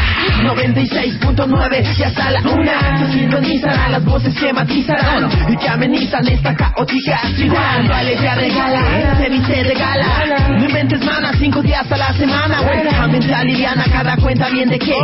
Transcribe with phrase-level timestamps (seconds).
[0.43, 5.29] 96.9 y hasta la una Se sintonizarán las voces que matizarán.
[5.49, 7.85] Y que amenizan esta caótica ciudad.
[7.85, 10.49] Tu alegría de gala, se viste de gala.
[10.49, 14.79] No inventes mana, cinco días a la semana Vuelta mente aliviana, cada cuenta bien de
[14.79, 14.95] qué.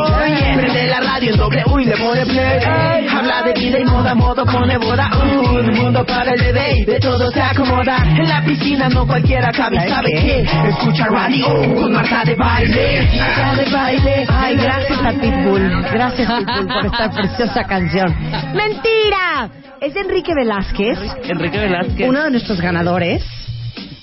[0.55, 3.07] Prende la radio en doble y le pone play.
[3.09, 5.11] Habla de vida y moda, modo pone boda.
[5.59, 7.97] El mundo para el bebé, de todo se acomoda.
[8.05, 10.47] En la piscina no cualquiera cabe, ¿sabe qué?
[10.69, 15.83] Escucha radio con Marta de baile Marta de baile Ay, gracias a Pitbull.
[15.93, 18.15] Gracias, Pitbull, por esta preciosa canción.
[18.55, 19.51] ¡Mentira!
[19.81, 23.23] Es Enrique Velázquez, Enrique Velázquez, uno de nuestros ganadores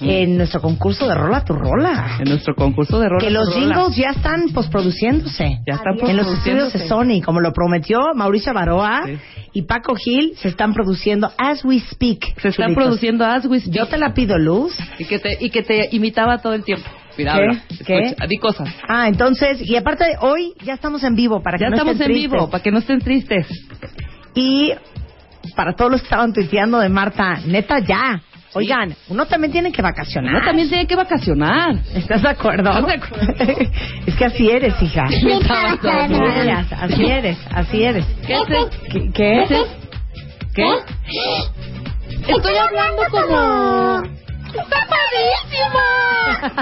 [0.04, 2.18] en nuestro concurso de Rola tu Rola.
[2.20, 3.20] en nuestro concurso de rola.
[3.24, 3.60] Que los rola.
[3.76, 5.60] jingles ya están posproduciéndose.
[5.68, 6.88] Ya están En los estudios de.
[6.88, 9.18] Sony, como lo prometió Mauricio Baroa Sí.
[9.54, 12.40] y Paco Gil, se están produciendo as we speak.
[12.42, 12.84] Se están chulitos.
[12.84, 13.74] produciendo as we speak.
[13.76, 14.76] Yo te la pido, Luz.
[15.00, 16.88] y que te y que te imitaba todo el tiempo.
[17.18, 17.40] Mira, ¿Qué?
[17.42, 18.16] habla, ¿Qué?
[18.28, 18.70] di cosas.
[18.88, 22.08] Ah, entonces, y aparte hoy ya estamos en vivo para que Ya no estamos estén
[22.10, 22.32] en tristes.
[22.32, 23.48] vivo, para que no estén tristes.
[24.34, 24.72] Y
[25.56, 28.22] para todos los que estaban tuiteando de Marta, neta ya.
[28.56, 30.36] Oigan, uno también tiene que vacacionar.
[30.36, 31.76] Uno también tiene que vacacionar.
[31.96, 32.70] ¿Estás de acuerdo?
[32.70, 33.44] ¿Estás de acuerdo?
[34.06, 35.06] es que así eres, hija.
[36.80, 38.06] Así, eres, así eres.
[38.28, 38.70] ¿Qué es esto?
[38.92, 39.12] ¿Qué?
[39.14, 39.66] qué?
[40.54, 40.70] ¿Qué?
[42.28, 44.04] Estoy hablando como...
[44.54, 45.82] ¡Está padrísimo!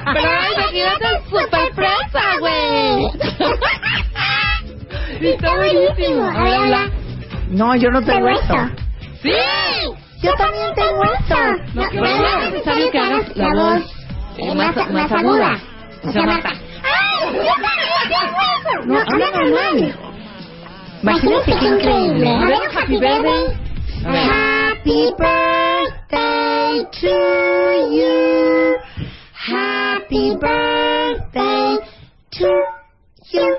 [0.13, 3.09] Pero imagínate super fresa, güey.
[5.33, 6.23] Está buenísimo.
[6.23, 6.89] A ver, habla.
[7.49, 8.55] No, yo no tengo esto.
[9.21, 9.29] ¡Sí!
[10.21, 11.35] Yo también tengo esto.
[11.73, 13.81] No, pero no es necesario que hagas la voz
[14.37, 15.59] eh, más, más aguda.
[16.03, 16.49] O sea, Marta.
[16.49, 17.33] ¡Ay!
[17.33, 18.71] Yo también tengo eso.
[18.85, 19.95] No, habla normal.
[21.01, 22.29] Imagínate qué increíble.
[22.29, 23.45] A ver, happy birthday.
[24.03, 27.15] Happy birthday to
[27.91, 28.77] you.
[29.33, 31.79] Happy birthday
[32.31, 32.51] to
[33.31, 33.57] you.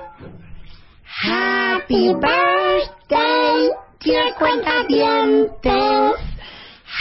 [1.04, 3.70] Happy birthday,
[4.00, 6.31] dear cuentavientes.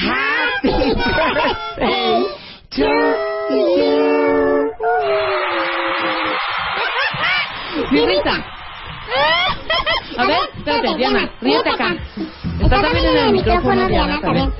[0.02, 2.26] Happy birthday
[2.72, 2.90] to
[3.52, 4.72] you.
[7.92, 8.36] Mi risa.
[10.18, 11.96] A ver, espérate, Diana, ríete acá.
[12.62, 14.52] Está también en el micrófono, Diana, también.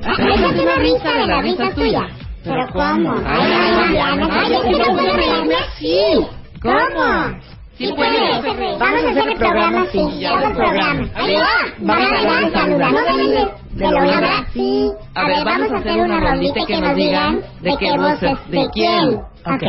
[0.00, 2.08] Déjate una risa de la risa tuya.
[2.44, 3.14] ¿Pero cómo?
[3.26, 6.26] Ay, ay, Diana, ay, yo quiero reírme así.
[6.62, 7.40] ¿Cómo?
[7.76, 8.42] Sí puedes.
[8.78, 11.08] Vamos a hacer el programa así, todo el programa.
[11.14, 11.48] Ahí va.
[11.78, 14.46] Vamos a Vayan saludando de de lo una.
[14.52, 14.90] Sí.
[15.14, 18.50] A ver, vamos a hacer una rolita y que nos digan de qué voz es
[18.50, 19.20] de quién.
[19.44, 19.64] Ok.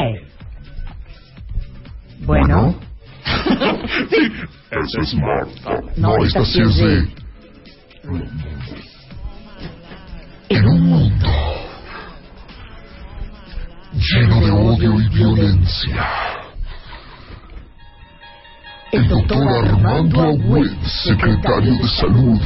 [2.26, 2.76] Bueno.
[4.72, 5.82] Esa es Marta.
[5.98, 7.16] No, No, esta sí sí es de- de...
[10.50, 11.28] En un mundo
[13.94, 16.06] lleno de odio y violencia,
[18.96, 20.72] el doctor Armando Agüed,
[21.04, 22.40] secretario de Salud,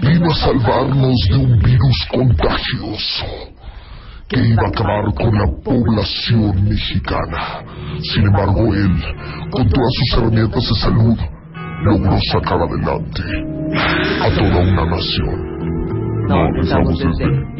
[0.00, 3.26] vino a salvarnos de un virus contagioso
[4.28, 7.64] que iba a acabar con la población mexicana.
[8.00, 8.94] Sin embargo, él,
[9.50, 11.18] con todas sus herramientas de salud,
[11.82, 13.22] logró sacar adelante
[14.22, 16.28] a toda una nación.
[16.28, 17.54] No, empezamos desde...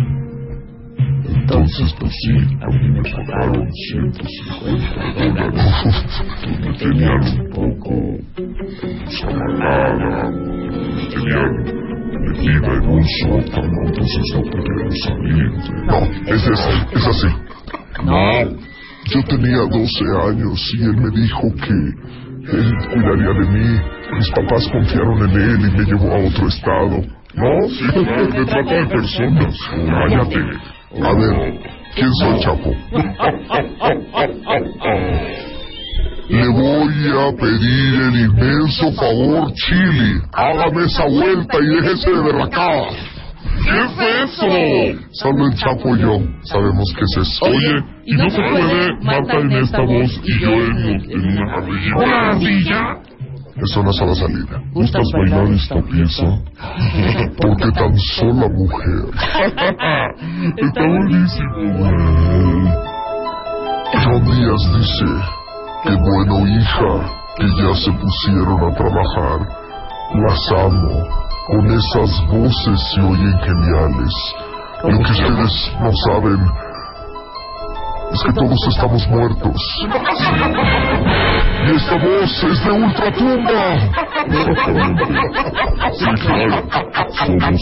[1.44, 5.60] Entonces, pues sí, a mí me pagaron 150 dólares.
[6.58, 7.92] Me tenían un poco
[8.40, 10.30] pues, amargada.
[10.30, 11.52] Me tenían
[12.24, 15.50] metida en un sótano, entonces no pudieron salir.
[15.84, 15.98] No,
[16.32, 16.62] es, es,
[16.92, 17.28] es así.
[18.02, 18.16] No.
[19.12, 19.84] Yo tenía 12
[20.26, 21.76] años y él me dijo que
[22.56, 23.80] él cuidaría de mí.
[24.16, 27.04] Mis papás confiaron en él y me llevó a otro estado.
[27.34, 27.84] No, sí,
[28.32, 29.58] de trata de personas.
[29.68, 30.73] Cállate.
[31.02, 31.60] A ver,
[31.94, 32.70] ¿quién soy, Chapo?
[36.28, 40.20] Le voy a pedir el inmenso favor, Chili.
[40.32, 42.88] Hágame esa vuelta y déjese de berracar.
[43.64, 44.46] ¿Qué es eso?
[45.12, 47.44] Solo el Chapo y yo sabemos qué es eso.
[47.44, 51.96] Oye, y no se puede Marta en esta voz y yo en, en una ardilla.
[51.96, 52.98] ¿Una ardilla?
[53.56, 54.60] Es una sola salida.
[54.72, 56.24] ¿Gustas bailar esta pieza?
[57.40, 59.10] Porque tan sola mujer.
[60.56, 61.90] Está buenísimo.
[63.92, 65.06] John Díaz dice,
[65.84, 66.92] qué bueno hija,
[67.36, 69.48] que ya se pusieron a trabajar.
[70.14, 71.06] Las amo.
[71.46, 74.14] Con esas voces se oyen geniales.
[74.82, 76.40] Lo que ustedes no saben
[78.12, 79.60] es que todos estamos muertos.
[81.66, 83.78] Y esta voz es de ultratumba.
[85.92, 86.62] Sí, claro.
[87.12, 87.60] Somos,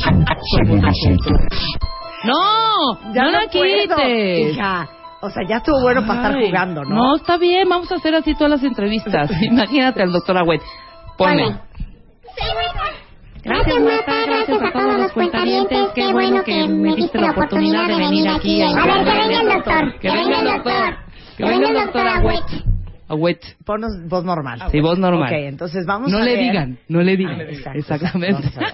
[0.50, 1.40] somos nosotros.
[2.24, 4.54] No, Ya no no la puedo, quites.
[4.54, 4.88] hija.
[5.20, 6.94] O sea, ya estuvo bueno para estar jugando, ¿no?
[6.94, 9.30] No, está bien, vamos a hacer así todas las entrevistas.
[9.42, 10.62] Imagínate al doctor Agüet.
[11.16, 11.60] Ponme.
[13.44, 14.12] Gracias, Marta.
[14.26, 15.88] Gracias a todos los cuentavientes.
[15.94, 18.62] Qué bueno que me diste la oportunidad de venir aquí.
[18.62, 19.98] A ver, que venga el doctor.
[20.00, 20.96] Que venga el doctor.
[21.36, 22.44] Que venga el doctor Agüet.
[23.12, 23.40] Agüet.
[23.64, 24.62] Ponos voz normal.
[24.70, 25.28] Sí, voz normal.
[25.32, 27.40] Ok, entonces vamos No a le ver- digan, no le digan.
[27.42, 28.48] Exacto, Exactamente.
[28.58, 28.68] Ver.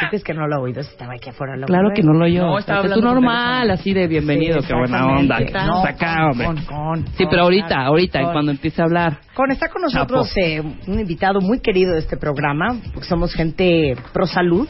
[0.00, 0.82] ¿Tú crees que no lo he oído?
[0.82, 1.56] Si Estaba aquí afuera.
[1.56, 2.42] ¿lo Claro que no lo oyó.
[2.46, 5.36] No, O sea, estaba tú normal, así de bienvenido, Sí, qué buena onda.
[5.38, 6.46] que No, acá, hombre.
[6.46, 8.32] con, con, Sí, pero ahorita, ahorita, con.
[8.32, 9.18] cuando empiece a hablar.
[9.34, 13.94] Con está con nosotros eh, un invitado muy querido de este programa, porque somos gente
[14.14, 14.66] pro salud,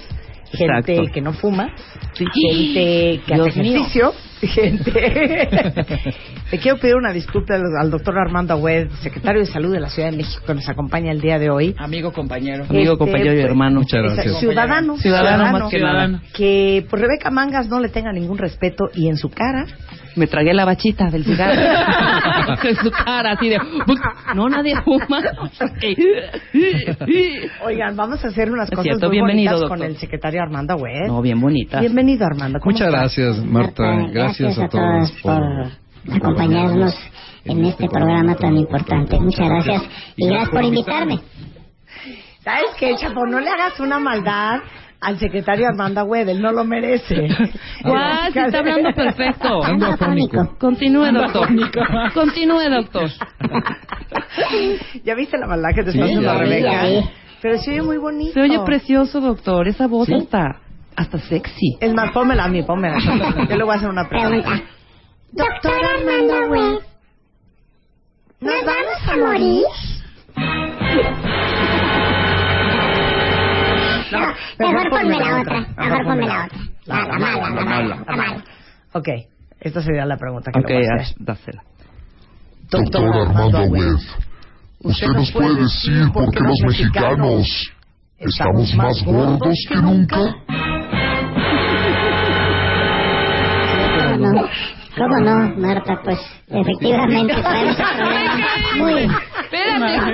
[0.50, 1.12] gente Exacto.
[1.12, 1.70] que no fuma,
[2.14, 2.24] Sí.
[2.48, 4.12] gente que Dios hace mío.
[4.48, 4.90] Gente.
[6.52, 9.88] Le quiero pedir una disculpa al, al doctor Armando Agüed, secretario de Salud de la
[9.88, 11.74] Ciudad de México, que nos acompaña el día de hoy.
[11.78, 12.64] Amigo, compañero.
[12.68, 13.80] Amigo, Este, compañero y pues, hermano.
[13.82, 16.22] es Ciudadano, Ciudadano más que nada.
[16.32, 19.66] Que por Rebeca Mangas no le tenga ningún respeto y en su cara
[20.16, 21.60] Me tragué la bachita del cigarro.
[22.64, 23.58] en su cara, así de.
[24.34, 25.20] No, nadie fuma.
[27.64, 31.06] Oigan, vamos a hacer unas cosas cierto, muy bienvenido, bonitas con el secretario Armando Agüed.
[31.06, 31.80] no, bien bonita.
[31.80, 32.58] Bienvenido, Armando.
[32.60, 33.00] ¿Cómo Muchas estás?
[33.16, 34.06] gracias, Marta.
[34.12, 35.42] Gracias a todos por
[36.12, 36.94] acompañarnos
[37.44, 39.18] en este programa tan importante.
[39.18, 39.82] Muchas gracias
[40.16, 41.20] y gracias por invitarme.
[42.42, 43.26] ¿Sabes qué, Chapo?
[43.26, 44.60] No le hagas una maldad
[45.00, 47.14] al secretario Armando él no lo merece.
[47.84, 49.64] Guau, sí está hablando perfecto.
[49.64, 50.56] Ando afónico.
[50.58, 51.48] Continúe, doctor.
[52.12, 53.10] Continúe, doctor.
[55.04, 56.82] ¿Ya viste la maldad que te está Sí, haciendo Rebeca?
[57.40, 58.34] Pero se oye muy bonito.
[58.34, 59.66] Se oye precioso, doctor.
[59.68, 60.60] Esa voz está
[60.96, 61.78] hasta sexy.
[61.80, 62.98] Es más, pónmela a mí, pónmela.
[63.48, 64.42] Yo le voy a hacer una pregunta.
[64.42, 64.70] Pregunta.
[65.32, 66.80] Doctor Armando Agüed,
[68.40, 69.64] ¿nos vamos a morir?
[74.10, 74.18] No,
[74.58, 75.60] mejor ponme la otra.
[75.76, 76.58] Mejor ponme la otra.
[76.86, 78.44] La, la mala, la mala, la mala.
[78.92, 79.08] Ok,
[79.60, 81.16] esta sería la pregunta que Ok, le voy a hacer.
[81.18, 81.62] dásela.
[82.70, 83.98] Doctor Armando Agüed,
[84.80, 87.72] ¿usted nos puede decir por qué los mexicanos
[88.18, 90.18] estamos más gordos que nunca?
[94.10, 94.48] ¿Cómo no?
[94.96, 96.00] ¿Cómo no, Marta?
[96.04, 99.08] Pues efectivamente traemos un problema muy...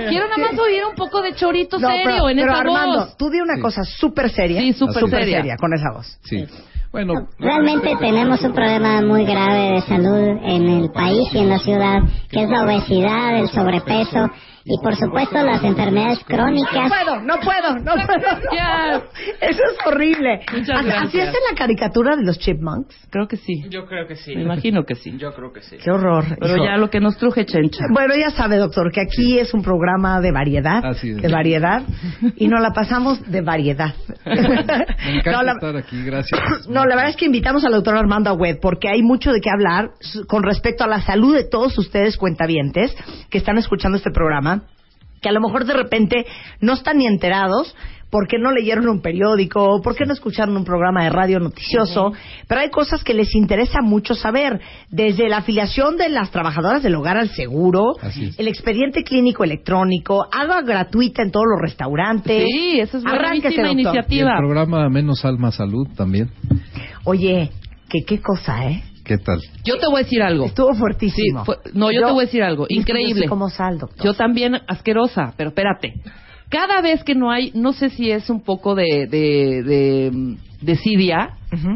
[0.08, 2.98] Quiero nada más oír un poco de chorito No, serio pero, en pero esa Armando,
[3.00, 3.16] voz.
[3.16, 4.60] tú di una cosa súper seria.
[4.60, 5.36] Sí, súper súper seria.
[5.38, 6.18] seria con esa voz.
[6.24, 6.44] Sí.
[6.92, 11.58] Bueno, Realmente tenemos un problema muy grave de salud en el país y en la
[11.58, 11.98] ciudad,
[12.30, 14.30] que es la obesidad, el sobrepeso
[14.68, 16.88] y por supuesto las enfermedades No crónicas.
[16.90, 19.04] puedo, no puedo, no puedo.
[19.40, 20.40] Eso es horrible.
[20.52, 21.28] Muchas ¿Así- ¿Así gracias.
[21.28, 22.94] hacen la caricatura de los chipmunks?
[23.10, 23.64] Creo que sí.
[23.70, 24.34] Yo creo que sí.
[24.34, 25.16] Me imagino que sí.
[25.18, 25.76] Yo creo que sí.
[25.82, 26.24] Qué horror.
[26.40, 26.64] Pero hijo.
[26.64, 27.84] ya lo que nos truje, chencha.
[27.92, 31.22] Bueno, ya sabe, doctor, que aquí es un programa de variedad, Así es.
[31.22, 31.82] de variedad,
[32.36, 33.94] y nos la pasamos de variedad.
[34.24, 34.34] me
[35.18, 36.40] encanta no, la, estar aquí, gracias.
[36.68, 39.50] no, la verdad es que invitamos al doctor Armando Agüed porque hay mucho de qué
[39.50, 39.90] hablar
[40.26, 42.94] con respecto a la salud de todos ustedes cuentavientes
[43.30, 44.55] que están escuchando este programa,
[45.26, 46.24] que a lo mejor de repente
[46.60, 47.74] no están ni enterados
[48.12, 52.12] porque no leyeron un periódico, porque no escucharon un programa de radio noticioso,
[52.46, 56.94] pero hay cosas que les interesa mucho saber, desde la afiliación de las trabajadoras del
[56.94, 57.96] hogar al seguro,
[58.38, 62.44] el expediente clínico electrónico, agua gratuita en todos los restaurantes.
[62.48, 63.52] Sí, esa es buenísima doctor.
[63.52, 64.36] Y el iniciativa.
[64.38, 66.30] programa Menos Alma Salud también.
[67.02, 67.50] Oye,
[67.88, 68.84] que qué cosa, ¿eh?
[69.06, 69.40] ¿Qué tal?
[69.64, 70.46] Yo te voy a decir algo.
[70.46, 71.44] Estuvo Sí, fuertísimo.
[71.44, 72.64] fue- no, yo, te voy a decir algo.
[72.64, 73.20] es que Increíble.
[73.20, 74.04] soy como sal, doctor.
[74.04, 75.94] Yo también asquerosa, pero espérate.
[76.48, 80.36] cada vez que no hay, no sé si es un poco de, de, de,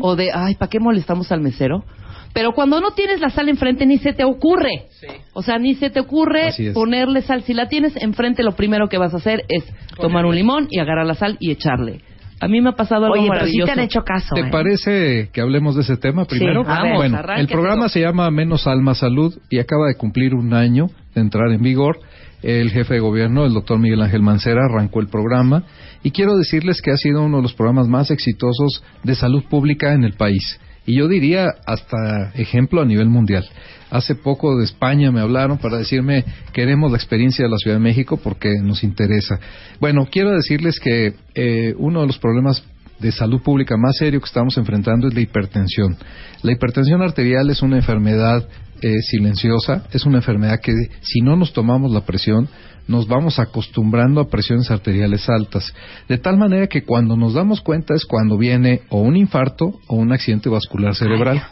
[0.00, 1.84] o de, ay, ¿para qué molestamos al mesero?
[2.32, 4.86] Pero cuando no tienes la sal enfrente, ni se te ocurre.
[5.32, 6.72] O sea, ni se te ocurre es.
[6.72, 7.42] ponerle sal.
[7.42, 9.64] Si la tienes enfrente, lo primero que vas a hacer es
[9.96, 12.00] tomar un limón y agarrar la sal y echarle.
[12.40, 13.66] A mí me ha pasado algo Oye, pero sí maravilloso.
[13.66, 14.50] te han hecho caso, ¿Te ¿eh?
[14.50, 16.64] parece que hablemos de ese tema primero?
[16.64, 20.86] bueno, arránquete, el programa se llama Menos Alma Salud y acaba de cumplir un año
[21.14, 21.98] de entrar en vigor.
[22.42, 25.64] El jefe de gobierno, el doctor Miguel Ángel Mancera, arrancó el programa
[26.02, 29.92] y quiero decirles que ha sido uno de los programas más exitosos de salud pública
[29.92, 30.58] en el país.
[30.90, 33.44] Y yo diría hasta ejemplo a nivel mundial.
[33.90, 37.82] Hace poco de España me hablaron para decirme queremos la experiencia de la Ciudad de
[37.82, 39.38] México porque nos interesa.
[39.78, 42.64] Bueno, quiero decirles que eh, uno de los problemas
[42.98, 45.96] de salud pública más serio que estamos enfrentando es la hipertensión.
[46.42, 48.48] La hipertensión arterial es una enfermedad
[48.82, 52.48] eh, silenciosa, es una enfermedad que si no nos tomamos la presión,
[52.88, 55.72] nos vamos acostumbrando a presiones arteriales altas.
[56.08, 59.96] De tal manera que cuando nos damos cuenta es cuando viene o un infarto o
[59.96, 61.42] un accidente vascular cerebral.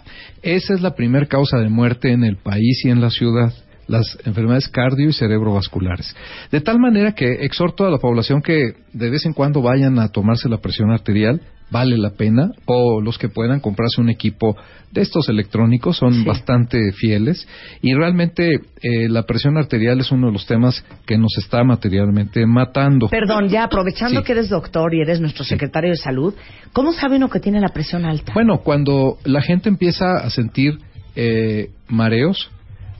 [0.42, 3.52] Esa es la primera causa de muerte en el país y en la ciudad
[3.88, 6.14] las enfermedades cardio y cerebrovasculares.
[6.52, 10.08] De tal manera que exhorto a la población que de vez en cuando vayan a
[10.08, 11.40] tomarse la presión arterial,
[11.70, 14.56] vale la pena, o los que puedan comprarse un equipo
[14.90, 17.46] de estos electrónicos, son bastante fieles,
[17.82, 22.46] y realmente eh, la presión arterial es uno de los temas que nos está materialmente
[22.46, 23.08] matando.
[23.08, 24.26] Perdón, ya aprovechando Sí.
[24.26, 26.32] que eres doctor y eres nuestro secretario de salud,
[26.72, 28.32] ¿cómo sabe uno que tiene la presión alta?
[28.32, 30.78] Bueno, cuando la gente empieza a sentir
[31.16, 32.50] eh, mareos,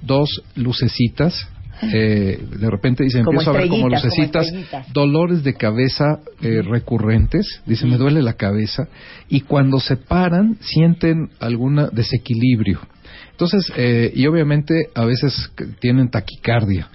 [0.02, 1.48] dos lucecitas,
[1.80, 4.46] eh, de repente dice, Como empiezo a ver como lucecitas,
[4.92, 8.88] dolores de cabeza eh, recurrentes, dice, me duele la cabeza,
[9.28, 12.80] y cuando se paran sienten algún desequilibrio.
[13.30, 16.88] Entonces, eh, y obviamente a veces tienen taquicardia,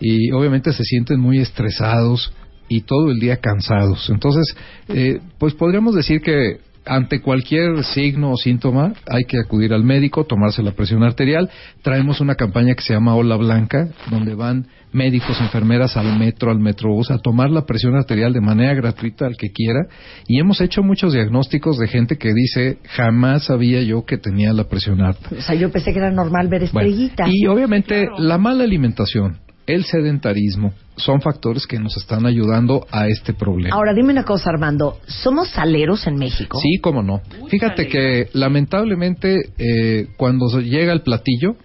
[0.00, 2.32] y obviamente se sienten muy estresados
[2.70, 4.08] y todo el día cansados.
[4.08, 4.56] Entonces,
[4.88, 10.24] eh, pues podríamos decir que ante cualquier signo o síntoma hay que acudir al médico,
[10.24, 11.48] tomarse la presión arterial.
[11.82, 16.58] Traemos una campaña que se llama Ola Blanca, donde van médicos, enfermeras al metro, al
[16.58, 19.86] metrobús, a tomar la presión arterial de manera gratuita al que quiera.
[20.26, 24.64] Y hemos hecho muchos diagnósticos de gente que dice, jamás sabía yo que tenía la
[24.64, 25.28] presión alta.
[25.38, 27.28] O sea, yo pensé que era normal ver Bueno, estrellitas.
[27.32, 33.32] y obviamente la mala alimentación, el sedentarismo, son factores que nos están ayudando a este
[33.32, 33.74] problema.
[33.74, 34.98] Ahora, dime una cosa, Armando.
[35.06, 36.58] ¿Somos saleros en México?
[36.60, 37.20] Sí, cómo no.
[37.48, 41.56] Fíjate que lamentablemente eh, cuando llega el platillo,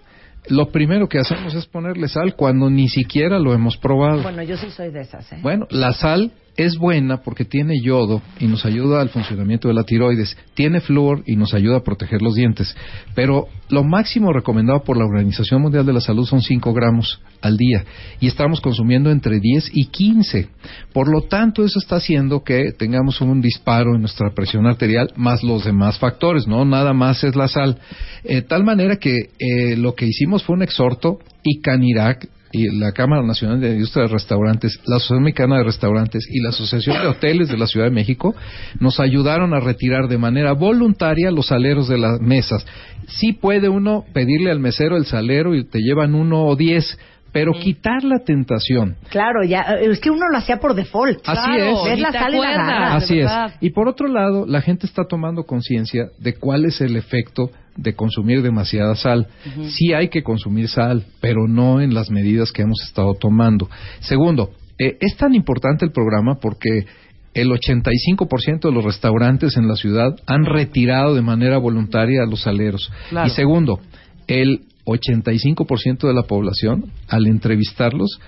[0.48, 4.22] lo primero que hacemos es ponerle sal cuando ni siquiera lo hemos probado.
[4.22, 5.38] Bueno, yo sí soy de esas, ¿eh?
[5.42, 9.84] Bueno, la sal es buena porque tiene yodo y nos ayuda al funcionamiento de la
[9.84, 12.74] tiroides, tiene flúor y nos ayuda a proteger los dientes,
[13.14, 17.56] pero lo máximo recomendado por la Organización Mundial de la Salud son 5 gramos al
[17.56, 17.84] día
[18.20, 20.48] y estamos consumiendo entre 10 y 15.
[20.92, 25.42] Por lo tanto, eso está haciendo que tengamos un disparo en nuestra presión arterial más
[25.42, 27.78] los demás factores, no nada más es la sal.
[28.24, 32.92] Eh, tal manera que eh, lo que hicimos fue un exhorto y Canirac y la
[32.92, 37.08] Cámara Nacional de Industria de Restaurantes, la Asociación Mexicana de Restaurantes y la Asociación de
[37.08, 38.34] Hoteles de la Ciudad de México
[38.80, 42.64] nos ayudaron a retirar de manera voluntaria los saleros de las mesas.
[43.08, 46.98] Sí puede uno pedirle al mesero el salero y te llevan uno o diez,
[47.36, 48.96] pero quitar la tentación.
[49.10, 51.18] Claro, ya, eh, es que uno lo hacía por default.
[51.28, 51.94] Así Claro, es.
[51.96, 53.02] Ni la sal y la agarras.
[53.02, 53.30] Así es.
[53.60, 57.94] Y por otro lado, la gente está tomando conciencia de cuál es el efecto de
[57.94, 59.26] consumir demasiada sal.
[59.68, 63.68] Sí hay que consumir sal, pero no en las medidas que hemos estado tomando.
[64.00, 66.86] Segundo, eh, es tan importante el programa porque
[67.34, 72.44] el 85% de los restaurantes en la ciudad han retirado de manera voluntaria a los
[72.44, 72.90] saleros.
[73.10, 73.26] Claro.
[73.26, 73.80] Y segundo,
[74.26, 78.18] el 85% de la población, al entrevistarlos,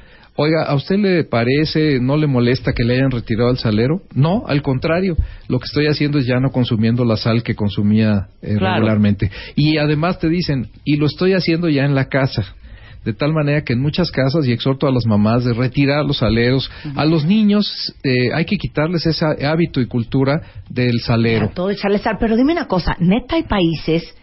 [0.40, 4.02] Oiga, ¿a usted le parece, no le molesta que le hayan retirado el salero?
[4.14, 5.16] No, al contrario.
[5.48, 8.74] Lo que estoy haciendo es ya no consumiendo la sal que consumía eh, Claro.
[8.76, 9.32] regularmente.
[9.56, 12.54] Y además te dicen, y lo estoy haciendo ya en la casa.
[13.04, 16.18] De tal manera que en muchas casas, y exhorto a las mamás de retirar los
[16.18, 21.46] saleros, a los niños eh, hay que quitarles ese hábito y cultura del salero.
[21.46, 22.16] A todo echarle sal.
[22.20, 24.14] Pero dime una cosa, neta hay países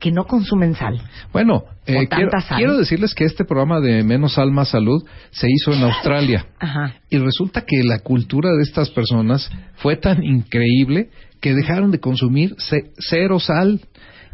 [0.00, 1.00] que no consumen sal.
[1.32, 2.56] Bueno, eh, quiero, sal.
[2.58, 6.46] quiero decirles que este programa de Menos Sal Más Salud se hizo en Australia.
[6.58, 6.94] Ajá.
[7.10, 12.54] Y resulta que la cultura de estas personas fue tan increíble que dejaron de consumir
[12.58, 13.80] ce- cero sal.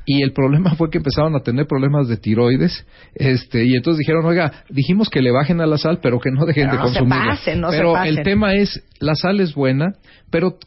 [0.09, 2.87] Y el problema fue que empezaron a tener problemas de tiroides.
[3.17, 6.47] Este, y entonces dijeron, oiga, dijimos que le bajen a la sal, pero que no
[6.47, 7.31] dejen Pero de no se consumirla.
[7.33, 8.17] pasen, no se pero pasen.
[8.19, 9.95] el tema es, la sal es buena,
[10.31, 10.59] pero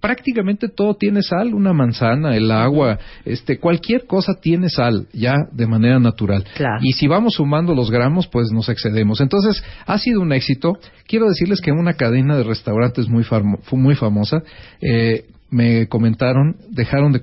[0.00, 5.66] prácticamente todo tiene sal, una manzana, el agua, este, cualquier cosa tiene sal ya de
[5.66, 6.44] manera natural.
[6.82, 9.20] Y si vamos sumando los gramos, pues nos excedemos.
[9.20, 10.78] Entonces, ha sido un éxito.
[11.06, 13.24] Quiero decirles que una cadena de restaurantes muy,
[13.72, 14.42] muy famosa,
[14.80, 17.20] eh, me comentaron, dejaron de,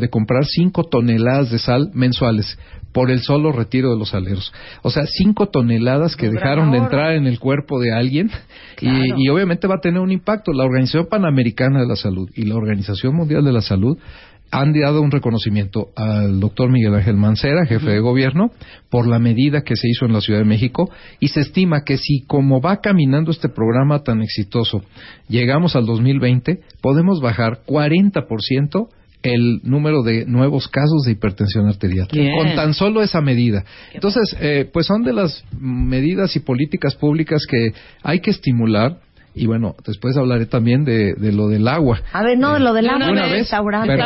[0.00, 2.58] de comprar 5 toneladas de sal mensuales
[2.92, 4.52] por el solo retiro de los aleros.
[4.82, 8.30] O sea, 5 toneladas que dejaron de entrar en el cuerpo de alguien
[8.80, 10.52] y, y, obviamente va a tener un impacto.
[10.52, 13.96] La Organización Panamericana de la Salud y la Organización Mundial de la Salud
[14.50, 18.50] han dado un reconocimiento al doctor Miguel Ángel Mancera, jefe de gobierno,
[18.88, 21.98] por la medida que se hizo en la Ciudad de México y se estima que
[21.98, 24.82] si como va caminando este programa tan exitoso,
[25.28, 28.88] llegamos al 2020, podemos bajar 40%
[29.22, 33.64] el número de nuevos casos de hipertensión arterial con tan solo esa medida.
[33.92, 37.72] Entonces, eh, pues son de las medidas y políticas públicas que
[38.02, 38.98] hay que estimular
[39.34, 42.00] y bueno, después hablaré también de, lo del agua.
[42.12, 43.10] A ver, no, de lo del agua.
[43.10, 43.60] Una vez, está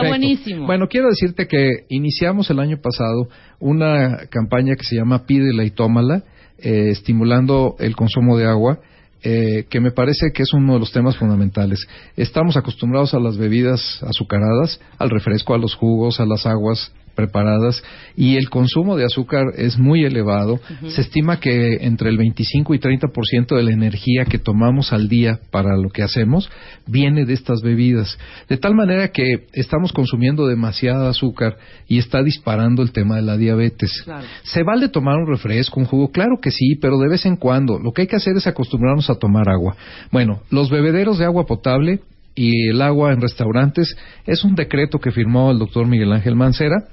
[0.06, 0.66] buenísimo.
[0.66, 3.28] Bueno, quiero decirte que iniciamos el año pasado
[3.58, 6.24] una campaña que se llama Pídela y Tómala,
[6.58, 8.80] eh, estimulando el consumo de agua.
[9.26, 11.86] Eh, que me parece que es uno de los temas fundamentales.
[12.14, 17.82] Estamos acostumbrados a las bebidas azucaradas, al refresco, a los jugos, a las aguas preparadas
[18.16, 20.60] y el consumo de azúcar es muy elevado.
[20.88, 25.40] Se estima que entre el 25 y 30% de la energía que tomamos al día
[25.50, 26.50] para lo que hacemos
[26.86, 28.18] viene de estas bebidas.
[28.48, 31.56] De tal manera que estamos consumiendo demasiada azúcar
[31.88, 34.04] y está disparando el tema de la diabetes.
[34.42, 36.10] ¿Se vale tomar un refresco, un jugo?
[36.10, 37.78] Claro que sí, pero de vez en cuando.
[37.78, 39.76] Lo que hay que hacer es acostumbrarnos a tomar agua.
[40.10, 42.00] Bueno, los bebederos de agua potable
[42.34, 46.88] y el agua en restaurantes es un decreto que firmó el doctor Miguel Ángel Mancera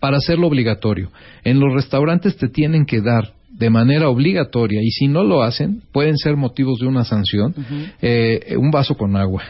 [0.00, 1.10] para hacerlo obligatorio.
[1.44, 5.82] En los restaurantes te tienen que dar de manera obligatoria y si no lo hacen
[5.92, 7.54] pueden ser motivos de una sanción
[8.02, 9.44] eh, un vaso con agua.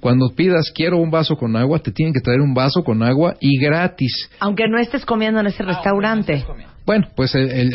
[0.00, 3.36] Cuando pidas quiero un vaso con agua te tienen que traer un vaso con agua
[3.38, 4.30] y gratis.
[4.40, 6.42] Aunque no estés comiendo en ese restaurante
[6.90, 7.70] bueno, pues el,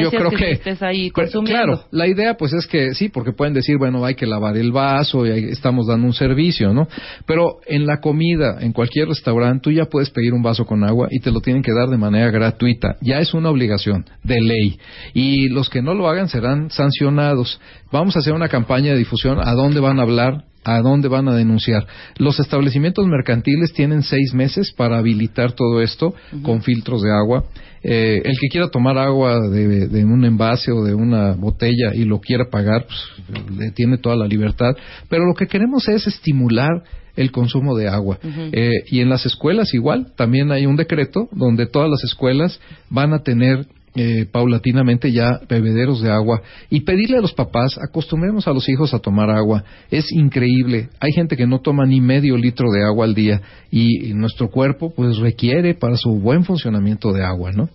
[0.00, 4.04] yo, creo que, ahí claro, la idea pues es que sí, porque pueden decir, bueno,
[4.04, 6.86] hay que lavar el vaso y estamos dando un servicio, ¿no?
[7.26, 11.08] Pero en la comida, en cualquier restaurante, tú ya puedes pedir un vaso con agua
[11.10, 12.96] y te lo tienen que dar de manera gratuita.
[13.00, 14.78] Ya es una obligación de ley.
[15.14, 17.60] Y los que no lo hagan serán sancionados.
[17.90, 21.28] Vamos a hacer una campaña de difusión a dónde van a hablar a dónde van
[21.28, 21.86] a denunciar.
[22.18, 27.44] Los establecimientos mercantiles tienen seis meses para habilitar todo esto con filtros de agua.
[27.82, 32.20] Eh, el que quiera tomar agua de, un envase o de una botella y lo
[32.20, 34.76] quiera pagar, pues, le tiene toda la libertad.
[35.08, 36.82] Pero lo que queremos es estimular
[37.16, 38.18] el consumo de agua.
[38.22, 43.12] Eh, y en las escuelas igual, también hay un decreto donde todas las escuelas van
[43.12, 43.66] a tener
[43.98, 48.94] eh, paulatinamente ya bebederos de agua y pedirle a los papás, acostumbremos a los hijos
[48.94, 49.64] a tomar agua.
[49.90, 50.88] Es increíble.
[51.00, 54.92] Hay gente que no toma ni medio litro de agua al día y, nuestro cuerpo
[54.94, 57.68] pues requiere para su buen funcionamiento de agua, ¿no?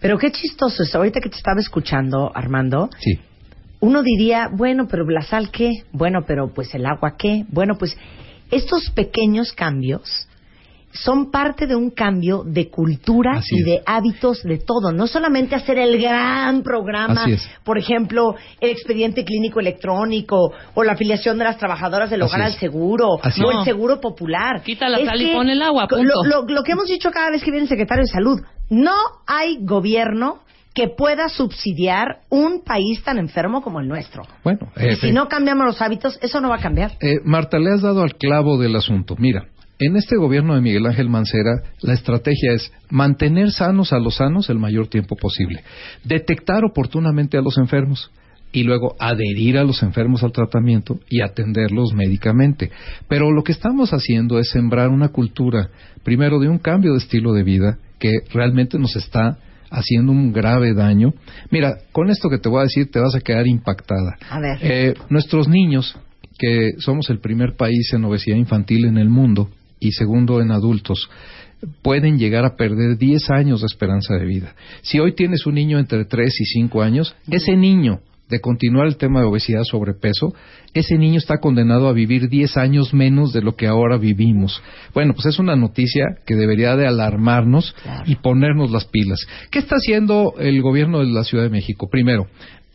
[0.00, 0.94] Pero qué chistoso es.
[0.94, 2.88] Ahorita que te estaba escuchando, Armando.
[2.98, 3.18] Sí.
[3.80, 5.84] Uno diría, bueno, pero la sal qué?
[5.92, 7.44] Bueno, pero pues el agua qué?
[7.48, 7.96] Bueno, pues
[8.50, 10.28] estos pequeños cambios
[10.92, 14.92] son parte de un cambio de cultura y de hábitos de todo.
[14.92, 17.26] No solamente hacer el gran programa,
[17.64, 22.52] por ejemplo, el expediente clínico electrónico o la afiliación de las trabajadoras del hogar al
[22.54, 24.62] seguro o el seguro popular.
[24.62, 25.86] Quita la sal y pon el agua.
[25.90, 28.94] Lo, lo que hemos dicho cada vez que viene el secretario de salud, no
[29.26, 30.40] hay gobierno
[30.74, 34.22] que pueda subsidiar un país tan enfermo como el nuestro.
[34.44, 36.92] Bueno, y si no cambiamos los hábitos, eso no va a cambiar.
[37.00, 39.16] Eh, Marta, le has dado al clavo del asunto.
[39.18, 39.46] Mira,
[39.80, 44.50] en este gobierno de Miguel Ángel Mancera, la estrategia es mantener sanos a los sanos
[44.50, 45.62] el mayor tiempo posible,
[46.04, 48.10] detectar oportunamente a los enfermos
[48.52, 52.70] y luego adherir a los enfermos al tratamiento y atenderlos médicamente.
[53.08, 55.70] Pero lo que estamos haciendo es sembrar una cultura,
[56.04, 59.38] primero, de un cambio de estilo de vida que realmente nos está
[59.70, 61.14] haciendo un grave daño.
[61.50, 64.18] Mira, con esto que te voy a decir te vas a quedar impactada.
[64.28, 64.58] A ver.
[64.60, 65.96] Eh, nuestros niños,
[66.38, 69.48] que somos el primer país en obesidad infantil en el mundo,
[69.80, 71.10] y segundo en adultos
[71.82, 74.54] pueden llegar a perder 10 años de esperanza de vida.
[74.82, 78.96] Si hoy tienes un niño entre 3 y 5 años, ese niño, de continuar el
[78.96, 80.32] tema de obesidad, sobrepeso,
[80.72, 84.62] ese niño está condenado a vivir 10 años menos de lo que ahora vivimos.
[84.94, 87.74] Bueno, pues es una noticia que debería de alarmarnos
[88.06, 89.26] y ponernos las pilas.
[89.50, 91.88] ¿Qué está haciendo el gobierno de la Ciudad de México?
[91.90, 92.28] Primero,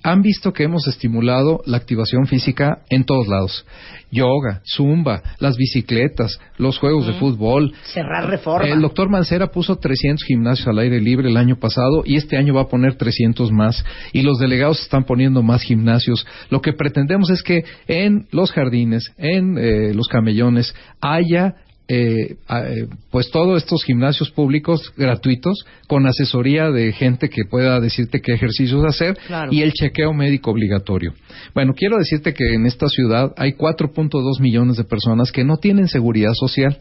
[0.05, 3.65] han visto que hemos estimulado la activación física en todos lados.
[4.11, 7.73] Yoga, zumba, las bicicletas, los juegos de fútbol.
[7.85, 8.67] Cerrar reforma.
[8.67, 12.53] El doctor Mancera puso 300 gimnasios al aire libre el año pasado y este año
[12.53, 13.83] va a poner 300 más.
[14.13, 16.27] Y los delegados están poniendo más gimnasios.
[16.51, 21.55] Lo que pretendemos es que en los jardines, en eh, los camellones, haya
[21.87, 28.21] eh, eh, pues todos estos gimnasios públicos gratuitos con asesoría de gente que pueda decirte
[28.21, 29.15] qué ejercicios hacer
[29.51, 31.13] y el chequeo médico obligatorio.
[31.53, 35.87] Bueno, quiero decirte que en esta ciudad hay 4.2 millones de personas que no tienen
[35.87, 36.79] seguridad social,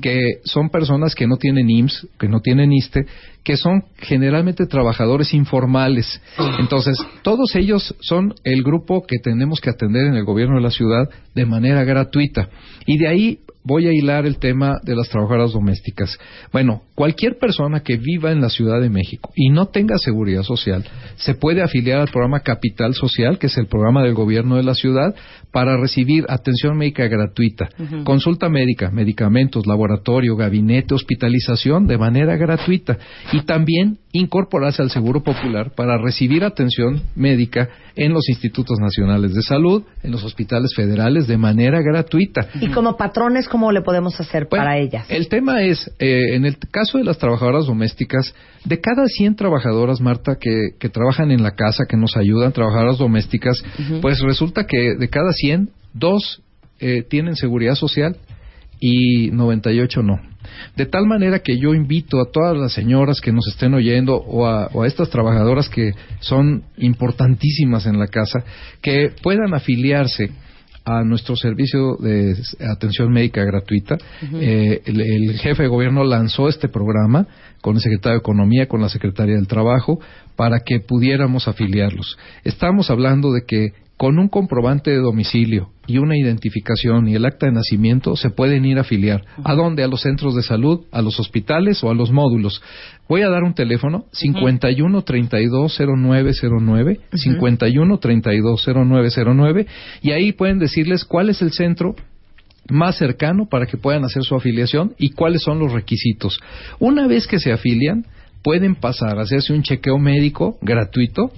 [0.00, 3.04] que son personas que no tienen IMSS, que no tienen ISTE,
[3.44, 6.20] que son generalmente trabajadores informales.
[6.58, 10.70] Entonces, todos ellos son el grupo que tenemos que atender en el gobierno de la
[10.70, 12.48] ciudad de manera gratuita.
[12.86, 16.16] Y de ahí voy a hilar el tema de las trabajadoras domésticas.
[16.52, 20.84] Bueno, cualquier persona que viva en la Ciudad de México y no tenga seguridad social
[21.16, 24.74] se puede afiliar al programa Capital Social, que es el programa del gobierno de la
[24.74, 25.14] ciudad,
[25.52, 27.68] para recibir atención médica gratuita,
[28.04, 32.98] consulta médica, medicamentos, laboratorio, gabinete, hospitalización de manera gratuita
[33.32, 39.42] y también incorporarse al Seguro Popular para recibir atención médica en los institutos nacionales de
[39.42, 42.48] salud, en los hospitales federales de manera gratuita.
[42.60, 45.06] Y como patrones, ¿cómo le podemos hacer para ellas?
[45.08, 50.00] El tema es, eh, en el caso de las trabajadoras domésticas, de cada 100 trabajadoras,
[50.00, 53.62] Marta, que, que trabajan en la casa, que nos ayudan, trabajadoras domésticas,
[54.00, 56.42] pues resulta que de cada 100, dos
[56.78, 58.16] eh, tienen seguridad social
[58.80, 60.20] y 98 no.
[60.76, 64.46] De tal manera que yo invito a todas las señoras que nos estén oyendo o
[64.46, 68.44] a, estas trabajadoras que son importantísimas en la casa,
[68.80, 70.30] que puedan afiliarse
[70.86, 72.36] a nuestro servicio de
[72.72, 73.98] atención médica gratuita.
[74.34, 77.26] Eh, el, jefe de gobierno lanzó este programa
[77.60, 79.98] con el secretario de Economía, con la secretaria del Trabajo,
[80.36, 82.16] para que pudiéramos afiliarlos.
[82.44, 87.46] Estamos hablando de que con un comprobante de domicilio y una identificación y el acta
[87.46, 89.24] de nacimiento se pueden ir a afiliar.
[89.44, 89.82] ¿A dónde?
[89.82, 92.62] A los centros de salud, a los hospitales o a los módulos.
[93.08, 99.66] Voy a dar un teléfono, 51 32 0909, 51 32 0909,
[100.02, 101.94] y ahí pueden decirles cuál es el centro
[102.68, 106.40] más cercano para que puedan hacer su afiliación y cuáles son los requisitos.
[106.78, 108.04] Una vez que se afilian,
[108.42, 111.32] pueden pasar a hacerse un chequeo médico gratuito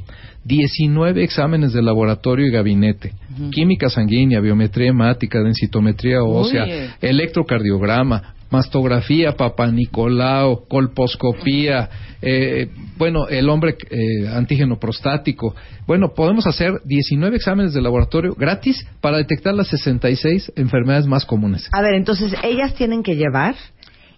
[0.48, 3.12] 19 exámenes de laboratorio y gabinete,
[3.50, 11.90] química sanguínea, biometría hemática, densitometría ósea, electrocardiograma, mastografía, papanicolao, colposcopía,
[12.22, 15.54] eh, bueno, el hombre eh, antígeno prostático.
[15.86, 21.68] Bueno, podemos hacer 19 exámenes de laboratorio gratis para detectar las 66 enfermedades más comunes.
[21.72, 23.54] A ver, entonces ellas tienen que llevar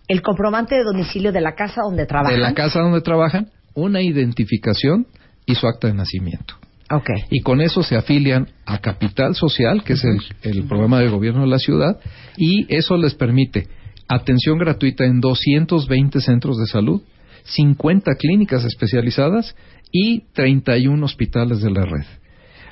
[0.06, 2.36] el comprobante de domicilio de la casa donde trabajan.
[2.36, 5.06] De la casa donde trabajan, una identificación
[5.46, 6.54] y su acta de nacimiento.
[6.90, 7.22] Okay.
[7.30, 10.04] Y con eso se afilian a Capital Social, que es
[10.42, 12.00] el, programa del gobierno de la ciudad,
[12.36, 13.68] y eso les permite
[14.08, 17.00] atención gratuita en 220 centros de salud,
[17.44, 19.54] 50 clínicas especializadas
[19.92, 22.06] y 31 hospitales de la red.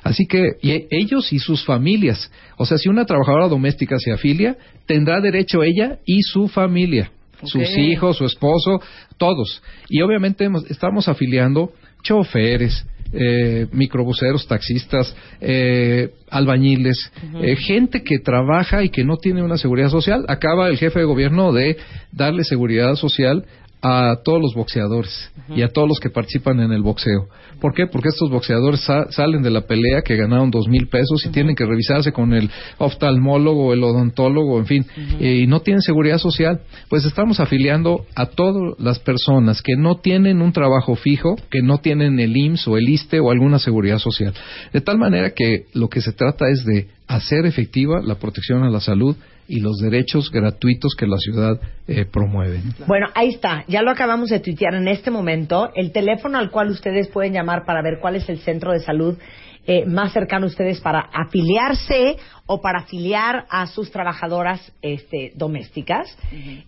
[0.03, 5.21] Así que ellos y sus familias, o sea, si una trabajadora doméstica se afilia, tendrá
[5.21, 7.11] derecho ella y su familia,
[7.43, 8.81] sus hijos, su esposo,
[9.17, 9.61] todos.
[9.89, 11.71] Y obviamente estamos afiliando
[12.03, 19.57] choferes, eh, microbuseros, taxistas, eh, albañiles, eh, gente que trabaja y que no tiene una
[19.57, 20.25] seguridad social.
[20.27, 21.77] Acaba el jefe de gobierno de
[22.11, 23.45] darle seguridad social
[23.81, 27.27] a todos los boxeadores y a todos los que participan en el boxeo.
[27.61, 27.87] ¿Por qué?
[27.87, 31.65] Porque estos boxeadores salen de la pelea que ganaron dos mil pesos y tienen que
[31.65, 34.85] revisarse con el oftalmólogo, el odontólogo, en fin,
[35.19, 36.61] y no tienen seguridad social.
[36.89, 41.77] Pues estamos afiliando a todas las personas que no tienen un trabajo fijo, que no
[41.77, 44.33] tienen el IMSS o el ISTE o alguna seguridad social.
[44.73, 48.69] De tal manera que lo que se trata es de hacer efectiva la protección a
[48.69, 49.15] la salud
[49.49, 52.61] y los derechos gratuitos que la ciudad eh, promueve.
[52.87, 55.71] Bueno, ahí está, ya lo acabamos de tuitear en este momento.
[55.75, 59.17] El teléfono al cual ustedes pueden llamar para ver cuál es el centro de salud
[59.65, 62.17] eh, más cercano a ustedes para afiliarse
[62.51, 66.17] o para afiliar a sus trabajadoras este, domésticas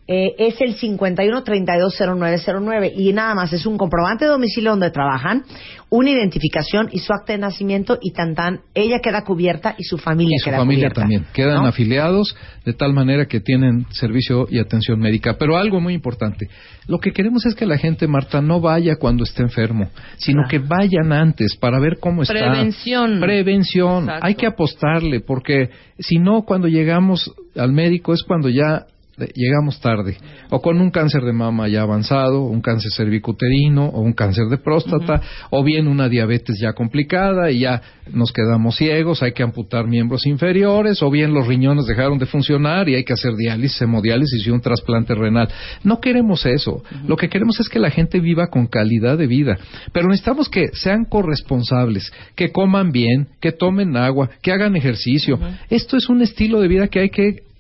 [0.08, 5.44] eh, es el 51320909 y nada más es un comprobante de domicilio donde trabajan,
[5.90, 9.98] una identificación y su acta de nacimiento y tan tan ella queda cubierta y su
[9.98, 15.00] familia y su familia también quedan afiliados de tal manera que tienen servicio y atención
[15.00, 15.38] médica.
[15.40, 16.48] Pero algo muy importante,
[16.88, 20.60] lo que queremos es que la gente Marta no vaya cuando esté enfermo, sino que
[20.60, 22.36] vayan antes para ver cómo está.
[22.36, 23.20] Prevención.
[23.20, 24.08] Prevención.
[24.22, 28.88] Hay que apostarle porque si no, cuando llegamos al médico es cuando ya
[29.34, 30.18] llegamos tarde,
[30.50, 34.58] o con un cáncer de mama ya avanzado, un cáncer cervicuterino, o un cáncer de
[34.58, 37.82] próstata, o bien una diabetes ya complicada y ya
[38.14, 42.90] nos quedamos ciegos, hay que amputar miembros inferiores, o bien los riñones dejaron de funcionar
[42.90, 45.50] y hay que hacer diálisis, hemodiálisis y un trasplante renal.
[45.84, 46.84] No queremos eso.
[47.08, 49.58] Lo que queremos es que la gente viva con calidad de vida.
[49.94, 55.40] Pero necesitamos que sean corresponsables, que coman bien, que tomen agua, que hagan ejercicio.
[55.70, 57.51] Esto es un estilo de vida que hay que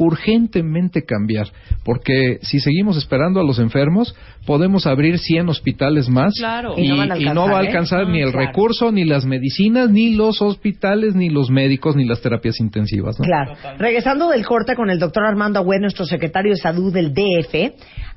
[0.00, 1.48] urgentemente cambiar,
[1.84, 4.14] porque si seguimos esperando a los enfermos,
[4.46, 6.32] podemos abrir 100 hospitales más
[6.76, 8.10] y, no, va a alcanzar ¿eh?
[8.10, 8.46] ni el Claro.
[8.46, 13.18] recurso, ni las medicinas, ni los hospitales, ni los médicos, ni las terapias intensivas.
[13.18, 13.24] ¿no?
[13.24, 13.54] Claro.
[13.78, 17.54] Regresando del corte con el doctor Armando Agüed, nuestro secretario de salud del DF,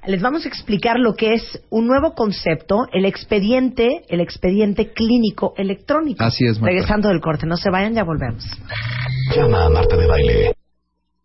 [0.08, 5.54] les vamos a explicar lo que es un nuevo concepto, el expediente, el expediente clínico
[5.58, 6.24] electrónico.
[6.24, 6.68] Así es, Marta.
[6.68, 8.44] Regresando del corte, no se vayan, ya volvemos.
[9.36, 10.54] Llama a Marta de Baile.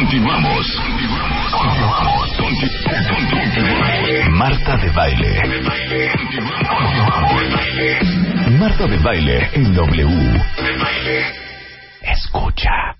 [0.00, 0.66] Continuamos.
[4.30, 5.42] Marta de Baile.
[8.58, 10.40] Marta de Baile en W.
[12.00, 12.99] Escucha.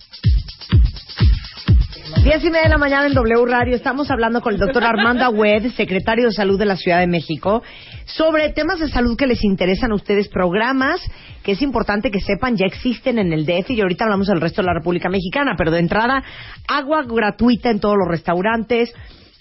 [2.22, 3.74] Diez y media de la mañana en W Radio.
[3.74, 7.62] Estamos hablando con el doctor Armando Agüed, secretario de Salud de la Ciudad de México,
[8.04, 11.00] sobre temas de salud que les interesan a ustedes, programas
[11.42, 14.61] que es importante que sepan ya existen en el DF y ahorita hablamos del resto
[14.61, 16.22] de la República Mexicana, pero de entrada,
[16.68, 18.92] agua gratuita en todos los restaurantes,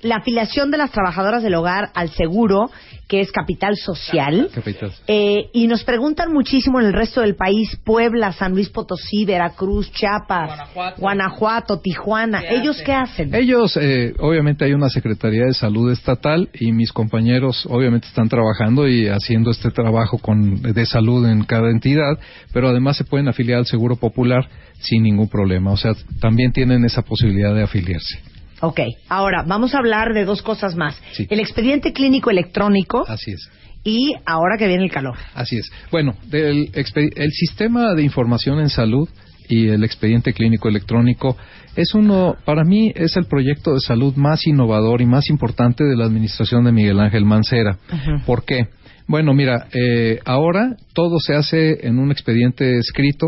[0.01, 2.71] la afiliación de las trabajadoras del hogar al seguro,
[3.09, 4.49] que es capital social.
[4.53, 4.93] Capital.
[5.07, 9.91] Eh, y nos preguntan muchísimo en el resto del país, Puebla, San Luis Potosí, Veracruz,
[9.91, 12.43] Chiapas, Guanajuato, Tijuana.
[12.47, 13.33] ¿Ellos qué hacen?
[13.33, 18.87] Ellos, eh, obviamente hay una Secretaría de Salud estatal y mis compañeros obviamente están trabajando
[18.87, 22.19] y haciendo este trabajo con, de salud en cada entidad,
[22.53, 24.47] pero además se pueden afiliar al Seguro Popular
[24.81, 25.71] sin ningún problema.
[25.71, 28.28] O sea, también tienen esa posibilidad de afiliarse.
[28.61, 31.01] Ok, ahora vamos a hablar de dos cosas más.
[31.13, 31.25] Sí.
[31.29, 33.49] El expediente clínico electrónico Así es.
[33.83, 35.17] y ahora que viene el calor.
[35.33, 35.69] Así es.
[35.91, 39.07] Bueno, del expe- el sistema de información en salud
[39.47, 41.37] y el expediente clínico electrónico
[41.75, 45.95] es uno, para mí, es el proyecto de salud más innovador y más importante de
[45.95, 47.77] la administración de Miguel Ángel Mancera.
[48.25, 48.67] ¿Por qué?
[49.07, 53.27] Bueno, mira, eh, ahora todo se hace en un expediente escrito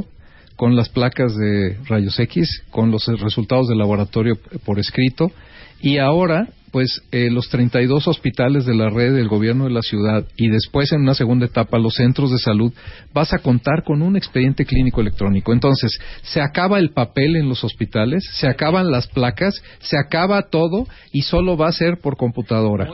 [0.62, 5.32] con las placas de rayos X, con los resultados del laboratorio por escrito
[5.82, 10.24] y ahora pues eh, los 32 hospitales de la red del gobierno de la ciudad
[10.38, 12.72] y después en una segunda etapa los centros de salud
[13.12, 15.52] vas a contar con un expediente clínico electrónico.
[15.52, 20.88] Entonces, se acaba el papel en los hospitales, se acaban las placas, se acaba todo
[21.12, 22.88] y solo va a ser por computadora.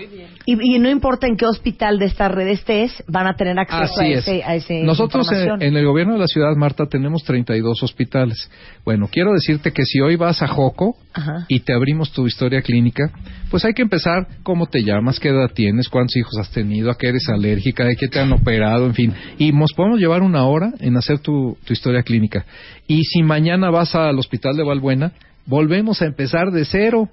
[0.50, 4.00] Y, y no importa en qué hospital de esta red estés, van a tener acceso
[4.00, 4.46] a ese, es.
[4.46, 5.62] a ese Nosotros en, información.
[5.62, 8.50] en el gobierno de la ciudad, Marta, tenemos 32 hospitales.
[8.86, 11.46] Bueno, quiero decirte que si hoy vas a Joco Ajá.
[11.50, 13.12] y te abrimos tu historia clínica,
[13.52, 16.98] pues hay que empezar cómo te llamas, qué edad tienes, cuántos hijos has tenido, a
[16.98, 19.14] qué eres alérgica, de qué te han operado, en fin.
[19.38, 22.46] Y nos podemos llevar una hora en hacer tu, tu historia clínica.
[22.88, 25.12] Y si mañana vas al hospital de Valbuena,
[25.46, 27.10] volvemos a empezar de cero.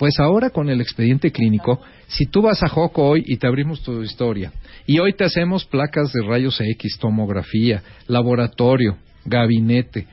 [0.00, 3.82] Pues ahora con el expediente clínico, si tú vas a Joco hoy y te abrimos
[3.82, 4.50] tu historia,
[4.86, 10.06] y hoy te hacemos placas de rayos X, tomografía, laboratorio, gabinete,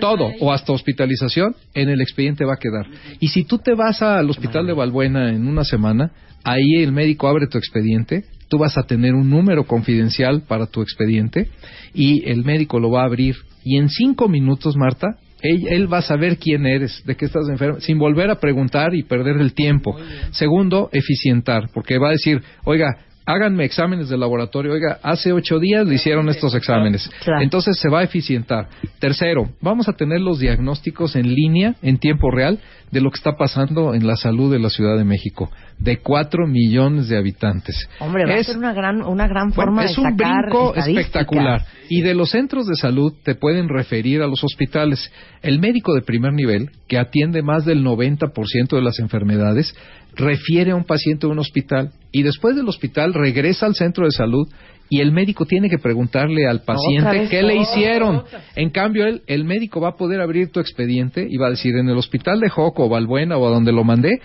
[0.00, 2.86] todo, o hasta hospitalización, en el expediente va a quedar.
[3.18, 6.12] Y si tú te vas al hospital de Valbuena en una semana,
[6.44, 10.82] ahí el médico abre tu expediente, tú vas a tener un número confidencial para tu
[10.82, 11.48] expediente
[11.92, 13.34] y el médico lo va a abrir.
[13.64, 17.48] Y en cinco minutos, Marta, él, él va a saber quién eres, de qué estás
[17.48, 19.96] enfermo, sin volver a preguntar y perder el tiempo.
[20.30, 25.86] Segundo, eficientar, porque va a decir, oiga, háganme exámenes de laboratorio, oiga, hace ocho días
[25.86, 27.10] le hicieron estos exámenes.
[27.22, 27.42] Claro.
[27.42, 28.68] Entonces se va a eficientar.
[28.98, 32.58] Tercero, vamos a tener los diagnósticos en línea, en tiempo real,
[32.92, 36.46] de lo que está pasando en la salud de la Ciudad de México, de cuatro
[36.46, 37.88] millones de habitantes.
[37.98, 40.42] Hombre, va a Es- ser una gran, una gran bueno, forma es de un sacar
[40.44, 41.64] brinco espectacular.
[41.88, 45.10] Y de los centros de salud te pueden referir a los hospitales.
[45.42, 49.74] El médico de primer nivel, que atiende más del 90% de las enfermedades,
[50.14, 54.10] refiere a un paciente a un hospital y después del hospital regresa al centro de
[54.12, 54.46] salud
[54.92, 58.24] y el médico tiene que preguntarle al paciente qué le hicieron.
[58.54, 61.74] En cambio, él, el médico va a poder abrir tu expediente y va a decir,
[61.76, 64.20] en el hospital de Joco o Valbuena o a donde lo mandé,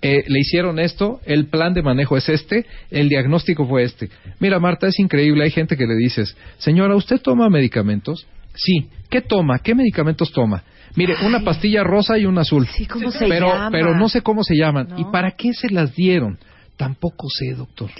[0.00, 4.10] eh, le hicieron esto, el plan de manejo es este, el diagnóstico fue este.
[4.38, 8.24] Mira, Marta, es increíble, hay gente que le dices, señora, ¿usted toma medicamentos?
[8.54, 8.90] Sí.
[9.10, 9.58] ¿Qué toma?
[9.58, 10.62] ¿Qué medicamentos toma?
[10.94, 12.68] Mire, una pastilla rosa y una azul.
[12.68, 13.70] Sí, ¿cómo se pero, llama?
[13.72, 14.86] pero no sé cómo se llaman.
[14.98, 16.38] ¿Y para qué se las dieron?
[16.82, 17.90] Tampoco sé, doctor.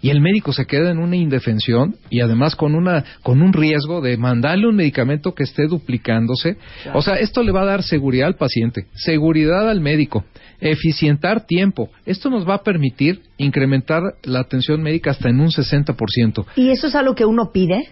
[0.00, 4.00] Y el médico se queda en una indefensión y además con una con un riesgo
[4.00, 6.56] de mandarle un medicamento que esté duplicándose.
[6.82, 6.98] Claro.
[6.98, 10.24] O sea, esto le va a dar seguridad al paciente, seguridad al médico,
[10.60, 11.90] eficientar tiempo.
[12.04, 16.44] Esto nos va a permitir incrementar la atención médica hasta en un 60%.
[16.56, 17.90] ¿Y eso es algo que uno pide?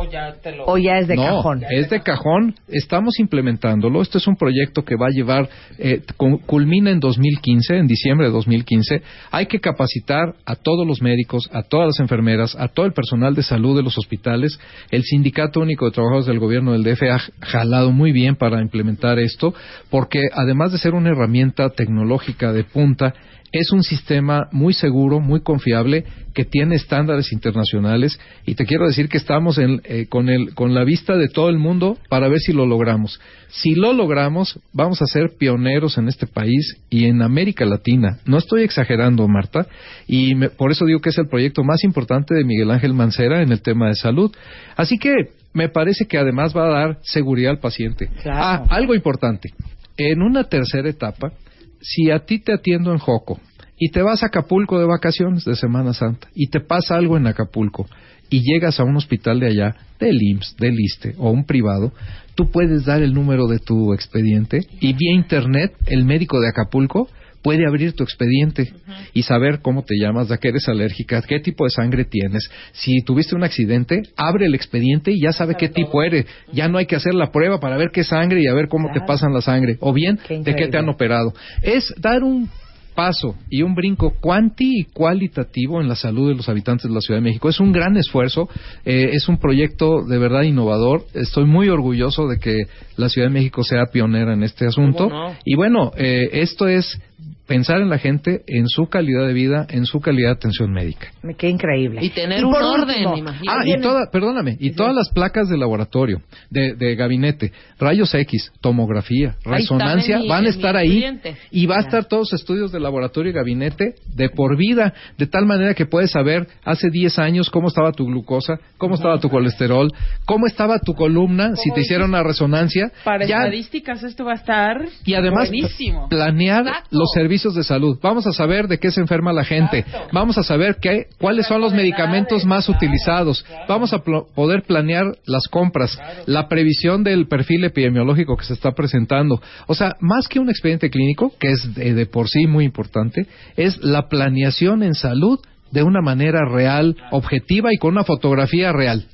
[0.00, 0.64] O ya te lo...
[0.64, 1.64] ¿O ya es de no, cajón?
[1.68, 2.54] es de cajón.
[2.68, 4.00] Estamos implementándolo.
[4.00, 8.28] Este es un proyecto que va a llevar, eh, cu- culmina en 2015, en diciembre
[8.28, 9.02] de 2015.
[9.32, 13.34] Hay que capacitar a todos los médicos, a todas las enfermeras, a todo el personal
[13.34, 14.60] de salud de los hospitales.
[14.92, 19.18] El Sindicato Único de Trabajadores del Gobierno del DF ha jalado muy bien para implementar
[19.18, 19.52] esto,
[19.90, 23.14] porque además de ser una herramienta tecnológica de punta,
[23.52, 29.08] es un sistema muy seguro, muy confiable, que tiene estándares internacionales y te quiero decir
[29.08, 32.38] que estamos en, eh, con, el, con la vista de todo el mundo para ver
[32.40, 33.20] si lo logramos.
[33.48, 38.18] Si lo logramos, vamos a ser pioneros en este país y en América Latina.
[38.26, 39.66] No estoy exagerando, Marta,
[40.06, 43.42] y me- por eso digo que es el proyecto más importante de Miguel Ángel Mancera
[43.42, 44.30] en el tema de salud.
[44.76, 45.12] Así que
[45.54, 48.08] me parece que además va a dar seguridad al paciente.
[48.22, 48.38] Claro.
[48.40, 49.48] Ah, algo importante.
[49.96, 51.32] En una tercera etapa,
[51.80, 53.40] si a ti te atiendo en Joco
[53.78, 57.26] y te vas a Acapulco de vacaciones de Semana Santa y te pasa algo en
[57.26, 57.86] Acapulco
[58.30, 61.92] y llegas a un hospital de allá, del IMSS, del ISTE o un privado,
[62.34, 67.08] tú puedes dar el número de tu expediente y vía internet el médico de Acapulco
[67.48, 68.74] puede abrir tu expediente
[69.14, 72.50] y saber cómo te llamas, a qué eres alérgica, qué tipo de sangre tienes.
[72.72, 76.26] Si tuviste un accidente, abre el expediente y ya sabe qué tipo eres.
[76.52, 78.90] Ya no hay que hacer la prueba para ver qué sangre y a ver cómo
[78.92, 79.78] te pasan la sangre.
[79.80, 81.32] O bien, Qué de qué te han operado.
[81.62, 82.50] Es dar un
[82.98, 87.00] paso y un brinco cuanti y cualitativo en la salud de los habitantes de la
[87.00, 87.48] Ciudad de México.
[87.48, 88.48] Es un gran esfuerzo,
[88.84, 91.04] eh, es un proyecto de verdad innovador.
[91.14, 92.64] Estoy muy orgulloso de que
[92.96, 95.08] la Ciudad de México sea pionera en este asunto.
[95.44, 97.00] Y bueno, eh, esto es
[97.48, 101.08] pensar en la gente, en su calidad de vida, en su calidad de atención médica.
[101.22, 102.04] Me queda increíble.
[102.04, 103.48] Y tener Y un orden, último, imagínate.
[103.48, 108.52] Ah, y toda, perdóname, y todas las placas de laboratorio, de, de gabinete, rayos X,
[108.60, 111.04] tomografía, Ahí resonancia, mi- van a estar ahí
[111.50, 115.26] y va a estar todos los estudios de laboratorio y gabinete de por vida, de
[115.26, 119.30] tal manera que puedes saber hace 10 años cómo estaba tu glucosa, cómo estaba tu
[119.30, 119.90] colesterol,
[120.26, 124.36] cómo estaba tu columna, si te hicieron una resonancia, Para ya estadísticas esto va a
[124.36, 126.08] estar y además buenísimo.
[126.10, 127.98] planear los servicios de salud.
[128.02, 129.84] Vamos a saber de qué se enferma la gente.
[130.12, 133.44] Vamos a saber qué, cuáles son los medicamentos más utilizados.
[133.68, 139.40] Vamos a poder planear las compras, la previsión del perfil epidemiológico que se está presentando.
[139.66, 143.26] O sea, más que un expediente clínico, que es de, de por sí muy importante,
[143.56, 145.38] es la planeación en salud
[145.70, 149.06] de una manera real, objetiva y con una fotografía real.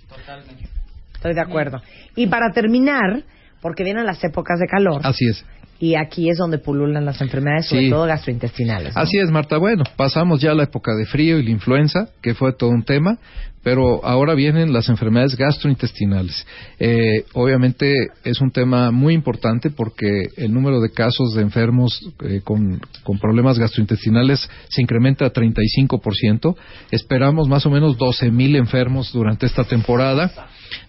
[1.15, 1.81] Estoy de acuerdo.
[2.17, 3.25] Y para terminar,
[3.61, 5.45] porque vienen las épocas de calor, Así es.
[5.81, 7.91] Y aquí es donde pululan las enfermedades, sobre Sí.
[7.91, 8.95] todo gastrointestinales.
[8.95, 9.01] ¿no?
[9.03, 9.59] Así es, Marta.
[9.59, 13.19] Bueno, pasamos ya la época de frío y la influenza, que fue todo un tema,
[13.65, 16.47] pero ahora vienen las enfermedades gastrointestinales.
[16.79, 22.43] Eh, obviamente es un tema muy importante porque el número de casos de enfermos eh,
[22.45, 22.81] con,
[23.21, 26.55] problemas gastrointestinales se incrementa a 35%.
[26.91, 30.31] Esperamos más o menos 12.000 enfermos durante esta temporada.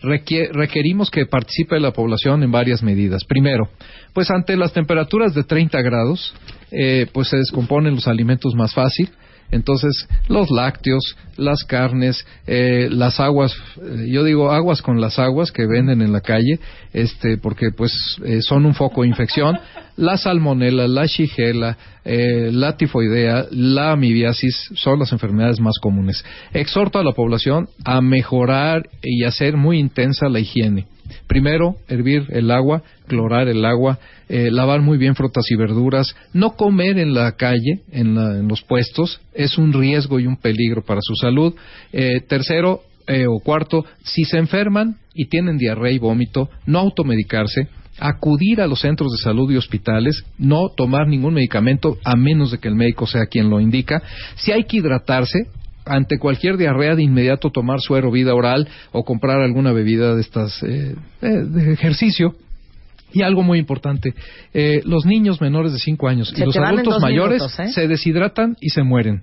[0.01, 3.23] Requie- requerimos que participe la población en varias medidas.
[3.23, 3.69] Primero,
[4.13, 6.33] pues ante las temperaturas de 30 grados,
[6.71, 9.09] eh, pues se descomponen los alimentos más fácil.
[9.51, 15.51] Entonces, los lácteos, las carnes, eh, las aguas, eh, yo digo aguas con las aguas
[15.51, 16.59] que venden en la calle,
[16.93, 17.91] este, porque pues
[18.25, 19.57] eh, son un foco de infección.
[19.97, 26.23] La salmonela, la shigella, eh, la tifoidea, la amibiasis son las enfermedades más comunes.
[26.53, 30.87] Exhorto a la población a mejorar y hacer muy intensa la higiene.
[31.27, 36.55] Primero, hervir el agua, clorar el agua, eh, lavar muy bien frutas y verduras, no
[36.55, 41.01] comer en la calle, en, la- los puestos, es un riesgo y un peligro para
[41.01, 41.53] su salud.
[41.93, 47.67] Eh, tercero eh, o cuarto, si se enferman y tienen diarrea y vómito, no automedicarse,
[47.99, 52.57] acudir a los centros de salud y hospitales, no tomar ningún medicamento a menos de
[52.57, 54.01] que el médico sea quien lo indica.
[54.35, 55.47] Si hay que hidratarse,
[55.85, 60.61] ante cualquier diarrea de inmediato tomar suero vida oral o comprar alguna bebida de estas
[60.63, 62.35] eh, eh, de ejercicio
[63.13, 64.13] Y algo muy importante,
[64.53, 67.69] eh, los niños menores de 5 años y los adultos mayores ¿eh?
[67.69, 69.21] se deshidratan y se mueren.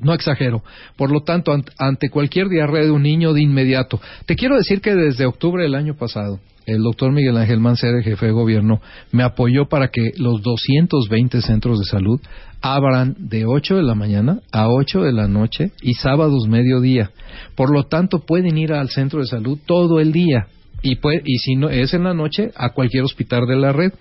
[0.00, 0.62] No exagero.
[0.96, 4.00] Por lo tanto, ante cualquier diarrea de un niño de inmediato.
[4.24, 8.26] Te quiero decir que desde octubre del año pasado, el doctor Miguel Ángel Mancera, jefe
[8.26, 8.80] de gobierno,
[9.12, 12.20] me apoyó para que los 220 centros de salud
[12.62, 17.10] abran de 8 de la mañana a 8 de la noche y sábados mediodía.
[17.54, 20.46] Por lo tanto, pueden ir al centro de salud todo el día
[20.82, 23.92] y, y si no es en la noche, a cualquier hospital de la red.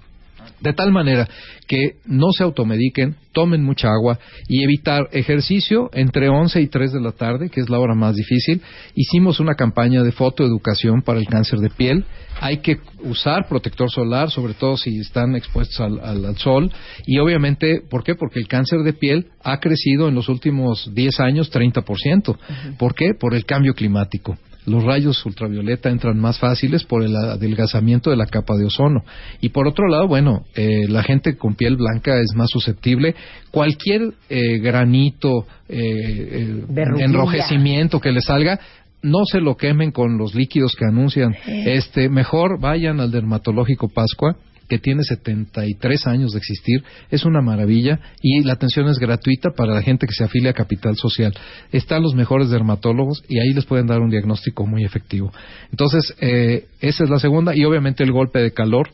[0.62, 1.28] De tal manera
[1.68, 4.20] que no se automediquen, tomen mucha agua
[4.50, 8.16] y evitar ejercicio entre 11 y 3 de la tarde, que es la hora más
[8.16, 8.62] difícil.
[8.94, 12.04] Hicimos una campaña de fotoeducación para el cáncer de piel.
[12.42, 16.72] Hay que usar protector solar, sobre todo si están expuestos al, sol.
[17.06, 18.16] Y obviamente, ¿por qué?
[18.16, 22.38] Porque el cáncer de piel ha crecido en los últimos 10 años 30%.
[22.78, 23.14] ¿Por qué?
[23.18, 24.38] Por el cambio climático
[24.70, 29.04] los rayos ultravioleta entran más fáciles por el adelgazamiento de la capa de ozono.
[29.42, 33.16] Y por otro lado, bueno, eh, la gente con piel blanca es más susceptible.
[33.52, 36.64] Cualquier eh, granito, eh,
[36.98, 38.60] enrojecimiento que le salga,
[39.02, 41.36] no se lo quemen con los líquidos que anuncian.
[41.48, 44.36] Este, mejor vayan al dermatológico Pascua
[44.70, 49.74] que tiene 73 años de existir, es una maravilla y la atención es gratuita para
[49.74, 51.34] la gente que se afilia a Capital Social.
[51.72, 55.34] Están los mejores dermatólogos y ahí les pueden dar un diagnóstico muy efectivo.
[55.72, 58.92] Entonces, eh, esa es la segunda y obviamente el golpe de calor,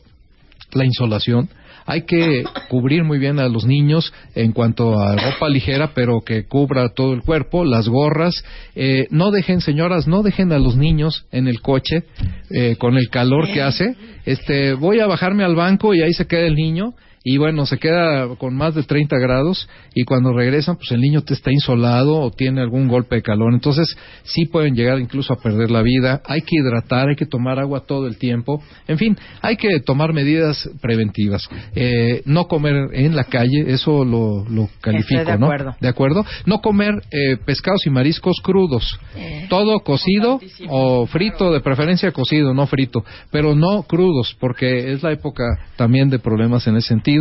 [0.72, 1.50] la insolación,
[1.86, 6.46] hay que cubrir muy bien a los niños en cuanto a ropa ligera, pero que
[6.46, 8.44] cubra todo el cuerpo, las gorras.
[8.74, 12.02] Eh, no dejen, señoras, no dejen a los niños en el coche
[12.50, 13.94] eh, con el calor que hace.
[14.24, 16.94] Este, voy a bajarme al banco y ahí se queda el niño
[17.28, 21.22] y bueno, se queda con más de 30 grados y cuando regresan, pues el niño
[21.22, 23.52] te está insolado o tiene algún golpe de calor.
[23.52, 26.22] Entonces, sí pueden llegar incluso a perder la vida.
[26.24, 28.62] Hay que hidratar, hay que tomar agua todo el tiempo.
[28.86, 31.42] En fin, hay que tomar medidas preventivas.
[31.74, 35.46] Eh, no comer en la calle, eso lo, lo califico, de ¿no?
[35.46, 35.76] Acuerdo.
[35.80, 36.24] De acuerdo.
[36.44, 39.00] No comer eh, pescados y mariscos crudos.
[39.16, 45.02] Eh, todo cocido o frito, de preferencia cocido, no frito, pero no crudos, porque es
[45.02, 45.42] la época
[45.74, 47.15] también de problemas en ese sentido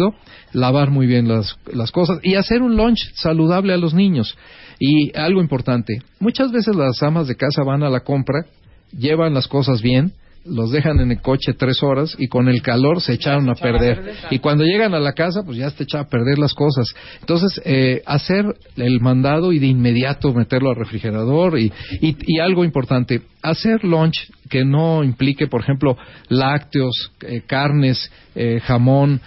[0.54, 4.38] lavar muy bien las, las cosas y hacer un lunch saludable a los niños.
[4.80, 8.46] Y algo importante, muchas veces las amas de casa van a la compra,
[8.92, 10.14] llevan las cosas bien,
[10.46, 14.14] los dejan en el coche tres horas y con el calor se echaron a perder.
[14.30, 16.88] Y cuando llegan a la casa, pues ya se echa a perder las cosas.
[17.20, 18.46] Entonces, eh, hacer
[18.78, 21.72] el mandado y de inmediato meterlo al refrigerador y,
[22.02, 25.98] y, algo importante, hacer lunch que no implique, por ejemplo,
[26.30, 29.22] lácteos, eh, carnes, eh, jamón,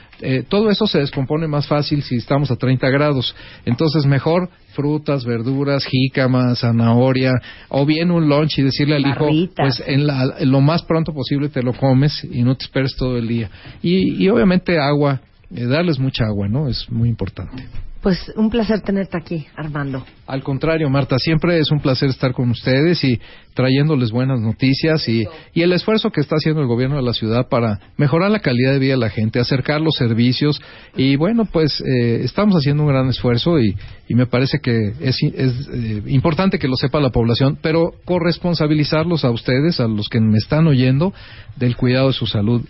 [0.48, 3.36] todo eso se descompone más fácil si estamos a 30 grados.
[3.64, 7.32] Entonces, mejor frutas, verduras, jícama, zanahoria,
[7.68, 10.06] o bien un lunch y decirle al hijo, pues en,
[10.50, 13.50] lo más pronto posible te lo comes y no te esperes todo el día.
[13.82, 15.20] Y, y obviamente agua,
[15.52, 16.68] eh, darles mucha agua, ¿no?
[16.68, 17.66] Es muy importante.
[18.00, 20.04] Pues un placer tenerte aquí, Armando.
[20.26, 23.20] Al contrario, Marta, siempre es un placer estar con ustedes y
[23.54, 27.48] trayéndoles buenas noticias y, y, el esfuerzo que está haciendo el gobierno de la ciudad
[27.48, 30.62] para mejorar la calidad de vida de la gente, acercar los servicios
[30.96, 33.74] y bueno, pues eh, estamos haciendo un gran esfuerzo y,
[34.06, 39.24] y me parece que es, es eh, importante que lo sepa la población, pero corresponsabilizarlos
[39.24, 41.12] a ustedes, a los que me están oyendo,
[41.56, 42.62] del cuidado de su salud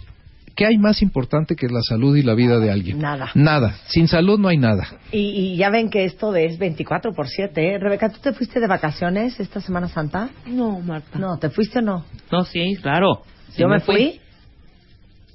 [0.59, 2.99] ¿Qué hay más importante que la salud y la vida de alguien?
[2.99, 3.31] Nada.
[3.37, 3.77] Nada.
[3.87, 4.89] Sin salud no hay nada.
[5.13, 7.75] Y, ya ven que esto es 24 por 7.
[7.75, 7.79] ¿eh?
[7.79, 10.31] Rebeca, ¿tú te fuiste de vacaciones esta Semana Santa?
[10.49, 11.17] No, Marta.
[11.17, 12.05] No, ¿te fuiste o no?
[12.33, 13.23] No, sí, claro.
[13.57, 14.21] ¿Yo me, fui?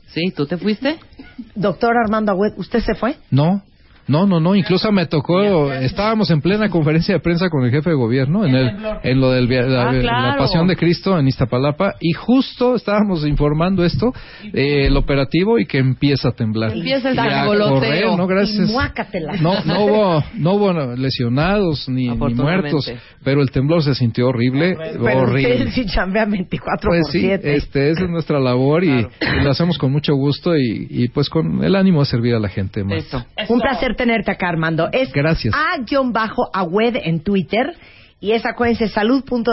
[0.07, 0.97] Sí, ¿tú te fuiste?
[1.55, 3.15] Doctor Armando Agüed, ¿usted se fue?
[3.31, 3.63] No.
[4.07, 7.89] No, no, no, incluso me tocó, estábamos en plena conferencia de prensa con el jefe
[7.89, 11.95] de gobierno en, el, en lo de la, ah, la, Pasión de Cristo en Iztapalapa
[11.99, 14.13] y justo estábamos informando esto,
[14.53, 16.73] eh, el operativo y que empieza a temblar.
[16.73, 18.69] Empieza el correr, no gracias.
[19.41, 22.91] No, no hubo, no hubo lesionados ni, muertos,
[23.23, 25.71] pero el temblor se sintió horrible, pero horrible.
[25.71, 29.07] sí chambea 24 pues sí, este, esa es nuestra labor y,
[29.43, 32.49] lo hacemos con mucho gusto y, y, pues con el ánimo de servir a la
[32.49, 32.83] gente.
[32.83, 33.05] Más.
[33.49, 34.89] Un placer tenerte acá, Armando.
[34.91, 35.53] Es Gracias.
[35.55, 37.75] A-Agüed en Twitter
[38.23, 39.49] y es acuérdense salud.df.gov.mx.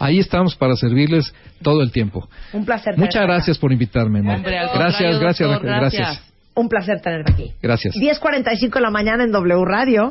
[0.00, 1.32] Ahí estamos para servirles
[1.62, 2.28] todo el tiempo.
[2.52, 2.98] Un placer.
[2.98, 4.20] Muchas gracias por invitarme.
[4.22, 6.20] gracias, gracias, gracias,
[6.54, 7.52] Un placer tenerte aquí.
[7.62, 7.94] Gracias.
[7.94, 10.10] 10.45 de la mañana en W Radio.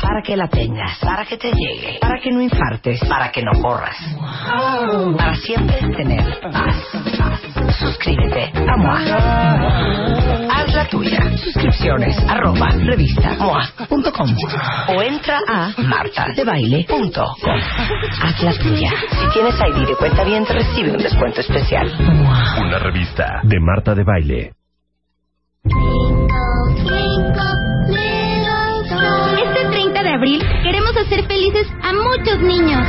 [0.00, 3.52] Para que la tengas, para que te llegue, para que no infartes, para que no
[3.60, 3.96] corras.
[5.16, 6.76] Para siempre tener paz.
[7.18, 7.53] paz.
[7.78, 9.00] Suscríbete a MOA.
[10.50, 11.36] Haz la tuya.
[11.36, 14.34] Suscripciones arroba revista MOA.com
[14.88, 17.50] o entra a martadebaile.com.
[18.22, 18.90] Haz la tuya.
[19.10, 21.92] Si tienes ID de cuenta bien, te recibe un descuento especial.
[21.98, 22.60] MOA.
[22.60, 24.52] Una revista de Marta de Baile.
[29.42, 32.86] Este 30 de abril queremos hacer felices a muchos niños.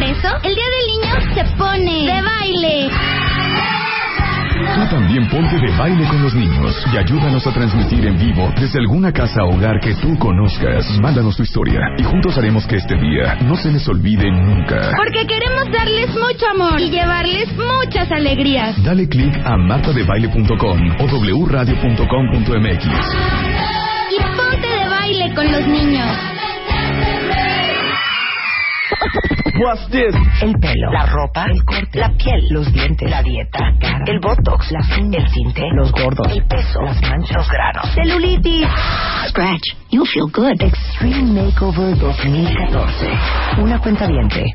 [0.00, 2.88] Por eso, el Día del Niño se pone de baile.
[4.74, 8.78] Tú también ponte de baile con los niños y ayúdanos a transmitir en vivo desde
[8.78, 10.86] alguna casa o hogar que tú conozcas.
[11.02, 14.90] Mándanos tu historia y juntos haremos que este día no se les olvide nunca.
[14.96, 18.82] Porque queremos darles mucho amor y llevarles muchas alegrías.
[18.82, 22.86] Dale clic a martadebaile.com o wradio.com.mx.
[24.12, 26.08] Y ponte de baile con los niños.
[29.60, 30.14] What's this?
[30.40, 34.72] El pelo, la ropa, el corte, la piel, los dientes, la dieta, cara, el botox,
[34.72, 38.66] la el tinte, los gordos, el peso, las manchas, los granos, celulitis.
[39.28, 40.62] Scratch, you feel good.
[40.62, 43.10] Extreme Makeover 2014.
[43.58, 44.50] Una cuenta diente.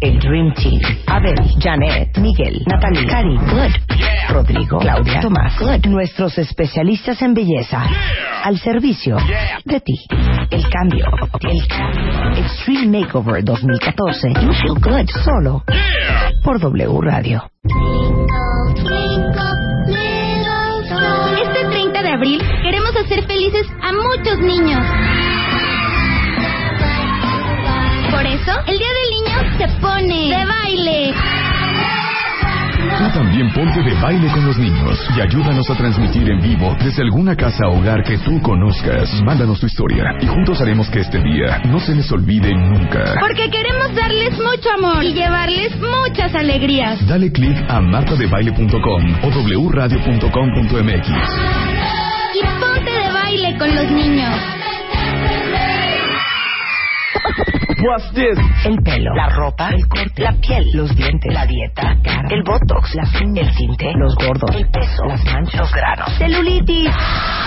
[0.00, 0.80] El Dream Team.
[1.06, 3.72] Abel, Janet, Miguel, Natalie, Cari, Good.
[4.30, 5.86] Rodrigo, Claudia, Tomás, Good.
[5.88, 7.84] Nuestros especialistas en belleza.
[8.44, 9.18] Al servicio
[9.66, 9.92] de ti.
[10.50, 11.04] El cambio.
[11.42, 12.42] El cambio.
[12.42, 13.89] Extreme Makeover 2014.
[13.96, 15.08] You feel good.
[15.24, 15.64] Solo
[16.44, 17.50] por W Radio.
[21.42, 24.80] Este 30 de abril queremos hacer felices a muchos niños.
[28.10, 31.14] Por eso, el Día del Niño se pone de baile.
[32.98, 37.02] Tú también ponte de baile con los niños y ayúdanos a transmitir en vivo desde
[37.02, 39.08] alguna casa o hogar que tú conozcas.
[39.22, 43.14] Mándanos tu historia y juntos haremos que este día no se les olvide nunca.
[43.20, 47.06] Porque queremos darles mucho amor y llevarles muchas alegrías.
[47.06, 51.08] Dale clic a martadebaile.com o wradio.com.mx.
[52.34, 54.34] Y ponte de baile con los niños.
[57.82, 58.38] What's this?
[58.64, 62.94] El pelo, la ropa, el corte, la piel, los dientes, la dieta, cara, el botox,
[62.94, 66.90] la el tinte, los gordos, el peso, las manchas, los granos, celulitis.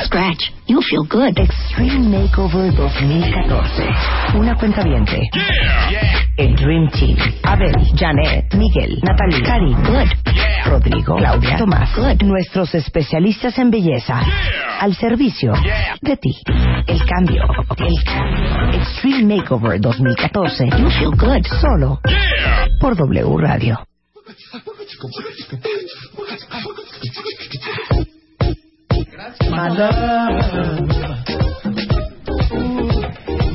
[0.05, 1.37] Scratch, you feel good.
[1.37, 3.87] Extreme Makeover 2014.
[4.35, 5.29] Una cuenta viente.
[6.37, 7.15] El Dream Team.
[7.43, 10.09] Abel, Janet, Miguel, Natalie, Cari, Good.
[10.65, 12.23] Rodrigo, Claudia, Tomás, Good.
[12.23, 14.21] Nuestros especialistas en belleza.
[14.79, 15.53] Al servicio
[16.01, 16.31] de ti.
[16.87, 17.43] El cambio.
[17.77, 18.79] El cambio.
[18.79, 20.65] Extreme Makeover 2014.
[20.77, 21.45] You feel good.
[21.61, 21.99] Solo
[22.79, 23.79] por W Radio.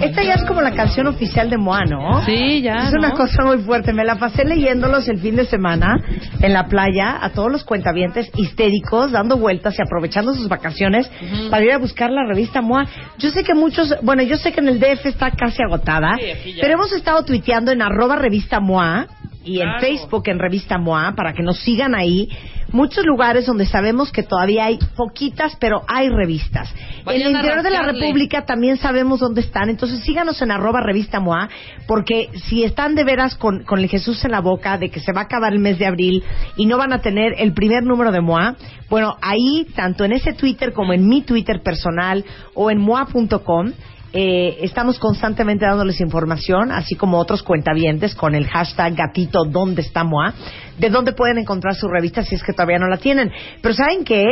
[0.08, 2.24] Esta ya es como la canción oficial de Moa, ¿no?
[2.24, 2.74] Sí, ya.
[2.74, 3.00] Es ¿no?
[3.00, 3.92] una cosa muy fuerte.
[3.92, 5.96] Me la pasé leyéndolos el fin de semana
[6.40, 11.10] en la playa a todos los cuentavientes histéricos, dando vueltas y aprovechando sus vacaciones
[11.50, 12.86] para ir a buscar la revista Moa.
[13.18, 16.56] Yo sé que muchos, bueno, yo sé que en el DF está casi agotada, Sí,
[16.60, 19.06] pero hemos estado tuiteando en arroba revista Moa
[19.44, 19.80] y en Claro.
[19.80, 22.28] Facebook en revista Moa para que nos sigan ahí.
[22.70, 26.70] Muchos lugares donde sabemos que todavía hay poquitas, pero hay revistas.
[27.04, 28.00] Vayan en el interior de la rascarle.
[28.02, 29.70] República también sabemos dónde están.
[29.70, 31.48] Entonces síganos en arroba revista MOA,
[31.86, 35.12] porque si están de veras con, con el Jesús en la boca de que se
[35.12, 36.22] va a acabar el mes de abril
[36.56, 38.56] y no van a tener el primer número de MOA,
[38.90, 42.22] bueno, ahí, tanto en ese Twitter como en mi Twitter personal
[42.54, 43.72] o en moa.com,
[44.12, 50.02] eh, estamos constantemente dándoles información, así como otros cuentavientes con el hashtag gatito ¿Dónde está
[50.02, 50.32] MOA?
[50.78, 53.30] De dónde pueden encontrar su revista si es que todavía no la tienen.
[53.60, 54.24] Pero ¿saben qué?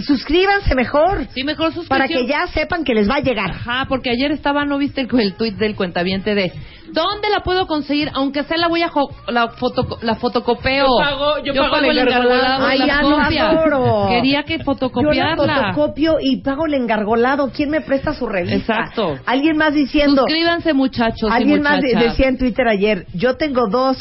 [0.00, 1.26] Suscríbanse mejor.
[1.34, 1.88] Sí, mejor suscripción.
[1.88, 3.50] Para que ya sepan que les va a llegar.
[3.50, 6.52] Ajá, porque ayer estaba, ¿no viste el, el tuit del cuentaviente de
[6.92, 8.10] ¿Dónde la puedo conseguir?
[8.12, 10.86] Aunque sea la voy a jo- la, foto, la fotocopeo.
[10.86, 12.66] Yo pago- yo pago el el engargolado.
[12.66, 14.08] Ay, ya adoro.
[14.10, 15.72] Quería que Yo la fotocopiarla.
[15.72, 17.50] fotocopio y pago el engargolado.
[17.50, 18.74] ¿Quién me presta su revista?
[18.74, 19.18] Exacto.
[19.24, 20.22] Alguien más diciendo.
[20.22, 21.30] Suscríbanse, muchachos.
[21.30, 23.06] y Alguien más decía en Twitter ayer.
[23.14, 23.96] Yo tengo dos.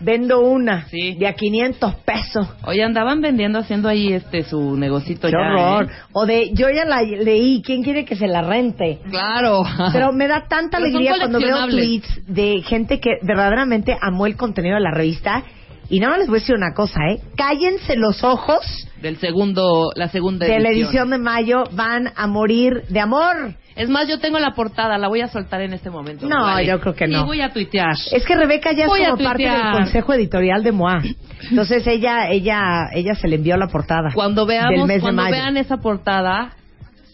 [0.00, 0.86] Vendo una.
[0.88, 1.14] Sí.
[1.14, 2.48] De a 500 pesos.
[2.64, 5.38] Oye, andaban vendiendo, haciendo ahí este su negocito Qué ya.
[5.38, 5.84] horror.
[5.84, 5.94] ¿eh?
[6.12, 7.62] O de, yo ya la leí.
[7.62, 9.00] ¿Quién quiere que se la rente?
[9.10, 9.62] Claro.
[9.92, 14.36] Pero me da tanta Pero alegría cuando veo tweets de gente que verdaderamente amó el
[14.36, 15.44] contenido de la revista.
[15.90, 17.20] Y nada más les voy a decir una cosa, ¿eh?
[17.36, 18.60] Cállense los ojos
[19.02, 20.62] Del segundo, la segunda de edición.
[20.62, 21.64] la edición de mayo.
[21.72, 23.54] Van a morir de amor.
[23.74, 26.28] Es más, yo tengo la portada, la voy a soltar en este momento.
[26.28, 26.66] No, Vale.
[26.66, 27.22] yo creo que no.
[27.22, 27.94] Y voy a tuitear.
[28.12, 31.02] Es que Rebeca ya Voy es como parte del consejo editorial de MOA.
[31.50, 34.10] Entonces ella, ella, ella se le envió la portada.
[34.14, 36.52] Cuando veamos, de cuando vean esa portada,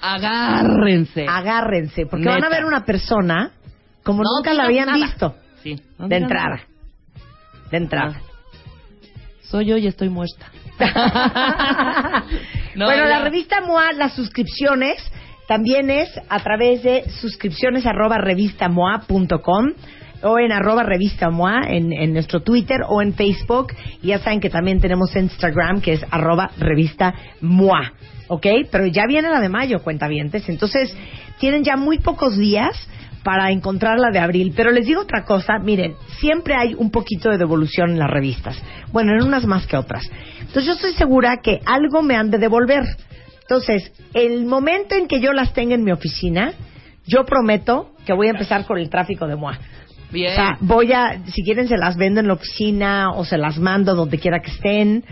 [0.03, 1.25] agárrense.
[1.29, 2.57] Agárrense, porque van a Neta.
[2.57, 3.53] ver una persona
[4.03, 4.99] como No nunca la digas nada.
[4.99, 6.49] visto Sí, no de entrada.
[6.57, 6.63] nada.
[7.71, 8.21] de entrada.
[9.51, 10.51] Soy yo y estoy muerta.
[12.75, 14.99] No, bueno, la revista MOA, las suscripciones,
[15.49, 19.73] también es a través de suscripciones arroba revistamoa.com
[20.23, 23.73] o en arroba revista MOA en, en nuestro Twitter o en Facebook.
[24.03, 27.95] Y ya saben que también tenemos Instagram que es arroba revista MOA.
[28.29, 28.47] ¿Ok?
[28.71, 30.47] Pero ya viene la de mayo, cuentavientes.
[30.51, 30.95] Entonces,
[31.39, 32.77] tienen ya muy pocos días
[33.27, 34.53] para encontrar la de abril.
[34.55, 38.57] Pero les digo otra cosa, miren, siempre hay un poquito de devolución en las revistas.
[38.93, 40.09] Bueno, en unas más que otras.
[40.39, 42.85] Entonces yo estoy segura que algo me han de devolver.
[43.41, 46.53] Entonces, el momento en que yo las tenga en mi oficina,
[47.05, 49.59] yo prometo que voy a empezar con el tráfico de MOA.
[50.17, 50.33] Bien.
[50.33, 53.59] O sea, voy a, si quieren se las vendo en la oficina o se las
[53.59, 55.05] mando donde quiera que estén.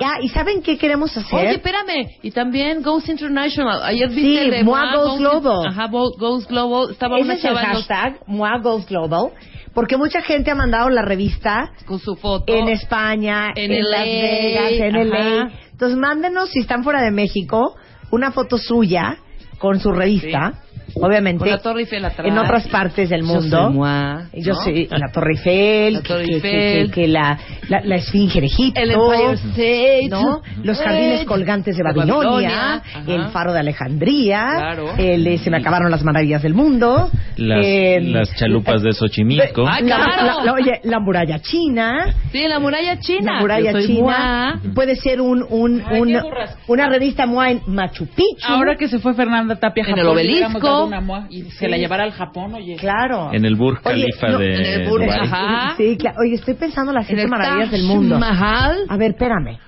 [0.00, 1.38] Ya, ¿y saben qué queremos hacer?
[1.38, 2.08] Oye, espérame.
[2.22, 3.82] Y también Goes International.
[3.82, 5.66] Ayer viste Sí, el de Moa Goes Global.
[5.66, 6.92] Ajá, Goes Global.
[6.92, 9.30] Estaba Ese una es el en los- hashtag, MOA Goes Global,
[9.74, 14.06] porque mucha gente ha mandado la revista con su foto en España, en, En Las
[14.06, 15.04] LA, Vegas, en ajá.
[15.04, 15.50] LA.
[15.72, 17.74] Entonces, mándenos, si están fuera de México,
[18.12, 19.16] una foto suya
[19.58, 20.54] con su revista.
[20.94, 22.26] Obviamente, Con la Torre Eiffel atrás.
[22.28, 23.70] en otras partes del Yo mundo.
[23.70, 24.60] Moa, Yo ¿no?
[24.62, 26.90] soy la Torre Eiffel, La Torre que, que- Eiffel.
[26.90, 27.38] que- que la,
[27.68, 30.08] la, la Esfinge de Egipto, El Empire State.
[30.10, 30.42] ¿no?
[30.62, 34.92] los jardines colgantes de Babilonia, Babilonia, el faro de Alejandría, Claro.
[34.98, 39.64] el, eh, se me acabaron las maravillas del mundo, Las, eh, las chalupas de Xochimilco.
[39.68, 40.26] Ay, la, claro.
[40.38, 43.34] la- la- oye, la muralla china, Sí, la muralla china.
[43.34, 44.74] la muralla Yo soy china, Moa.
[44.74, 46.20] puede ser un, un, Ay, un-
[46.68, 48.46] una revista MOA en Machu Picchu.
[48.52, 50.81] Ahora que se fue Fernanda Tapia En Japón, el obelisco.
[50.86, 52.76] Una moa y se la llevara al Japón, oye.
[52.76, 53.30] Claro.
[53.32, 55.74] En el Burj Oye, Khalifa no, de en el Burj, ajá.
[55.76, 56.16] Sí, claro.
[56.24, 58.18] Oye, estoy pensando en las siete maravillas del mundo.
[58.18, 58.78] Mahal.
[58.88, 59.58] A ver, espérame.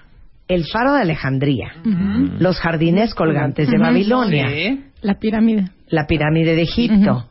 [0.47, 1.73] El faro de Alejandría,
[2.39, 3.83] los jardines colgantes de Ujú.
[3.85, 4.85] Babilonia, Sí.
[5.01, 5.65] La pirámide.
[5.89, 7.29] la pirámide de Egipto,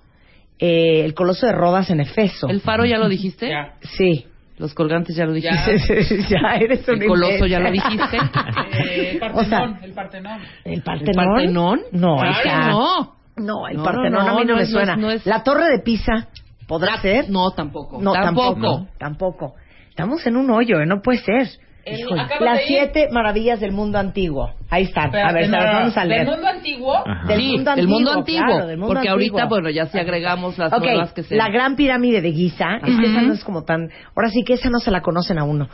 [0.59, 2.47] eh, el coloso de Rodas en Efeso.
[2.49, 3.49] El faro ya lo dijiste.
[3.49, 3.73] Ya.
[3.81, 4.25] Sí.
[4.59, 5.77] Los colgantes ya lo dijiste.
[6.29, 8.17] ya eres un El coloso ya lo dijiste.
[8.17, 10.41] Eh, el O sea, Partenón, el Partenón.
[10.63, 11.09] ¿El Partenón?
[11.09, 11.79] ¿El Partenón?
[11.91, 12.69] No, Claro, hija.
[12.69, 13.15] no.
[13.36, 14.93] No, el No, Partenón no, a mí no, no me es- suena.
[14.93, 16.27] es- no es- La Torre de Pisa,
[16.67, 17.29] ¿podrá ser?
[17.29, 17.99] No, tampoco.
[18.01, 18.53] No, tampoco.
[18.53, 18.88] tampoco.
[18.97, 19.55] Tampoco.
[19.89, 20.86] Estamos en un hoyo, ¿eh?
[20.86, 21.47] no puede ser.
[21.86, 22.05] El-
[22.39, 24.51] Las siete maravillas del mundo antiguo.
[24.69, 25.13] Ahí están.
[25.13, 26.21] a ver, se no, vamos a leer.
[26.25, 26.95] Del mundo antiguo.
[26.95, 27.27] Ajá.
[27.27, 28.45] Del Sí, mundo antiguo, mundo antiguo.
[28.45, 29.39] claro, del mundo porque antiguo.
[29.39, 31.36] ahorita, bueno, ya si agregamos las Ok, nuevas que se...
[31.36, 33.89] la gran pirámide de Giza, es que esa no es como tan...
[34.15, 35.67] Ahora sí que esa no se la conocen a uno.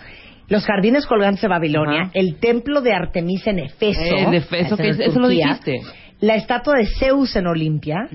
[0.47, 2.11] Los jardines colgantes de Babilonia, Ajá.
[2.15, 4.01] el templo de Artemisa en Efeso.
[4.01, 5.79] Eh, Efeso, que en es- eso lo dijiste.
[6.19, 8.09] La estatua de Zeus en Olimpia,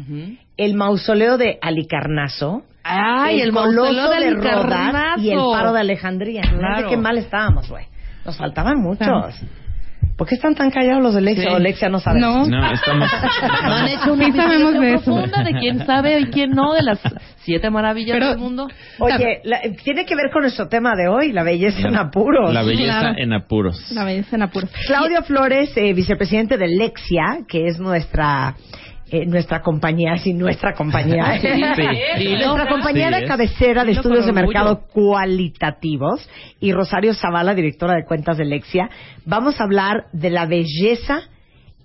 [0.56, 5.80] el mausoleo de Alicarnaso, Ay, el, coloso mausoleo de de Rodas y el faro de
[5.80, 6.42] Alejandría.
[6.42, 6.88] Claro.
[6.90, 7.86] qué mal estábamos, güey.
[8.26, 9.34] Nos faltaban muchos.
[10.16, 11.48] ¿Por qué están tan callados los de Lexia?
[11.50, 11.54] Sí.
[11.54, 12.20] O Lexia no sabe.
[12.20, 12.46] No.
[12.46, 13.10] No, estamos...
[13.64, 15.02] No han hecho una Sí sabemos de eso.
[15.04, 17.00] profunda de quién sabe y quién no de las
[17.38, 18.68] siete maravillas Pero- del mundo.
[19.00, 22.54] Oye, la- tiene que ver con nuestro tema de hoy, la belleza en apuros.
[22.54, 23.14] La belleza Claro.
[23.18, 23.90] en apuros.
[23.90, 24.70] La belleza en apuros.
[24.86, 28.54] Claudio Flores, eh, vicepresidente de Lexia, que es nuestra
[29.14, 31.38] eh, nuestra compañía, sí, nuestra compañía.
[31.40, 32.34] Sí.
[32.34, 33.28] Nuestra compañía Sí, de es.
[33.28, 36.28] cabecera de estudios de mercado cualitativos
[36.60, 38.88] y Rosario Zavala, directora de cuentas de Lexia,
[39.24, 41.22] vamos a hablar de la belleza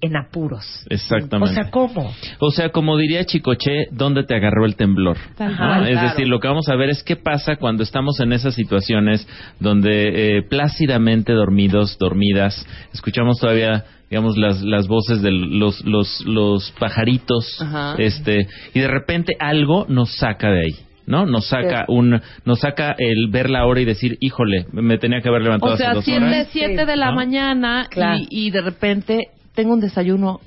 [0.02, 0.66] en apuros.
[0.90, 1.52] Exactamente.
[1.52, 2.14] O sea, ¿cómo?
[2.40, 5.18] O sea, como diría Chicoche, ¿dónde te agarró el temblor?
[5.18, 5.84] Es claro.
[5.84, 9.28] decir, lo que vamos a ver es qué pasa cuando estamos en esas situaciones
[9.60, 16.72] donde eh, plácidamente dormidos, dormidas, escuchamos todavía digamos las las voces de los los los
[16.80, 17.96] pajaritos Ajá.
[17.98, 21.26] este y de repente algo nos saca de ahí ¿no?
[21.26, 21.94] Nos saca Sí.
[21.94, 25.74] un, nos saca el ver la hora y decir, híjole, me tenía que haber levantado
[25.74, 26.48] O sea, hace dos siete, horas.
[26.52, 27.16] siete de la ¿No?
[27.16, 28.20] mañana Claro.
[28.30, 30.40] y, y de repente tengo un desayuno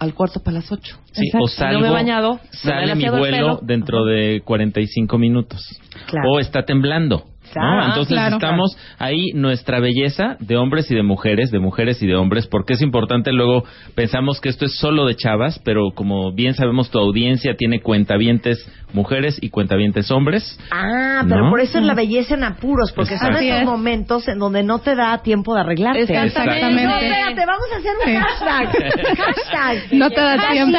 [0.00, 0.98] al cuarto para las ocho.
[1.12, 1.44] Sí, Exacto.
[1.44, 2.30] o salgo, no me he bañado.
[2.32, 5.60] no me sale mi vuelo dentro de 45 minutos.
[6.08, 6.30] Claro.
[6.32, 7.22] O está temblando.
[7.56, 7.80] ¿No?
[7.80, 8.36] Ah, Entonces claro.
[8.36, 12.74] estamos ahí nuestra belleza de hombres y de mujeres, de mujeres y de hombres, porque
[12.74, 16.98] es importante luego pensamos que esto es solo de chavas, pero como bien sabemos tu
[16.98, 20.58] audiencia tiene cuentavientes mujeres y cuentavientes hombres.
[20.70, 21.50] Ah, pero ¿No?
[21.50, 24.94] por eso es la belleza en apuros, porque son esos momentos en donde no te
[24.94, 26.02] da tiempo de arreglarte.
[26.02, 26.84] Exactamente.
[26.84, 29.16] No, espérate, vamos a hacer un hashtag.
[29.18, 29.92] hashtag.
[29.92, 30.78] No te da Hashtag, tiempo.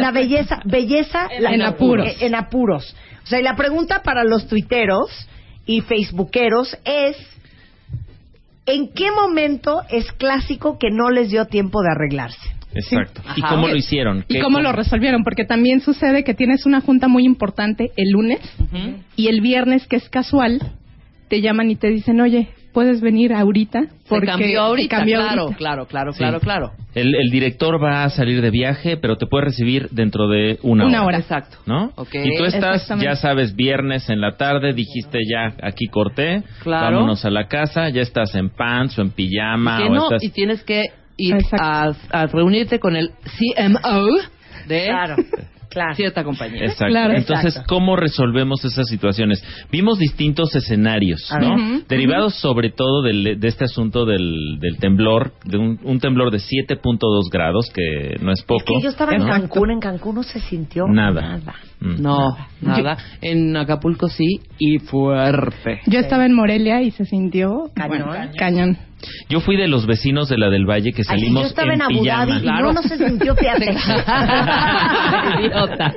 [0.00, 2.08] La belleza, belleza la- En apuros.
[2.20, 2.96] En apuros.
[3.22, 5.28] O sea, y la pregunta para los tuiteros
[5.68, 7.16] y facebookeros es
[8.66, 12.50] ¿en qué momento es clásico que no les dio tiempo de arreglarse?
[12.74, 13.22] Exacto.
[13.36, 13.54] ¿Y Ajá.
[13.54, 14.24] cómo lo hicieron?
[14.28, 15.24] ¿Y ¿Qué- cómo lo resolvieron?
[15.24, 18.40] Porque también sucede que tienes una junta muy importante el lunes
[19.16, 20.60] y el viernes, que es casual,
[21.28, 22.48] te llaman y te dicen, oye,
[22.78, 23.80] puedes venir ahorita.
[23.82, 25.58] Se Porque cambió ahorita, se cambió claro, ahorita.
[25.58, 26.18] claro, claro, Sí.
[26.18, 26.70] claro, claro.
[26.94, 30.86] El, el director va a salir de viaje, pero te puede recibir dentro de una,
[30.86, 31.06] Una hora.
[31.06, 31.18] hora.
[31.18, 31.56] Exacto.
[31.66, 31.90] ¿No?
[31.96, 32.14] Ok.
[32.14, 36.94] Y tú estás, ya sabes, viernes en la tarde, dijiste ya, aquí corté, Claro.
[36.98, 40.04] vámonos a la casa, ya estás en pants o en pijama Y que o no,
[40.04, 40.22] estás...
[40.22, 40.84] y tienes que
[41.16, 44.06] ir a, a reunirte con el CMO
[44.68, 45.16] de Claro,
[45.68, 45.94] claro.
[45.94, 46.64] cierta compañía.
[46.64, 46.86] Exacto.
[46.88, 47.14] Claro.
[47.14, 47.74] Entonces, Exacto.
[47.74, 49.42] ¿cómo resolvemos esas situaciones?
[49.70, 51.80] Vimos distintos escenarios, ¿no?
[51.88, 56.38] Derivados sobre todo del- de este asunto del, del temblor, de un, un temblor de
[56.38, 58.64] 7.2 grados, que no es poco.
[58.66, 59.26] Que yo estaba en ¿no?
[59.28, 61.40] Cancún, en Cancún no se sintió Nada.
[61.80, 62.02] Mm.
[62.02, 62.96] No, nada.
[63.20, 65.80] En Acapulco sí y fuerte.
[65.86, 68.08] Yo estaba en Morelia y se sintió Cañón.
[68.08, 68.78] bueno, cañón.
[69.28, 71.72] Yo fui de los vecinos de la del Valle que Ay, sí, salimos yo estaba
[71.74, 72.26] en, Abu pijama.
[72.26, 73.76] Dhabi y no, no se sintió, fíjate.
[75.40, 75.92] Idiota.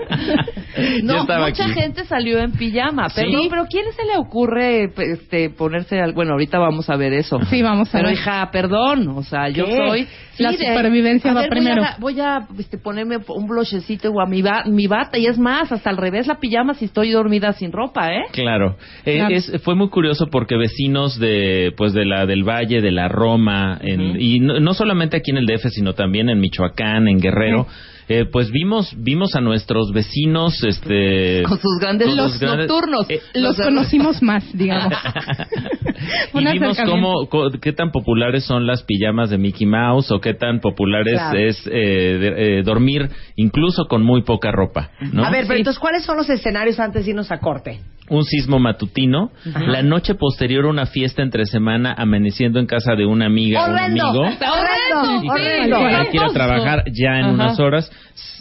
[1.04, 1.74] No, mucha aquí.
[1.74, 3.10] gente salió en pijama.
[3.10, 3.16] ¿Sí?
[3.26, 6.14] Pero, pero ¿quién se le ocurre este, ponerse al...
[6.14, 7.40] Bueno, ahorita vamos a ver eso.
[7.50, 8.14] Sí, vamos a Pero ver.
[8.18, 9.78] hija, perdón, o sea, yo ¿Qué?
[9.78, 10.08] soy...
[10.38, 11.82] La de- supervivencia a va ver, primero.
[12.00, 15.28] Voy a, voy a, este, ponerme un blochecito o a mi, ba- mi bata y
[15.28, 18.24] es más, hasta al revés la pijama si estoy dormida sin ropa, ¿eh?
[18.32, 18.76] Claro,
[19.06, 19.36] Eh, Claro.
[19.36, 23.78] es- fue muy curioso porque vecinos de pues de la del Valle, de la Roma,
[23.82, 27.68] en- y no, no solamente aquí en el DF, sino también en Michoacán, en Guerrero,
[28.10, 33.10] eh, pues vimos vimos a nuestros vecinos, este, Con sus grandes con los grandes- nocturnos.
[33.10, 34.94] eh, Los conocimos más, digamos.
[36.34, 40.34] Y vimos cómo, co- qué tan populares son las pijamas de Mickey Mouse o qué
[40.34, 41.38] tan populares Claro.
[41.40, 45.24] es eh, de- eh, dormir incluso con muy poca ropa, ¿no?
[45.26, 47.80] A ver, pero entonces, ¿cuáles son los escenarios antes de irnos a corte?
[48.10, 49.62] un sismo matutino, Ajá.
[49.68, 53.80] la noche posterior una fiesta entre semana amaneciendo en casa de una amiga o un
[53.80, 54.20] amigo.
[54.20, 55.24] ¡Horrendo!
[55.24, 55.80] Y ¡Horrendo!
[56.12, 57.34] ir a trabajar ya en Ajá.
[57.34, 57.90] unas horas.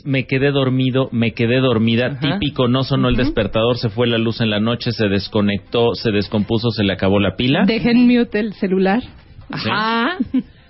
[0.04, 2.06] Me quedé dormido, me quedé dormida.
[2.06, 2.18] Ajá.
[2.38, 6.11] Típico, no sonó el despertador, se fue la luz en la noche, se desconectó, se
[6.11, 7.49] descompuso, se le acabó la pila.
[7.66, 9.03] Dejen mute el celular.
[9.51, 10.16] Ajá.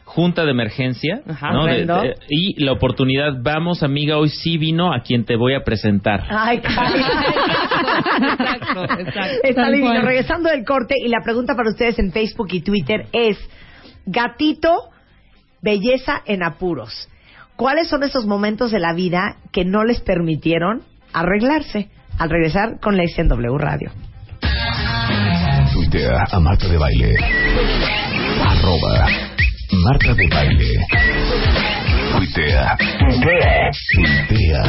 [0.05, 1.21] Junta de emergencia.
[1.29, 1.53] Ajá.
[1.53, 1.67] ¿no?
[1.67, 2.03] De- Horrendo.
[2.03, 6.25] de- y la oportunidad, vamos amiga, hoy sí vino a quien te voy a presentar.
[6.29, 6.57] Ay,
[8.19, 9.39] Exacto, exacto.
[9.45, 10.01] Está divino.
[10.03, 13.39] Regresando del corte, y la pregunta para ustedes en Facebook y Twitter es:
[14.07, 14.91] Gatito,
[15.63, 17.09] belleza en apuros.
[17.57, 21.89] ¿Cuáles son esos momentos de la vida que no les permitieron arreglarse?
[22.19, 23.91] Al regresar con en W Radio.
[25.91, 27.17] Tuitea a Marta de Baile.
[28.47, 29.07] Arroba
[29.73, 30.87] Marta de Baile.
[32.13, 32.77] Tuitea.
[33.97, 34.63] Tuitea.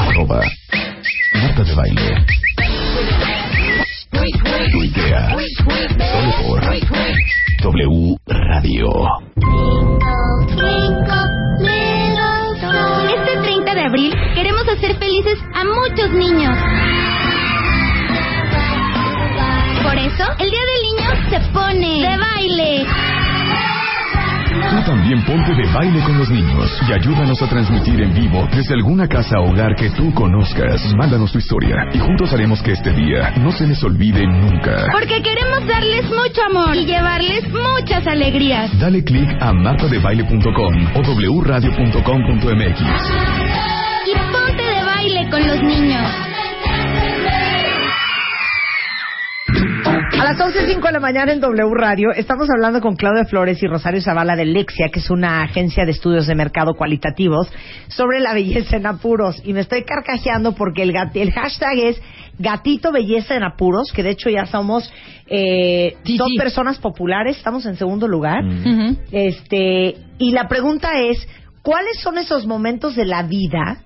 [0.00, 0.42] Arroba
[1.34, 2.26] Marta de Baile.
[4.72, 5.36] Tuitea.
[6.18, 6.58] Solo
[7.62, 8.88] W Radio.
[13.14, 17.19] Este 30 de abril queremos hacer felices a muchos niños.
[19.90, 22.86] Por eso, el Día del Niño se pone de baile.
[24.70, 28.74] Tú también ponte de baile con los niños y ayúdanos a transmitir en vivo desde
[28.74, 30.94] alguna casa o hogar que tú conozcas.
[30.94, 34.86] Mándanos tu historia y juntos haremos que este día no se les olvide nunca.
[34.92, 38.70] Porque queremos darles mucho amor y llevarles muchas alegrías.
[38.78, 42.80] Dale click a martadebaile.com o wradio.com.mx.
[44.06, 46.29] Y ponte de baile con los niños.
[50.20, 53.66] A las 11.05 de la mañana en W Radio estamos hablando con Claudia Flores y
[53.66, 57.50] Rosario Zavala de Lexia, que es una agencia de estudios de mercado cualitativos,
[57.88, 59.40] sobre la belleza en apuros.
[59.46, 62.02] Y me estoy carcajeando porque el, gat- el hashtag es
[62.38, 64.92] Gatito Belleza en Apuros, que de hecho ya somos
[65.26, 68.44] eh, dos personas populares, estamos en segundo lugar.
[68.44, 68.96] Mm.
[69.12, 71.26] Este, y la pregunta es,
[71.62, 73.78] ¿cuáles son esos momentos de la vida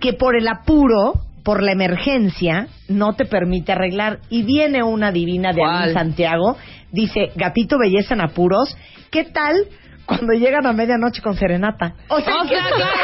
[0.00, 4.20] que por el apuro, por la emergencia, no te permite arreglar?
[4.30, 6.56] Y viene una divina de Santiago,
[6.90, 8.76] dice, gatito belleza en apuros,
[9.10, 9.56] ¿qué tal
[10.06, 11.94] cuando llegan a medianoche con serenata?
[12.08, 12.78] O sea, O ¿qué sea, tal?
[12.78, 13.02] claro,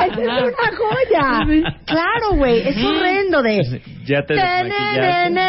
[0.00, 1.26] ahí sí es Esa es una joya.
[1.86, 3.80] Claro, güey, es horrendo de...
[4.04, 5.40] Ya te desmaquillaste.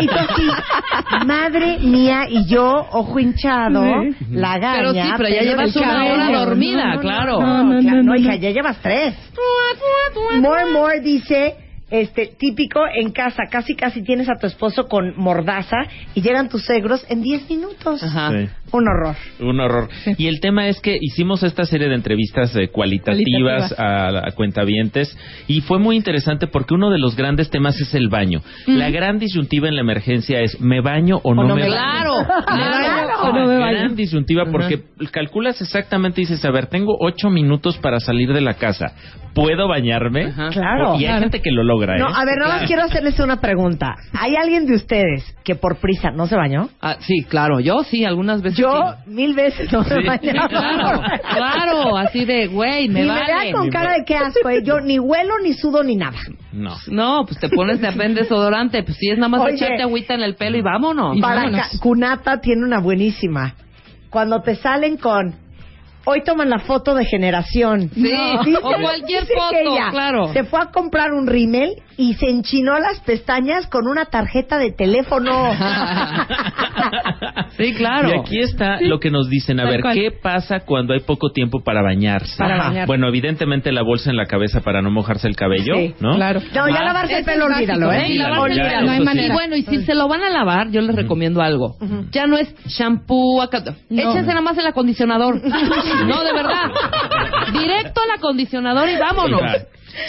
[0.00, 0.48] Y tú así,
[1.26, 3.82] madre mía, y yo, ojo hinchado,
[4.30, 4.76] la gaña.
[4.78, 7.40] Pero sí, pero ya llevas una hora dormida, No, no, claro.
[7.40, 9.14] No, no, no, no, hija, ya llevas tres.
[10.40, 11.54] More, more dice,
[11.90, 15.76] este, típico en casa, casi casi tienes a tu esposo con mordaza
[16.14, 18.02] y llegan tus suegros en 10 minutos.
[18.02, 18.30] Ajá.
[18.32, 18.48] Sí.
[18.72, 19.14] Un horror.
[19.38, 19.88] Un horror.
[20.18, 23.78] Y el tema es que hicimos esta serie de entrevistas eh, cualitativas, Cualitativas.
[23.78, 25.16] a, a cuentavientes
[25.46, 28.40] y fue muy interesante porque uno de los grandes temas es el baño.
[28.66, 31.74] La gran disyuntiva en la emergencia es ¿me baño o no, no me me baño?
[31.80, 32.14] Claro,
[32.46, 33.12] Claro.
[33.12, 33.94] es una no me gran baño.
[33.94, 34.80] disyuntiva porque
[35.12, 38.92] calculas exactamente, dices, a ver, tengo ocho minutos para salir de la casa.
[39.34, 40.32] ¿Puedo bañarme?
[40.52, 40.94] Claro.
[40.94, 41.20] Y hay Claro.
[41.22, 41.98] gente que lo logra, ¿eh?
[41.98, 43.94] No, a ver, nada más quiero hacerles una pregunta.
[44.18, 46.68] ¿Hay alguien de ustedes que por prisa no se bañó?
[46.80, 48.58] Ah, sí, claro, yo sí, algunas veces.
[48.58, 50.48] Yo mil veces no Sí, me bañaba.
[50.48, 51.02] claro,
[51.34, 53.20] claro, así de, güey, me Ni vale.
[53.20, 54.62] me vean con cara de qué asco, ¿eh?
[54.64, 56.18] Yo ni huelo, ni sudo, ni nada.
[56.52, 56.76] No.
[56.88, 59.54] No, pues te pones de repente desodorante, pues sí, es nada más Oye.
[59.56, 61.18] echarte agüita en el pelo y vámonos.
[61.20, 63.54] Para ca- Cunata tiene una buenísima.
[64.10, 65.34] Cuando te salen con
[66.04, 67.90] hoy toman la foto de generación.
[67.94, 68.12] Sí,
[68.62, 70.32] o cualquier dice que foto, ella claro.
[70.32, 74.72] Se fue a comprar un rímel y se enchinó las pestañas con una tarjeta de
[74.72, 75.52] teléfono.
[77.56, 78.08] sí, claro.
[78.08, 79.60] Y aquí está lo que nos dicen.
[79.60, 79.94] A ver, cual.
[79.94, 82.36] ¿qué pasa cuando hay poco tiempo para bañarse?
[82.38, 82.68] Para Ajá.
[82.68, 82.86] bañarse.
[82.86, 86.14] Bueno, evidentemente la bolsa en la cabeza para no mojarse el cabello, Sí, ¿no?
[86.16, 86.40] claro.
[86.54, 88.04] No, ya lavarse el pelo, olvídalo, ¿eh?
[88.08, 88.76] Sí, lavarse el Ya, pelo.
[88.76, 89.04] eso No hay sí.
[89.04, 89.26] manera.
[89.26, 91.76] Y bueno, y si se lo van a lavar, yo les recomiendo algo.
[92.10, 95.40] Ya no es shampoo, acá- échense nada más el acondicionador.
[96.06, 96.70] no, de verdad.
[97.52, 99.42] Directo al acondicionador y vámonos.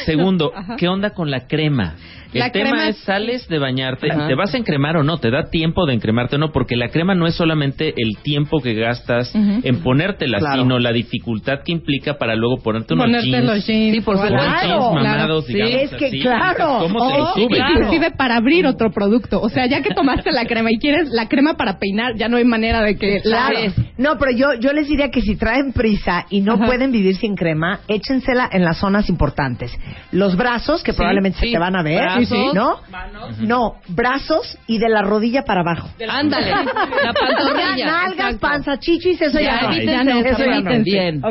[0.06, 1.96] Segundo, ¿qué onda con la crema?
[2.36, 4.28] El La tema crema- es, sales de bañarte, Ajá.
[4.28, 5.18] ¿te vas a encremar o no?
[5.20, 6.52] ¿Te da tiempo de encremarte o no?
[6.52, 10.62] Porque la crema no es solamente el tiempo que gastas en ponértela, Claro.
[10.64, 13.46] sino la dificultad que implica para luego ponerte unos Ponerte jeans.
[13.46, 13.96] los jeans.
[13.96, 14.92] Sí, por jeans Claro.
[14.94, 16.20] mamados, Sí, digamos es que así.
[16.20, 16.78] claro.
[16.82, 17.58] ¿Cómo se O los sube?
[17.58, 19.40] inclusive para abrir otro producto.
[19.42, 22.36] O sea, ya que tomaste la crema y quieres la crema para peinar, ya no
[22.38, 23.74] hay manera de que la Claro.
[23.98, 26.66] No, pero yo, yo les diría que si traen prisa y no Ajá.
[26.66, 29.72] pueden vivir sin crema, échensela en las zonas importantes.
[30.12, 31.52] Los brazos, que Sí, probablemente se sí.
[31.54, 32.78] te van a ver, Brazos, ¿no?
[33.40, 35.90] No, brazos y de la rodilla para abajo.
[36.08, 36.50] Ándale,
[37.04, 37.76] la pantorrilla.
[37.78, 38.40] Ya, Nalgas, exacto.
[38.40, 40.84] panza, chichis, eso ya, Ya, Ya no, eso, ya no.
[40.84, 41.22] Bien.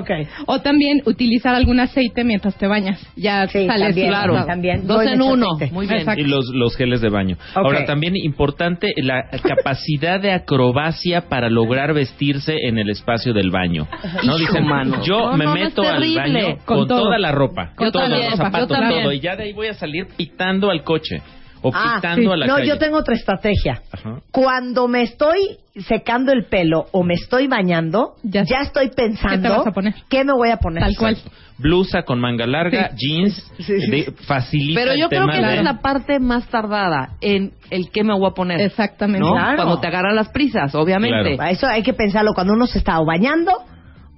[0.47, 3.01] O también utilizar algún aceite mientras te bañas.
[3.17, 4.47] Ya Sí, sales también, claro.
[4.47, 4.87] también.
[4.87, 5.47] Dos en uno.
[5.55, 5.75] aceite.
[5.75, 6.01] Muy bien.
[6.01, 6.21] Exacto.
[6.21, 7.37] Y los, los geles de baño.
[7.55, 13.87] Ahora, también importante la capacidad de acrobacia para lograr vestirse en el espacio del baño.
[14.25, 14.39] ¿No?
[14.39, 15.03] Hijo, Dicen, mano.
[15.03, 18.09] yo No, me no, no, es meto al baño Con toda la ropa, con todos
[18.09, 19.13] los zapatos, todo.
[19.13, 21.23] Y ya de ahí voy a salir pitando al coche.
[21.67, 22.69] O Ah, pitando a la no, calle.
[22.69, 23.81] yo tengo otra estrategia.
[23.91, 24.21] Ajá.
[24.31, 25.57] Cuando me estoy
[25.89, 29.95] secando el pelo o me estoy bañando, ya, estoy pensando ¿Qué te vas a poner?
[30.11, 30.83] qué me voy a poner.
[30.83, 31.17] Tal cual.
[31.57, 33.91] Blusa con manga larga, jeans, Sí, sí.
[33.91, 37.13] de- facilita Pero yo el creo tema que esa de- es la parte más tardada
[37.23, 38.61] en el que me voy a poner.
[38.61, 39.21] Exactamente.
[39.27, 39.33] ¿no?
[39.33, 39.57] Claro.
[39.57, 41.37] Cuando te agarran las prisas, obviamente.
[41.39, 43.53] Para Eso hay que pensarlo cuando uno se está o bañando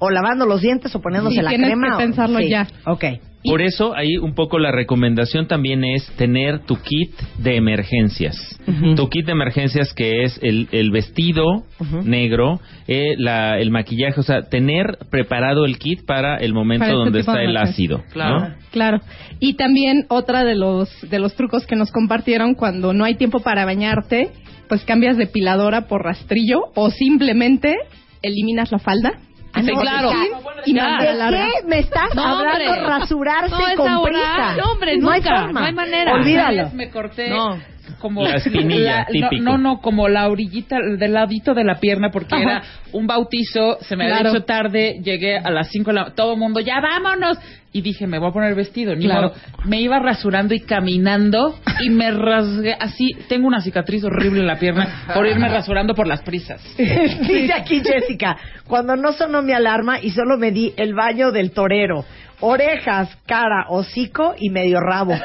[0.00, 1.88] o lavando los dientes o poniéndose Sí, la tienes crema.
[1.90, 2.48] que o- pensarlo sí.
[2.48, 2.66] ya.
[2.86, 3.04] Ok.
[3.46, 8.36] Por eso ahí un poco la recomendación también es tener tu kit de emergencias.
[8.96, 11.64] Tu kit de emergencias que es el, el vestido
[12.04, 16.92] negro, eh, la- el maquillaje, o sea, tener preparado el kit para el momento Para
[16.92, 18.02] este donde está el ácido.
[18.40, 18.54] ¿no?
[18.72, 19.00] Claro.
[19.40, 23.40] Y también otra de los de los trucos que nos compartieron cuando no hay tiempo
[23.40, 24.30] para bañarte,
[24.68, 27.74] pues cambias depiladora por rastrillo o simplemente
[28.22, 29.12] eliminas la falda.
[29.56, 30.10] Ah, Sí, no, claro.
[30.10, 32.86] está- Y ¿De qué me estás No, hablando?
[32.88, 34.12] Rasurarse No, es con ahora.
[34.12, 34.56] prisa.
[34.56, 35.40] No, hombre, no hay nunca.
[35.42, 35.60] forma.
[35.60, 36.12] No hay manera.
[36.12, 36.70] Olvídalo.
[36.74, 37.58] Me corté No.
[38.00, 39.42] Como La espinilla, no, típico.
[39.42, 42.42] no, no, como la orillita del ladito de la pierna porque Ajá.
[42.42, 44.30] era un bautizo, se me había Claro.
[44.36, 47.38] hecho tarde, llegué a las 5 de la todo el mundo, ya vámonos.
[47.72, 48.94] Y dije, me voy a poner vestido.
[48.94, 49.28] Ni Claro.
[49.28, 49.34] modo.
[49.66, 53.10] Me iba rasurando y caminando y me rasgué así.
[53.28, 56.62] Tengo una cicatriz horrible en la pierna por irme rasurando por las prisas.
[56.78, 58.34] Dice aquí Jessica,
[58.66, 62.04] cuando no sonó mi alarma y solo me di el baño del torero.
[62.40, 65.14] Orejas, cara, hocico y medio rabo.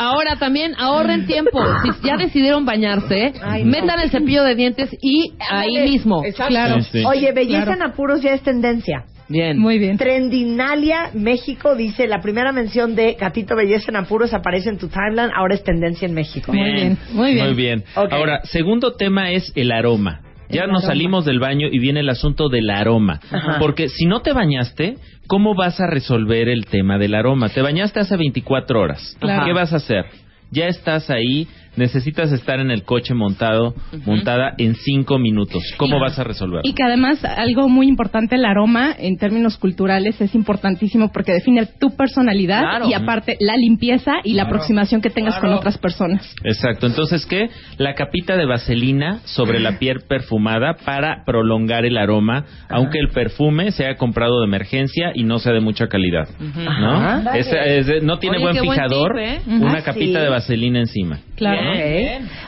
[0.00, 1.58] Ahora también ahorren tiempo.
[1.82, 3.70] Si ya decidieron bañarse, Ay, no.
[3.70, 6.24] metan el cepillo de dientes y ahí mismo.
[6.24, 6.50] Exacto.
[6.50, 6.80] Claro.
[6.82, 7.04] Sí, sí.
[7.04, 7.72] Oye, belleza Claro.
[7.84, 9.04] en apuros ya es tendencia.
[9.28, 9.58] Bien.
[9.58, 9.98] Muy bien.
[9.98, 15.30] Trendinalia México dice, la primera mención de Gatito Belleza en apuros aparece en tu timeline,
[15.36, 16.50] ahora es tendencia en México.
[16.52, 17.44] Muy bien, muy bien.
[17.46, 17.84] Muy bien.
[17.94, 20.20] Ahora, segundo tema es el aroma.
[20.50, 23.20] Ya nos salimos del baño y viene el asunto del aroma.
[23.30, 23.58] Ajá.
[23.58, 24.96] Porque si no te bañaste,
[25.26, 27.48] ¿cómo vas a resolver el tema del aroma?
[27.48, 29.16] Te bañaste hace 24 horas.
[29.20, 29.44] Claro.
[29.44, 30.06] ¿Qué vas a hacer?
[30.50, 31.46] Ya estás ahí,
[31.78, 33.74] necesitas estar en el coche montado,
[34.04, 35.62] montada en 5 minutos.
[35.76, 36.60] ¿Cómo vas a resolver?
[36.64, 41.66] Y que además algo muy importante, el aroma en términos culturales es importantísimo porque define
[41.80, 42.88] tu personalidad Claro.
[42.88, 46.34] y aparte la limpieza y la aproximación que tengas con otras personas.
[46.44, 46.86] Exacto.
[46.86, 47.48] Entonces, ¿qué?
[47.78, 53.70] La capita de vaselina sobre la piel perfumada para prolongar el aroma, aunque el perfume
[53.70, 56.28] sea comprado de emergencia y no sea de mucha calidad.
[56.38, 56.90] ¿No?
[56.92, 57.36] Ajá.
[57.38, 59.40] Es- es de- no tiene Oye, buen fijador, tip, ¿eh?
[59.48, 60.24] una Ah, capita sí.
[60.24, 61.20] de vaselina encima.
[61.36, 61.67] Claro.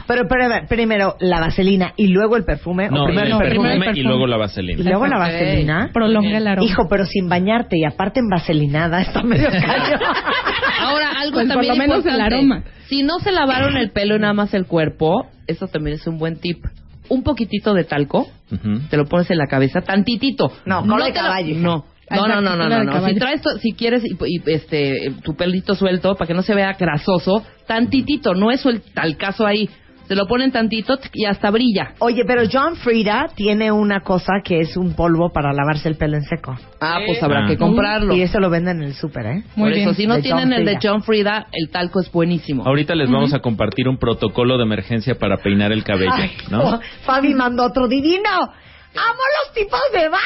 [0.07, 2.89] Pero, pero, primero la vaselina y luego el perfume.
[2.89, 4.83] o No, primero el perfume, el y luego la Y vaselina.
[4.91, 5.91] luego la vaselina.
[5.93, 6.67] Prolonga el aroma.
[6.67, 10.01] Hijo, pero sin bañarte y aparte en vaselinada está medio cañón.
[10.81, 12.63] Ahora, algo Pues por también lo menos el aroma.
[12.89, 16.19] Si no se lavaron el pelo y nada más el cuerpo, eso también es un
[16.19, 16.65] buen tip.
[17.09, 18.29] un poquitito de talco,
[18.89, 20.53] te lo pones en la cabeza, tantitito.
[20.65, 21.57] No, cola de te lo- caballo.
[21.59, 21.85] No.
[22.11, 23.07] No, no, no, no, no.
[23.07, 26.55] Si traes, to- si quieres, y, y, este, tu pelito suelto, para que no se
[26.55, 29.69] vea grasoso, tantitito, no es el talcazo ahí.
[30.09, 31.93] Se lo ponen tantito y hasta brilla.
[32.01, 36.17] Oye, pero John Frieda tiene una cosa que es un polvo para lavarse el pelo
[36.17, 36.57] en seco.
[36.81, 37.47] Ah, pues habrá Ah.
[37.49, 38.17] que comprarlo.
[38.17, 39.45] Y eso lo venden en el súper, ¿eh?
[39.57, 40.79] Por eso, si no De John tienen el de.
[40.83, 42.65] John Frieda, el talco es buenísimo.
[42.67, 46.81] Ahorita les vamos a compartir un protocolo de emergencia para peinar el cabello, Ay, ¿no?
[47.07, 48.31] Fabi mandó otro divino.
[48.31, 50.19] ¡Amo los tipos de baño!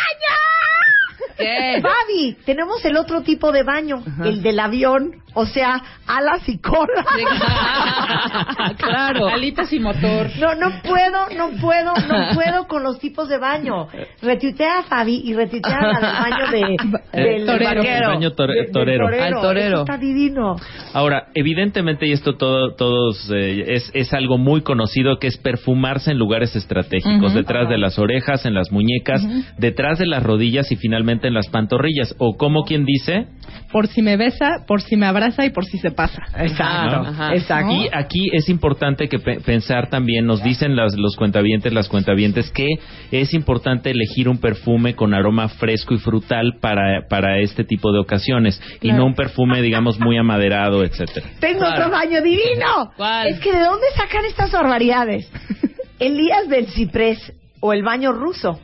[1.36, 1.82] ¿Qué?
[1.82, 7.04] Fabi, tenemos el otro tipo de baño, el del avión, o sea, alas y cola.
[8.78, 9.28] claro.
[9.28, 10.28] Alitas y motor.
[10.38, 13.88] No, no puedo, no puedo, no puedo con los tipos de baño.
[14.22, 16.76] Retuitea a Fabi y retuitea al baño de,
[17.22, 17.82] del torero.
[17.82, 19.06] El baño tore- De- del torero.
[19.08, 19.66] Al torero.
[19.74, 20.56] Eso está divino.
[20.92, 26.10] Ahora, evidentemente, y esto todo, todos eh, es, es algo muy conocido, que es perfumarse
[26.12, 29.22] en lugares estratégicos, detrás de las orejas, en las muñecas,
[29.58, 32.14] detrás de las rodillas y finalmente en las pantorrillas.
[32.18, 33.26] O como quien dice,
[33.72, 36.22] Por si me besa, por si me abraza y por si se pasa.
[36.38, 37.72] Exacto, exacto.
[37.72, 42.50] Y aquí es importante que pe- pensar también, nos dicen las, los cuentavientes, las cuentavientes,
[42.50, 42.68] que
[43.10, 47.98] es importante elegir un perfume con aroma fresco y frutal para, para este tipo de
[48.00, 51.26] ocasiones y no un perfume, digamos, muy amaderado, etcétera.
[51.40, 51.86] Tengo Claro.
[51.86, 52.92] otro baño divino.
[52.96, 53.28] ¿Cuál?
[53.28, 55.30] Es que ¿de dónde sacan estas barbaridades?
[55.98, 58.58] Elías del Ciprés o el baño ruso.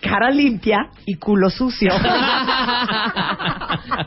[0.00, 1.90] Cara limpia y culo sucio.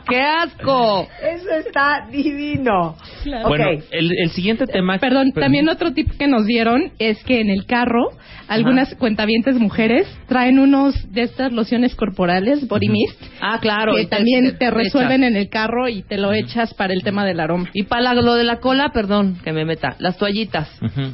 [0.08, 1.06] ¡Qué asco!
[1.22, 2.96] Eso está divino.
[3.22, 3.48] Claro.
[3.48, 3.84] Bueno, Ok.
[3.90, 4.98] el, el siguiente tema...
[4.98, 8.08] Perdón, también otro tip que nos dieron es que en el carro
[8.48, 13.94] algunas cuentavientes mujeres traen unos de estas lociones corporales, body mist, Ah, claro.
[13.94, 17.02] que también te- te, te resuelven en el carro y te lo echas para el
[17.02, 17.68] tema del aroma.
[17.72, 20.68] Y para lo de la cola, perdón, que me meta, las toallitas.
[20.82, 21.12] Ujú.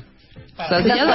[0.58, 1.14] O sea, si ya, no,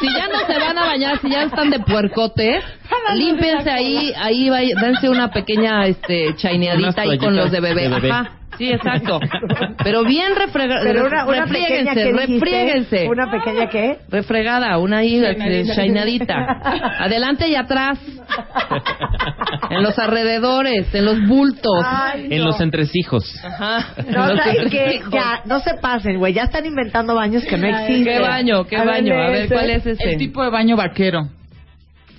[0.00, 2.60] si ya no se van a bañar, si ya están de puercote,
[3.16, 7.88] límpiense ahí, ahí vaya- dense una pequeña este chaineadita ahí con los de bebé.
[7.88, 8.14] toallitas de bebé.
[8.14, 8.39] Ajá.
[8.60, 9.18] Sí, exacto.
[9.82, 13.08] Pero bien refrega Pero una, una pequeña que refriéguense.
[13.08, 16.34] Una pequeña que Refregada, una ahí este, chainadita.
[16.98, 17.98] Adelante y atrás.
[19.70, 21.82] En los alrededores, en los bultos.
[21.86, 23.24] Ay, En los entresijos.
[23.42, 23.94] Ajá.
[24.10, 25.00] No, En los ¿sabes qué?
[25.10, 26.34] Ya, se pasen, güey.
[26.34, 28.04] Ya están inventando baños que no existen.
[28.04, 28.64] ¿Qué baño?
[28.66, 29.14] ¿Qué baño?
[29.14, 29.54] A ver, ese.
[29.54, 30.10] ¿cuál es ese?
[30.10, 31.30] El tipo de baño vaquero.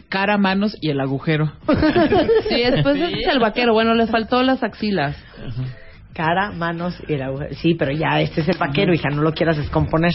[0.09, 1.51] Cara, manos y el agujero.
[2.49, 3.73] Sí, después ese es el vaquero.
[3.73, 5.15] Bueno, les faltó las axilas.
[6.13, 7.55] Cara, manos y el agujero.
[7.55, 9.09] Sí, pero ya, este es el vaquero, hija.
[9.09, 10.11] No lo quieras descomponer.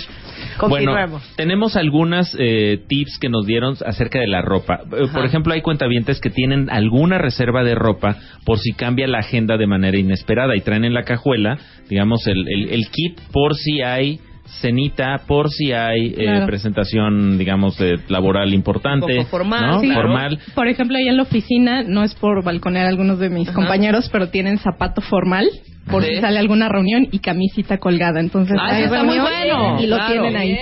[0.58, 1.22] Bueno, Continuemos.
[1.36, 4.80] tenemos algunas eh, tips que nos dieron acerca de la ropa.
[4.92, 9.18] Eh, Por ejemplo, hay cuentavientes que tienen alguna reserva de ropa por si cambia la
[9.20, 13.54] agenda de manera inesperada y traen en la cajuela, digamos, el, el- el kit por
[13.54, 14.20] si hay
[14.60, 19.80] cenita, por si hay eh, presentación, digamos, eh, laboral importante, Un poco formal, ¿no?
[19.80, 19.90] sí.
[19.92, 20.38] formal.
[20.54, 23.54] Por ejemplo, ahí en la oficina, no es por balconear a algunos de mis Ajá.
[23.56, 25.46] compañeros, pero tienen zapato formal
[25.90, 26.14] por Sí.
[26.16, 28.20] si sale alguna reunión y camisita colgada.
[28.20, 29.78] Entonces, Ah, está muy bueno.
[29.80, 30.12] y lo Claro.
[30.12, 30.56] tienen ahí.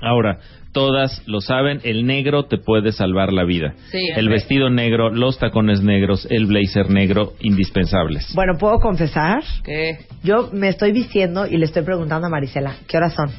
[0.00, 0.38] Ahora,
[0.72, 3.74] todas lo saben, el negro te puede salvar la vida.
[3.90, 8.32] Sí, el vestido negro, los tacones negros, el blazer negro, indispensables.
[8.34, 9.42] Bueno, ¿puedo confesar?
[9.64, 9.98] ¿Qué?
[10.22, 13.30] Yo me estoy vistiendo y le estoy preguntando a Marisela, ¿qué horas son?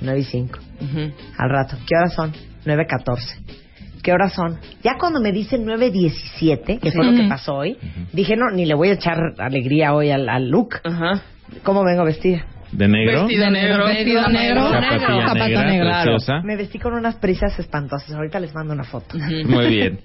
[0.00, 0.58] 9 y 5.
[0.80, 1.12] Ujú.
[1.38, 2.32] Al rato, ¿qué horas son?
[2.64, 3.60] 9.14.
[4.02, 4.58] ¿Qué horas son?
[4.82, 7.76] Ya cuando me dicen 9.17, que fue lo que pasó hoy,
[8.12, 10.76] dije, no, ni le voy a echar alegría hoy al, al look.
[10.84, 11.22] Ajá.
[11.62, 12.46] ¿Cómo vengo vestida?
[12.72, 13.26] ¿De negro?
[13.26, 13.86] Vestido negro.
[13.86, 15.90] Vestido negro, Zapatilla negra, negro.
[15.90, 16.40] preciosa.
[16.42, 18.12] Me vestí con unas prisas espantosas.
[18.12, 19.16] Ahorita les mando una foto.
[19.18, 20.00] Muy bien.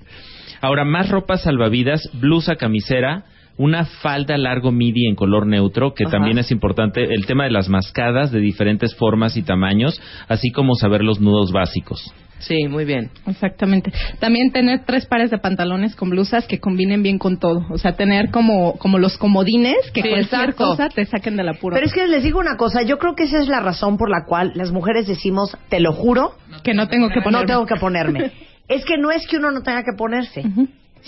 [0.62, 3.24] Ahora, más ropa salvavidas, blusa, camisera,
[3.58, 6.12] una falda largo midi en color neutro, que Ajá.
[6.18, 10.76] también es importante, el tema de las mascadas de diferentes formas y tamaños, así como
[10.76, 12.14] saber los nudos básicos.
[12.40, 13.10] Sí, muy bien.
[13.26, 13.94] Exactamente.
[14.20, 17.66] También tener tres pares de pantalones con blusas que combinen bien con todo.
[17.70, 20.66] O sea, tener como, como los comodines que Sí, cualquier exacto.
[20.66, 21.74] cosa te saquen del apuro.
[21.76, 24.10] Pero es que les digo una cosa, yo creo que esa es la razón por
[24.10, 26.34] la cual las mujeres decimos, te lo juro,
[26.64, 27.42] que no tengo que poner.
[27.42, 28.32] no tengo que ponerme.
[28.68, 30.44] es que no es que uno no tenga que ponerse,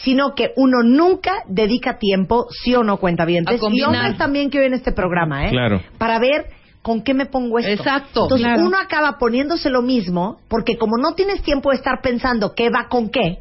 [0.03, 3.43] sino que uno nunca dedica tiempo, sí o no cuenta bien.
[3.47, 3.89] A Y combinar.
[3.89, 5.49] hombres también que ven este programa, ¿eh?
[5.49, 5.81] Claro.
[5.97, 6.45] Para ver
[6.81, 7.71] con qué me pongo esto.
[7.71, 8.23] Exacto.
[8.23, 8.63] Entonces Claro.
[8.65, 12.87] uno acaba poniéndose lo mismo, porque como no tienes tiempo de estar pensando qué va
[12.89, 13.39] con qué.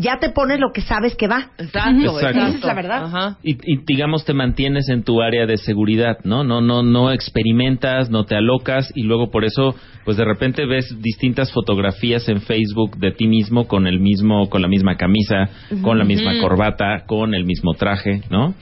[0.00, 1.50] Ya te pones lo que sabes que va.
[1.58, 2.38] Exacto, Exacto.
[2.38, 3.36] Esa es la verdad.
[3.42, 6.44] Y, y, digamos te mantienes en tu área de seguridad, ¿no?
[6.44, 9.74] No no no experimentas, no te alocas y luego por eso
[10.04, 14.62] pues de repente ves distintas fotografías en Facebook de ti mismo con el mismo con
[14.62, 15.48] la misma camisa,
[15.82, 18.54] con la misma corbata, con el mismo traje, ¿no?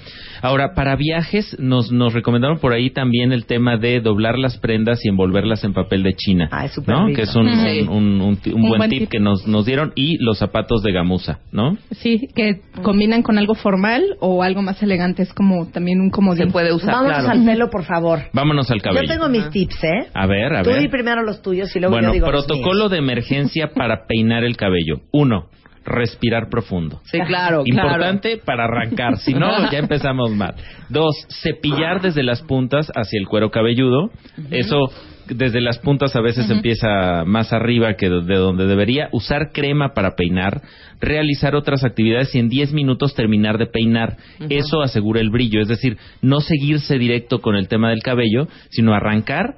[0.43, 5.05] Ahora, para viajes nos nos recomendaron por ahí también el tema de doblar las prendas
[5.05, 7.07] y envolverlas en papel de China, súper ¿no?
[7.07, 7.17] rico.
[7.17, 7.81] Que es un, Sí.
[7.83, 9.09] un, un- un ti- un Un buen, buen tip, tip.
[9.11, 11.77] que nos nos dieron y los zapatos de gamuza, ¿no?
[11.93, 15.23] Sí, que combinan con algo formal o algo más elegante.
[15.23, 16.47] Es como también un comodín.
[16.47, 17.31] Se puede usar, Vámonos claro.
[17.41, 18.21] al pelo, por favor.
[18.33, 19.03] Vámonos al cabello.
[19.03, 20.07] Yo tengo mis tips, ¿eh?
[20.15, 20.81] A ver, a Tú ver.
[20.83, 24.45] di primero los tuyos y luego bueno, yo digo los protocolo de emergencia para peinar
[24.45, 25.01] el cabello.
[25.13, 25.47] Uno,
[25.89, 27.01] respirar profundo.
[27.05, 27.89] Sí, claro, claro.
[27.89, 30.55] Importante para arrancar, si no, ya empezamos mal.
[30.89, 34.11] Dos, cepillar desde las puntas hacia el cuero cabelludo.
[34.51, 34.91] Eso,
[35.29, 39.09] desde las puntas a veces empieza más arriba que de donde debería.
[39.13, 40.63] Usar crema para peinar.
[41.01, 44.17] Realizar otras actividades y en 10 minutos terminar de peinar.
[44.49, 45.61] Eso asegura el brillo.
[45.61, 49.57] Es decir, no seguirse directo con el tema del cabello, sino arrancar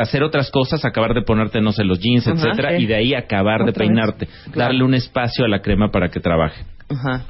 [0.00, 2.84] hacer otras cosas, acabar de ponerte, no sé, los jeans, Ajá, etcétera, sí.
[2.84, 4.28] y de ahí acabar de Otra peinarte.
[4.54, 6.64] Darle un espacio a la crema para que trabaje.
[6.88, 7.24] Ajá.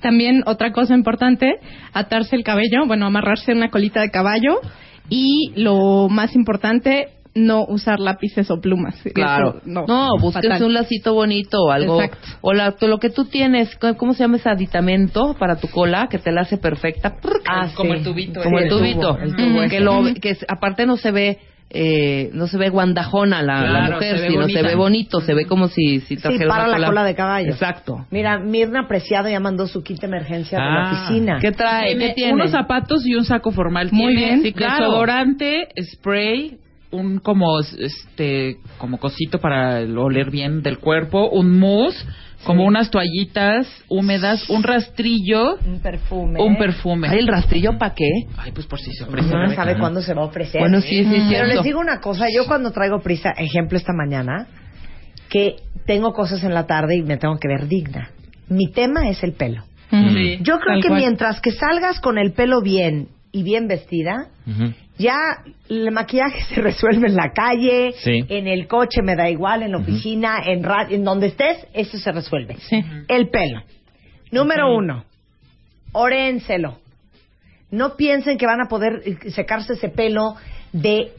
[0.00, 1.54] También otra cosa importante,
[1.92, 4.60] atarse el cabello, bueno, amarrarse una colita de caballo
[5.08, 7.08] y lo más importante,
[7.38, 9.00] no usar lápices o plumas.
[9.14, 9.50] Claro.
[9.50, 10.64] Eso, no, no, búsquese fatal.
[10.66, 12.00] un lacito bonito o algo.
[12.02, 12.28] Exacto.
[12.42, 16.08] O la- lo que tú tienes, ¿cómo- ¿cómo se llama ese aditamento para tu cola
[16.10, 17.16] que te la hace perfecta?
[17.48, 17.98] Ah, Como sí.
[17.98, 18.42] el tubito.
[18.42, 19.14] Como Sí, el el tubito.
[19.14, 21.38] tubo, el tubo que, lo, que aparte no se ve.
[21.70, 24.58] Eh, no se ve guandajona la, mujer, sino bonita.
[24.58, 27.14] se ve bonito, se ve como si, si Sí, trajeras para una la cola de
[27.14, 27.50] caballo.
[27.50, 28.06] Exacto.
[28.10, 31.38] Mira, Mirna Preciado ya mandó su kit de emergencia de la Ah, oficina.
[31.42, 31.88] ¿Qué trae?
[31.88, 32.32] Tiene ¿Qué tiene?
[32.32, 33.90] unos zapatos y un saco formal.
[33.92, 34.42] Muy Tiene bien.
[34.44, 34.86] Sí, claro.
[34.86, 36.56] desodorante, spray,
[36.90, 42.02] un como este como cosito para el oler bien del cuerpo, un mousse,
[42.44, 46.40] como unas toallitas húmedas, un rastrillo, Un perfume.
[46.40, 47.08] un perfume.
[47.08, 48.08] Ay, el rastrillo para qué?
[48.36, 49.28] Ay, pues por si se ofrece.
[49.34, 50.60] no sabe cuándo se va a ofrecer.
[50.60, 51.54] Bueno, sí, sí, Pero cierto.
[51.54, 54.46] les digo una cosa, yo cuando traigo prisa, ejemplo esta mañana,
[55.28, 58.10] que tengo cosas en la tarde y me tengo que ver digna.
[58.48, 59.64] Mi tema es el pelo.
[59.90, 60.38] Sí.
[60.42, 61.00] Yo creo que cual.
[61.00, 64.28] mientras que salgas con el pelo bien y bien vestida.
[64.98, 65.14] Ya
[65.68, 68.24] el maquillaje se resuelve en la calle, Sí.
[68.28, 71.98] en el coche me da igual, en la oficina, en, ra- en donde estés, eso
[71.98, 72.56] se resuelve.
[72.58, 72.82] Sí.
[73.08, 73.62] El pelo.
[74.30, 75.04] Número uno,
[75.92, 76.78] orénselo.
[77.70, 80.34] No piensen que van a poder eh, secarse ese pelo
[80.72, 81.12] de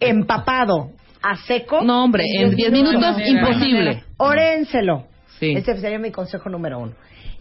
[0.00, 0.90] empapado
[1.22, 1.82] a seco.
[1.82, 4.02] No, hombre, en 10 minutos, imposible.
[4.16, 5.06] Orénselo.
[5.38, 5.52] Sí.
[5.52, 6.92] Ese sería mi consejo número uno.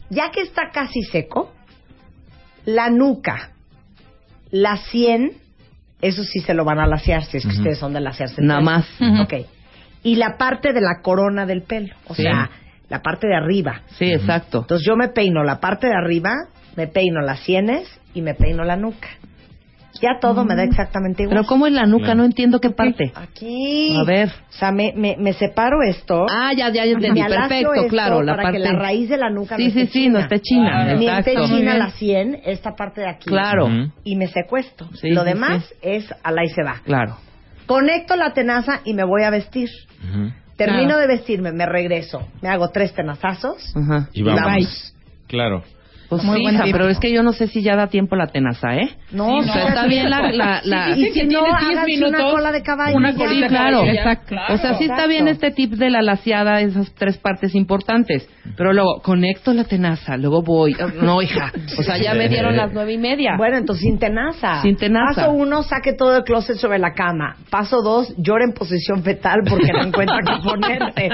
[0.10, 1.52] Ya que está casi seco,
[2.66, 3.52] la nuca,
[4.52, 5.32] la sien,
[6.08, 8.42] eso sí se lo van a lasear, si es que ustedes son de lasearse.
[8.42, 8.72] Nada pelo.
[8.72, 8.88] más.
[9.02, 9.22] Ujú.
[9.24, 9.34] Ok.
[10.04, 12.24] Y la parte de la corona del pelo, o Sí.
[12.24, 12.50] sea,
[12.90, 13.82] la parte de arriba.
[13.98, 14.60] Sí, exacto.
[14.60, 16.32] Entonces yo me peino la parte de arriba,
[16.76, 19.08] me peino las sienes y me peino la nuca.
[20.02, 21.38] Ya todo me da exactamente igual.
[21.38, 22.16] Pero ¿cómo es la nuca?
[22.16, 23.12] No entiendo qué parte.
[23.16, 23.96] Aquí.
[23.98, 24.30] A ver.
[24.30, 26.26] O sea, me, me, me separo esto.
[26.30, 27.22] Ah, ya, ya, ya entendí.
[27.22, 28.22] Perfecto, esto claro.
[28.22, 28.58] La para parte...
[28.58, 30.14] que la raíz de la nuca Sí, no sí, esté sí, china.
[30.14, 30.94] no esté china.
[30.96, 31.48] Ni esté Exacto.
[31.50, 33.26] Muy china la sien, esta parte de aquí.
[33.28, 33.70] Claro.
[34.04, 34.90] Y me secuesto.
[34.96, 35.76] Sí, Lo sí, demás sí.
[35.82, 36.82] es a la y se va.
[36.84, 37.18] Claro.
[37.66, 39.70] Conecto la tenaza y me voy a vestir.
[40.10, 40.32] Ujú.
[40.58, 41.00] Termino Claro.
[41.02, 42.28] de vestirme, me regreso.
[42.42, 43.74] Me hago tres tenazazos.
[43.76, 44.08] Ajá.
[44.14, 44.44] Y vamos.
[44.54, 44.68] bye.
[45.28, 45.64] Claro.
[46.16, 46.74] Pues Muy sí, buen hija, tip.
[46.74, 48.90] pero es que yo no sé si ya da tiempo la tenaza, ¿eh?
[49.12, 50.32] No, o sea, está bien la...
[50.32, 52.98] la, la- Y si no, tienes 10 háganse minutos, una cola de caballo.
[52.98, 53.84] una Sí, claro.
[53.86, 54.26] Exacto.
[54.28, 54.54] Claro.
[54.54, 58.28] O sea, sí está bien este tip de la laseada, esas tres partes importantes.
[58.58, 60.76] Pero luego, conecto la tenaza, luego voy.
[61.02, 61.52] No, hija.
[61.78, 63.36] O sea, ya me dieron las nueve y media.
[63.38, 64.62] Bueno, entonces sin tenaza.
[64.62, 65.22] Sin tenaza.
[65.24, 67.38] Paso uno, saque todo el closet sobre la cama.
[67.50, 71.10] Paso dos, llora en posición fetal porque no encuentra qué ponerse.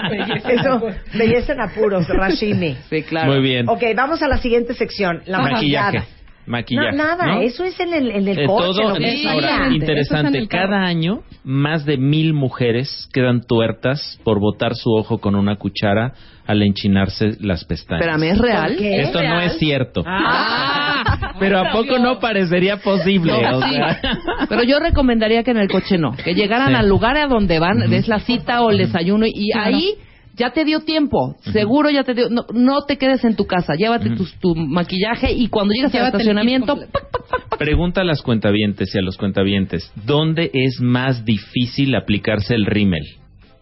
[0.53, 0.81] Eso,
[1.17, 2.75] belleza en apuros, Rashimi.
[2.89, 3.31] Sí, claro.
[3.33, 3.69] Muy bien.
[3.69, 5.97] Ok, vamos a la siguiente sección, la Maquillaje.
[5.99, 6.05] maquillada.
[6.47, 6.91] Maquillaje.
[6.97, 7.41] No, nada, ¿no?
[7.41, 8.63] eso es en el, en el Eh, coche.
[8.65, 10.47] todo lo que es ahora es interesante.
[10.47, 16.13] Cada año, más de mil mujeres quedan tuertas por botar su ojo con una cuchara
[16.47, 18.01] al enchinarse las pestañas.
[18.01, 18.67] Espérame, ¿es real?
[18.69, 19.01] ¿Por qué?
[19.01, 20.03] Esto no es cierto.
[20.05, 21.35] Ah.
[21.39, 23.31] Pero ¿a poco no parecería posible?
[23.33, 23.75] No, O sí.
[23.75, 23.99] sea,
[24.49, 26.73] Pero yo recomendaría que en el coche no, que llegaran Sí.
[26.75, 29.75] al lugar a donde van, des la cita o el desayuno y Claro.
[29.75, 29.93] ahí
[30.35, 33.75] ya te dio tiempo, seguro ya te dio, no, no te quedes en tu casa,
[33.75, 36.77] llévate tus- tu, maquillaje y cuando llegas al estacionamiento.
[37.57, 43.03] Pregunta a las cuentavientes y a los cuentavientes, ¿dónde es más difícil aplicarse el rímel?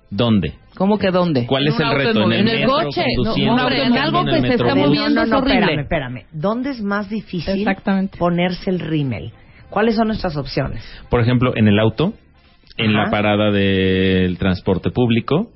[0.09, 0.53] ¿Dónde?
[0.75, 1.45] ¿cómo que dónde?
[1.45, 2.23] ¿Cuál es el reto?
[2.23, 5.09] en ¿En el, en el metro, coche, no, hombre, en algo que se está moviendo.
[5.09, 5.59] No, no, no, es horrible.
[5.59, 6.25] espérame, espérame.
[6.31, 7.67] ¿Dónde es más difícil
[8.17, 9.33] ponerse el rímel?
[9.69, 10.81] ¿Cuáles son nuestras opciones?
[11.09, 12.13] Por ejemplo, en el auto,
[12.77, 13.03] en Ajá.
[13.03, 15.49] la parada del transporte público,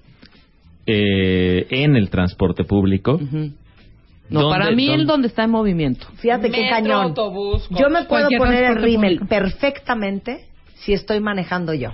[0.86, 3.20] eh, en el transporte público.
[4.30, 6.08] No, ¿Dónde- para mí dónde- el donde está en movimiento.
[6.16, 7.14] Fíjate qué cañón.
[7.16, 11.90] yo me puedo poner el rímel perfectamente si estoy manejando yo.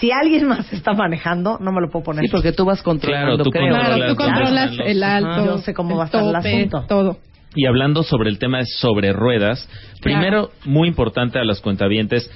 [0.00, 2.24] Si alguien más está manejando, no me lo puedo poner.
[2.24, 3.68] Sí, porque tú vas controlando, Claro, tú creo.
[3.68, 5.44] controlas Claro, tú controlas los- el alto.
[5.46, 6.84] Yo sé cómo va a estar el asunto.
[6.88, 7.18] todo.
[7.54, 9.68] Y hablando sobre el tema de sobre ruedas,
[10.02, 12.28] primero, muy importante a los cuentavientes,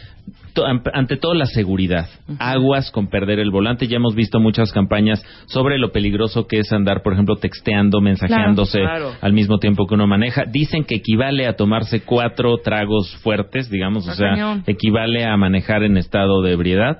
[0.93, 2.09] ante todo la seguridad.
[2.39, 3.87] Aguas con perder el volante.
[3.87, 8.79] Ya hemos visto muchas campañas sobre lo peligroso que es andar, por ejemplo, texteando, mensajeándose
[8.81, 9.19] Claro, claro.
[9.21, 10.45] al mismo tiempo que uno maneja.
[10.51, 15.83] Dicen que equivale a tomarse cuatro tragos fuertes, digamos, o Ah, sea, equivale a manejar
[15.83, 16.99] en estado de ebriedad.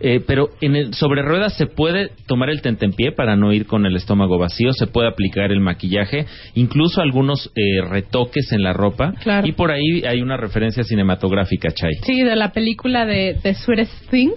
[0.00, 3.86] Eh, pero en el sobre ruedas se puede tomar el tentempié para no ir con
[3.86, 9.12] el estómago vacío, se puede aplicar el maquillaje, incluso algunos eh, retoques en la ropa.
[9.22, 9.46] Claro.
[9.46, 11.92] Y por ahí hay una referencia cinematográfica, Chay.
[12.04, 14.30] Sí, de la película de The Sweetest Thing.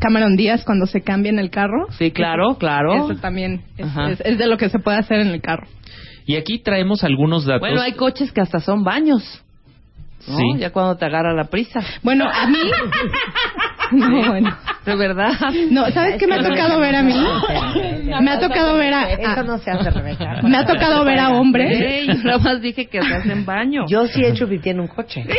[0.00, 1.86] Cameron Díaz cuando se cambia en el carro.
[1.98, 2.94] Sí, claro, claro.
[3.10, 5.66] Eso también es, es- es de lo que se puede hacer en el carro.
[6.26, 7.60] Y aquí traemos algunos datos.
[7.60, 9.40] Bueno, hay coches que hasta son baños.
[10.26, 10.38] ¿no?
[10.38, 10.44] Sí.
[10.58, 11.80] Ya cuando te agarra la prisa.
[12.02, 12.58] Bueno, a mí...
[13.92, 14.56] No, bueno.
[14.86, 15.34] De verdad.
[15.70, 17.14] No, ¿sabes qué me ha tocado ver a mí?
[18.22, 19.10] Me ha tocado ver a...
[19.12, 20.40] Eso no se hace, Rebeca.
[20.42, 22.24] Me ha tocado ver a hombres.
[22.24, 23.84] Nada más dije que se hacen baño.
[23.86, 25.22] Yo sí he hecho pipí en un coche.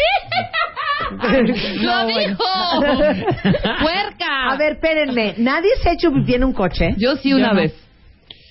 [1.82, 2.44] ¡Lo dijo!
[3.82, 4.52] ¡Puerca!
[4.52, 5.34] A ver, espérenme.
[5.38, 6.94] ¿Nadie se ha hecho pipí en un coche?
[6.98, 7.62] Yo sí una Yo no.
[7.62, 7.82] vez.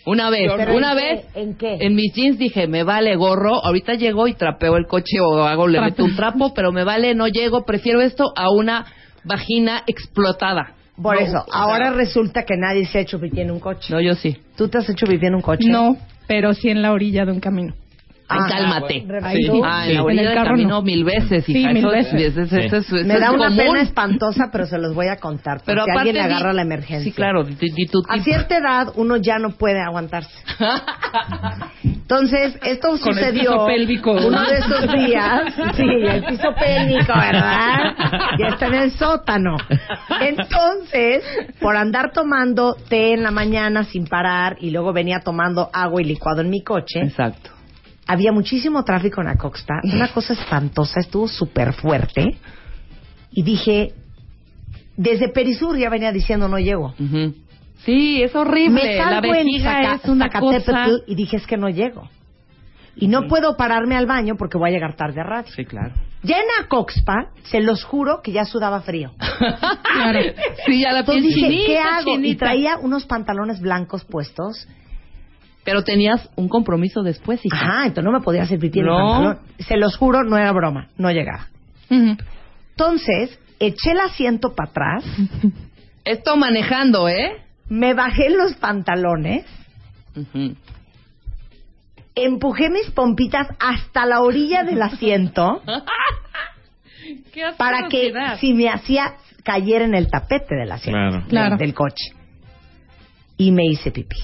[0.06, 1.26] Una vez, ¿Pero una en vez.
[1.32, 1.40] qué?
[1.40, 1.76] ¿En qué?
[1.80, 3.64] En mis jeans dije, me vale gorro.
[3.64, 7.14] Ahorita llego y trapeo el coche o hago, le meto un trapo, pero me vale,
[7.14, 7.64] no llego.
[7.64, 8.84] Prefiero esto a una
[9.24, 10.74] vagina explotada.
[11.02, 13.60] Por No, eso, o sea, ahora resulta que nadie se ha hecho pipí en un
[13.60, 13.92] coche.
[13.94, 14.36] No, yo sí.
[14.56, 15.66] ¿Tú te has hecho pipí en un coche?
[15.68, 15.96] No,
[16.28, 17.72] pero sí en la orilla de un camino.
[18.26, 19.04] Ay, Ah, cálmate.
[19.06, 19.28] bueno.
[19.30, 19.42] Sí.
[19.42, 19.60] sí.
[19.64, 19.94] Ah, en Sí.
[19.94, 20.82] la orilla En el del camino no.
[20.82, 21.68] mil veces, Sí, hija.
[21.68, 22.32] mil eso, es- veces.
[22.36, 22.56] eso es- Sí.
[22.66, 23.56] eso es- eso Me es da una común.
[23.58, 25.60] pena espantosa, pero se los voy a contar.
[25.66, 27.04] Pero aparte alguien le di- agarra la emergencia.
[27.04, 27.44] Sí, claro.
[27.44, 30.30] Di, di tu A cierta edad uno ya no puede aguantarse.
[31.84, 34.12] Entonces, esto Con el sucedió piso pélvico.
[34.12, 35.54] uno de esos días.
[35.74, 37.94] Sí, el piso pélvico, ¿verdad?
[38.38, 39.56] Ya está en el sótano.
[40.20, 41.22] Entonces,
[41.60, 46.04] por andar tomando té en la mañana sin parar y luego venía tomando agua y
[46.04, 47.50] licuado en mi coche, Exacto.
[48.06, 52.38] Había muchísimo tráfico en Acoxpa, una cosa espantosa, estuvo súper fuerte.
[53.30, 53.92] Y dije,
[54.96, 56.94] desde Perisur ya venía diciendo no llego.
[57.84, 58.82] Sí, es horrible.
[58.82, 60.86] Me la salgo en Zaca- es una cosa...
[61.06, 62.08] y dije es que no llego.
[62.96, 65.50] Y no puedo pararme al baño porque voy a llegar tarde a radio.
[65.54, 65.94] Sí, claro.
[66.22, 69.12] Ya en Acoxpa, se los juro que ya sudaba frío.
[69.94, 70.20] Claro.
[70.66, 72.18] Sí, ya la Entonces dije, chinita, ¿qué hago?
[72.20, 74.66] Y traía unos pantalones blancos puestos.
[75.64, 77.56] Pero tenías un compromiso después, hija.
[77.56, 78.98] Ajá, entonces no me podía hacer pipí en el No.
[78.98, 79.38] pantalón.
[79.58, 81.48] Se los juro, no era broma, no llegaba.
[81.90, 85.04] Entonces, eché el asiento para atrás,
[86.04, 87.42] Esto manejando, ¿eh?
[87.70, 89.46] me bajé los pantalones,
[92.14, 95.62] empujé mis pompitas hasta la orilla del asiento
[97.32, 101.12] Qué para que si me hacía caer en el tapete del asiento Claro.
[101.20, 101.56] del- Claro.
[101.56, 102.04] del coche.
[103.44, 104.16] Y me hice pipí.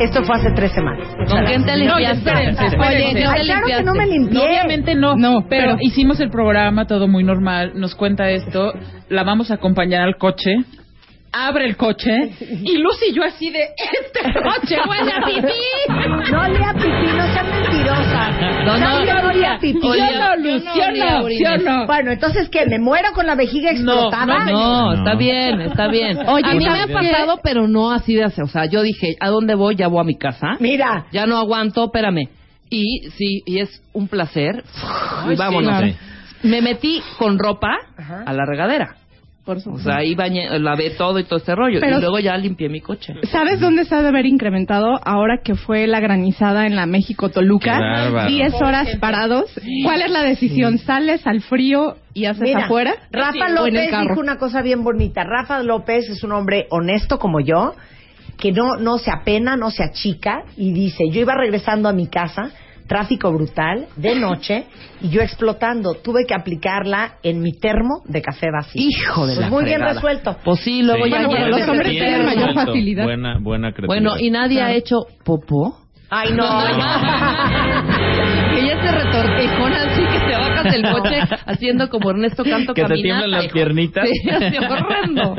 [0.00, 1.06] Esto fue hace tres semanas.
[1.28, 2.30] ¿Con quién te No, ya limpiaste?
[2.30, 2.96] espérense, espérense.
[2.96, 4.34] Oye, ¿qué te Ay, claro que no me limpié.
[4.38, 5.16] No, obviamente no.
[5.16, 7.72] No, pero, pero- hicimos el programa, todo muy normal.
[7.74, 8.72] Nos cuenta esto.
[9.10, 10.50] La vamos a acompañar al coche.
[11.36, 12.30] Abre el coche.
[12.62, 16.30] Y Lucy y yo así de, este coche huele a pipí.
[16.32, 18.40] No olía pipí, no sean mentirosas.
[18.64, 19.80] No, no, ¿Saben que no olía pipí?
[19.80, 20.62] ¿Sí o no, Luz?
[20.62, 21.24] ¿Sí o olía no?
[21.24, 21.48] orines.
[21.48, 21.86] ¿Sí o no?
[21.86, 22.66] Bueno, entonces, ¿qué?
[22.66, 24.44] ¿Me muero con la vejiga explotada?
[24.44, 24.94] no, No, No.
[24.94, 26.18] está bien, está bien.
[26.28, 28.44] Oye, a mí me ha pasado, pero no así de hacer.
[28.44, 29.74] O sea, yo dije, ¿a dónde voy?
[29.76, 30.56] Ya voy a mi casa.
[30.60, 32.28] Mira, Ya no aguanto, espérame.
[32.70, 34.62] Y sí, y es un placer.
[35.30, 35.80] y vámonos.
[35.82, 35.96] sí.
[36.44, 38.22] Me metí con ropa Ajá.
[38.26, 38.96] a la regadera.
[39.44, 39.90] Por O supuesto.
[39.90, 41.78] sea, ahí bañé, lavé todo y todo este rollo.
[41.80, 43.12] Pero- y luego ya limpié mi coche.
[43.30, 47.74] ¿Sabes dónde se ha de haber incrementado ahora que fue la granizada en la México-Toluca?
[47.76, 48.28] Qué bárbaro.
[48.30, 49.50] 10 horas parados.
[49.84, 50.78] ¿Cuál es la decisión?
[50.78, 52.94] ¿Sales al frío y haces mira, afuera?
[53.12, 55.24] Rafa López dijo una cosa bien bonita.
[55.24, 57.74] Rafa López es un hombre honesto como yo,
[58.38, 62.06] que no, no se apena, no se achica, y dice, yo iba regresando a mi
[62.08, 62.50] casa,
[62.86, 64.66] tráfico brutal, de noche,
[65.00, 65.94] y yo explotando.
[65.94, 68.82] Tuve que aplicarla en mi termo de café vacío.
[68.86, 69.94] Hijo de Pues la muy bien fregada.
[69.94, 70.36] resuelto.
[70.44, 71.50] Pues sí, luego Sí, ya Bueno, llegué.
[71.50, 73.04] los hombres Bien tienen mayor facilidad.
[73.04, 73.86] Buena, buena creatividad.
[74.12, 75.78] Bueno, y nadie ha hecho popó.
[76.10, 76.44] Ay, no.
[78.54, 82.82] que ya se retortejón así que te bajas del coche haciendo como Ernesto Canto Que
[82.82, 83.52] te caminata, tiemblan las hijo.
[83.54, 84.08] piernitas.
[84.08, 85.34] Sí, así horrendo.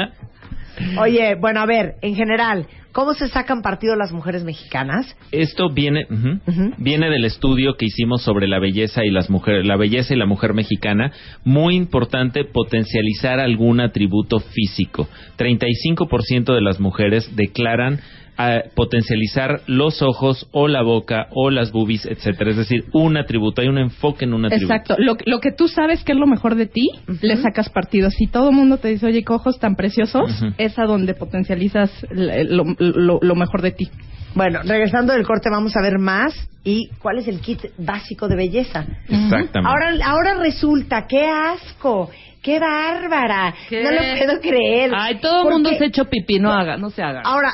[1.00, 5.18] Oye, bueno, a ver, en general, ¿Cómo se sacan partido las mujeres mexicanas?
[5.34, 9.76] Esto viene ujú, viene del estudio que hicimos sobre la belleza y las mujeres, la
[9.76, 11.12] belleza y la mujer mexicana.
[11.44, 15.10] Muy importante potencializar algún atributo físico.
[15.38, 18.00] 35% de las mujeres declaran
[18.38, 22.52] a potencializar los ojos o la boca o las boobies, etcétera.
[22.52, 24.74] Es decir, un atributo, hay un enfoque en un atributo.
[24.74, 24.96] Exacto.
[24.98, 26.90] Lo, lo que tú sabes que es lo mejor de ti,
[27.22, 28.10] le sacas partido.
[28.12, 31.92] Si todo el mundo te dice, oye, qué ojos tan preciosos, es a donde potencializas
[32.12, 33.90] lo, lo- lo mejor de ti.
[34.36, 36.34] Bueno, regresando del corte vamos a ver más
[36.66, 38.86] y cuál es el kit básico de belleza.
[39.08, 39.60] Exactamente.
[39.64, 42.10] Ahora, ahora resulta, qué asco,
[42.46, 43.82] qué bárbara, ¿Qué?
[43.82, 44.92] no lo puedo creer.
[44.96, 47.22] Ay, todo el mundo se ha hecho pipí, no haga, no se haga.
[47.26, 47.50] Ahora,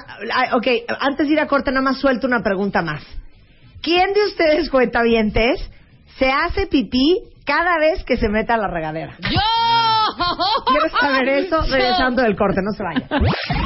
[0.51, 0.67] ok,
[0.99, 3.01] antes de ir a corte nada más suelto una pregunta más.
[3.81, 5.61] ¿Quién de ustedes cuentavientes
[6.19, 9.15] se hace pipí cada vez que se mete a la regadera?
[9.19, 9.39] ¡Yo!
[10.65, 13.07] Quiero saber eso regresando del corte, no se vayan.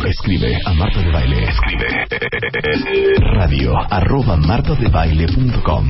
[0.05, 1.43] Escribe a Marta de Baile.
[1.43, 2.07] Escribe.
[3.35, 5.89] Radio arroba martadebaile.com.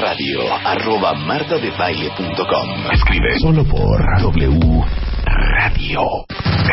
[0.00, 2.92] Radio arroba martadebaile.com.
[2.92, 4.84] Escribe solo por W
[5.26, 6.02] Radio.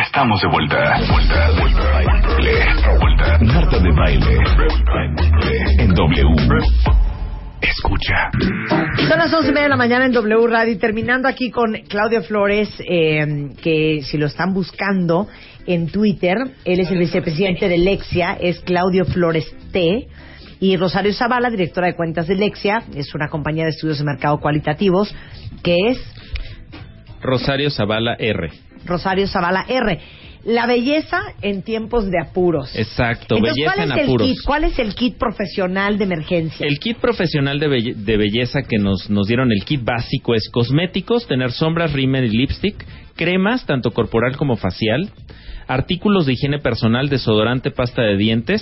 [0.06, 1.00] Estamos de vuelta.
[1.10, 2.98] Vuelta, vuelta, vuelta.
[3.00, 3.40] vuelta.
[3.54, 4.38] Marta de Baile.
[5.80, 7.09] En W.
[7.70, 8.32] Escucha.
[9.08, 11.74] Son las once y media de la mañana en W Radio y terminando aquí con
[11.88, 15.28] Claudio Flores, eh, que si lo están buscando
[15.68, 20.08] en Twitter, él es el vicepresidente de Lexia, es Claudio Flores T.
[20.60, 24.40] Y Rosario Zavala, directora de cuentas de Lexia, es una compañía de estudios de mercado
[24.40, 25.16] cualitativos,
[25.64, 26.00] que es
[27.22, 28.50] Rosario Zavala R.
[28.86, 30.00] Rosario Zavala R.
[30.46, 32.74] La belleza en tiempos de apuros.
[32.76, 34.28] Exacto, Entonces, belleza ¿cuál en es el apuros.
[34.28, 34.38] kit?
[34.46, 36.66] ¿Cuál es el kit profesional de emergencia?
[36.66, 41.52] El kit profesional de belleza que nos, nos dieron, el kit básico, es cosméticos, tener
[41.52, 42.86] sombras, rímel y lipstick,
[43.16, 45.10] cremas, tanto corporal como facial,
[45.70, 48.62] artículos de higiene personal, desodorante, pasta de dientes,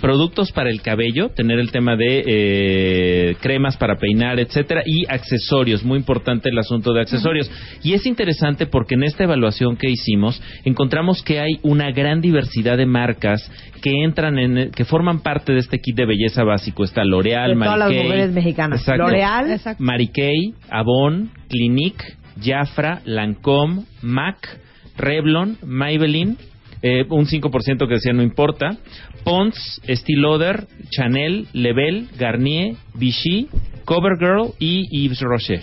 [0.00, 5.82] productos para el cabello, tener el tema de eh, cremas para peinar, etcétera, y accesorios,
[5.84, 7.50] muy importante el asunto de accesorios.
[7.82, 12.76] Y es interesante porque en esta evaluación que hicimos encontramos que hay una gran diversidad
[12.76, 13.50] de marcas
[13.82, 16.84] que entran en, que forman parte de este kit de belleza básico.
[16.84, 18.86] Está L'Oreal, De todas las Mary Kay, mujeres mexicanas.
[18.86, 19.60] L'Oreal.
[19.78, 22.04] Mary Kay, Avon, Clinique,
[22.40, 24.60] Jafra, Lancome, MAC,
[24.96, 26.36] Revlon, Maybelline,
[26.82, 28.76] eh, un 5% que decía no importa,
[29.24, 33.48] Pond's, Estée Lauder, Chanel, Level, Garnier, Vichy,
[33.84, 35.62] CoverGirl y Yves Rocher.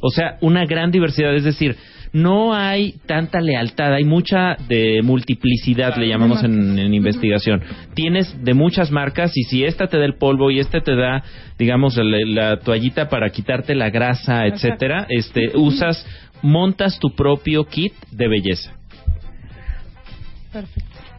[0.00, 1.76] O sea, una gran diversidad, es decir,
[2.12, 7.62] no hay tanta lealtad, hay mucha de multiplicidad, le llamamos en, en investigación.
[7.94, 11.22] Tienes de muchas marcas y si esta te da el polvo y este te da,
[11.58, 16.06] digamos, la, la toallita para quitarte la grasa, etcétera, este, usas,
[16.42, 18.72] montas tu propio kit de belleza.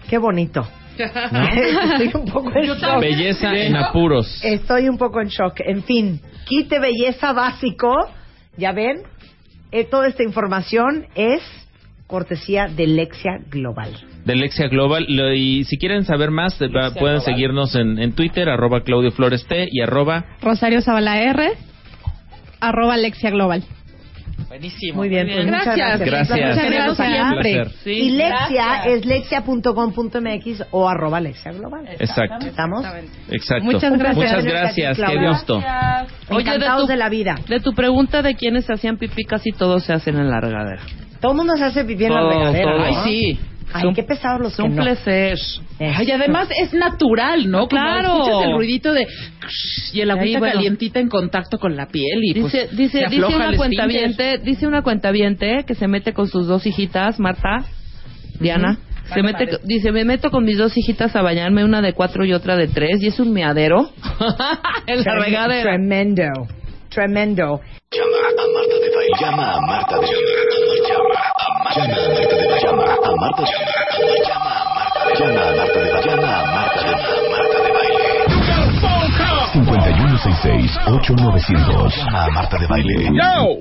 [0.09, 0.67] Qué bonito.
[0.97, 2.99] Estoy un poco en shock.
[2.99, 4.41] Belleza en apuros.
[4.43, 5.59] Estoy un poco en shock.
[5.65, 7.95] En fin, kit de belleza básico.
[8.57, 9.03] Ya ven,
[9.71, 11.41] eh, toda esta información es
[12.07, 13.93] cortesía de Lexia Global.
[14.25, 15.05] de Lexia Global.
[15.07, 17.21] Lo- y si quieren saber más, eh, pueden Global.
[17.21, 21.51] seguirnos en, en Twitter, arroba Claudio Flores T y arroba Rosario Zavala R,
[22.59, 23.63] arroba Alexia Global.
[24.47, 24.95] Buenísimo.
[24.97, 25.99] Muy bien, pues muchas Gracias.
[25.99, 26.09] gracias.
[26.29, 26.55] Gracias.
[26.55, 27.31] Muchas Gracias.
[27.31, 27.75] gracias.
[27.83, 28.85] Sí, y Lexia gracias.
[28.95, 31.87] es lexia.com.mx o arroba Lexia Global.
[31.99, 32.45] Exacto.
[32.47, 32.85] ¿Estamos?
[33.29, 33.63] Exacto.
[33.65, 34.15] Muchas gracias.
[34.15, 34.97] Muchas gracias.
[34.97, 35.55] Qué gusto.
[35.57, 35.65] Oye,
[36.35, 37.35] de Encantados tu, de la vida.
[37.47, 40.81] de tu pregunta de quiénes se hacían pipí, casi todos se hacen en la regadera.
[41.19, 42.71] Todo el mundo se hace pipí en la regadera.
[42.71, 42.77] todo.
[42.79, 42.85] ¿no?
[42.85, 43.39] Ay, sí.
[43.71, 44.83] Ay, Son- qué pesados los que Son no.
[44.83, 45.37] placer.
[45.79, 47.67] Ay, además es natural, ¿no?
[47.67, 48.13] Como Claro.
[48.23, 49.07] escuchas el ruidito de
[49.93, 50.53] y el agüita bueno.
[50.55, 54.37] calientita en contacto con la piel y Dice, pues dice, se dice una el cuentaviente,
[54.39, 57.65] dice una cuentaviente que se mete con sus dos hijitas, Marta,
[58.39, 59.59] Diana, se Vale, mete, vale.
[59.65, 62.67] dice, me meto con mis dos hijitas a bañarme, una de cuatro y otra de
[62.67, 63.89] tres, y es un meadero
[64.87, 65.63] en la Trem- regadera.
[65.71, 66.25] Tremendo.
[66.89, 67.61] Tremendo.
[67.91, 69.11] Llama a Marta de Baile.
[69.19, 70.68] Llama a Marta de Baile.
[71.75, 72.63] Llama a Marta de Baile.
[72.63, 72.85] Llama a
[73.15, 73.49] Marta de.
[74.29, 75.21] Llama a Marta de.
[75.21, 76.09] Llama a Marta de Baile.
[76.09, 76.85] Llama a Marta de
[77.29, 78.03] Marta de Baile.
[79.53, 81.95] 5166-8900.
[81.95, 82.93] Llama a Marta de Baile.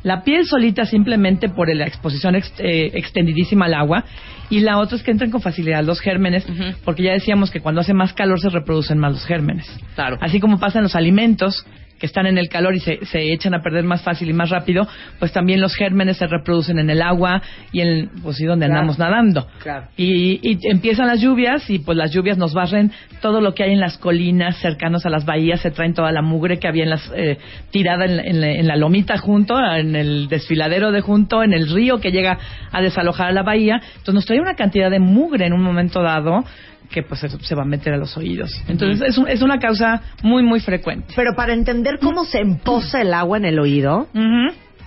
[0.02, 4.04] La piel solita simplemente por la exposición ex- eh, extendidísima al agua
[4.50, 6.46] y la otra es que entran con facilidad los gérmenes
[6.84, 9.66] porque ya decíamos que cuando hace más calor se reproducen más los gérmenes.
[9.94, 10.18] Claro.
[10.20, 11.64] Así como pasa en los alimentos
[11.98, 14.50] que están en el calor y se, se echan a perder más fácil y más
[14.50, 14.86] rápido,
[15.18, 17.40] pues también los gérmenes se reproducen en el agua
[17.72, 18.80] y en pues sí donde Claro.
[18.80, 19.46] andamos nadando.
[19.62, 19.86] Claro.
[19.96, 22.90] Y, y empiezan las lluvias y pues las lluvias nos barren
[23.20, 26.22] todo lo que hay en las colinas cercanos a las bahías, se traen toda la
[26.22, 27.38] mugre que había en las, eh,
[27.70, 31.68] tirada en, la- en en la lomita junto, en el desfiladero de junto, en el
[31.72, 32.38] río que llega
[32.72, 33.76] a desalojar a la bahía.
[33.96, 36.44] Entonces nos trae una cantidad de mugre en un momento dado
[36.90, 38.50] que pues eso se va a meter a los oídos.
[38.68, 41.12] Entonces es, un- es una causa muy, muy frecuente.
[41.16, 44.08] Pero para entender cómo se empoza el agua en el oído,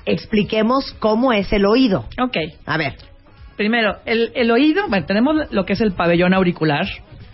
[0.05, 2.05] expliquemos cómo es el oído.
[2.21, 2.37] Ok.
[2.65, 2.95] A ver.
[3.55, 6.85] Primero, el, el oído, bueno, tenemos lo que es el pabellón auricular,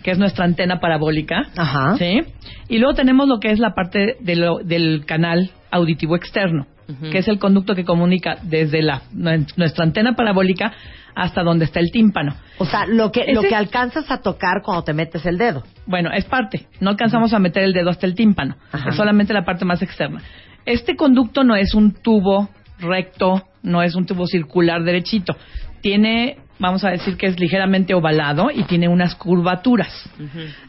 [0.02, 1.42] que es nuestra antena parabólica.
[1.56, 1.96] Ajá.
[1.98, 2.22] ¿Sí?
[2.68, 6.66] Y luego tenemos lo que es la parte de lo- del canal auditivo externo,
[7.10, 10.72] que es el conducto que comunica desde la, nuestra antena parabólica
[11.14, 12.34] hasta donde está el tímpano.
[12.58, 15.62] O sea, lo que, lo que alcanzas a tocar cuando te metes el dedo.
[15.86, 16.66] Bueno, es parte.
[16.80, 18.56] No alcanzamos a meter el dedo hasta el tímpano.
[18.72, 18.90] Ajá.
[18.90, 20.20] Es solamente la parte más externa.
[20.66, 22.48] Este conducto no es un tubo
[22.78, 25.36] recto, no es un tubo circular derechito.
[25.80, 30.08] Tiene, vamos a decir que es ligeramente ovalado y tiene unas curvaturas.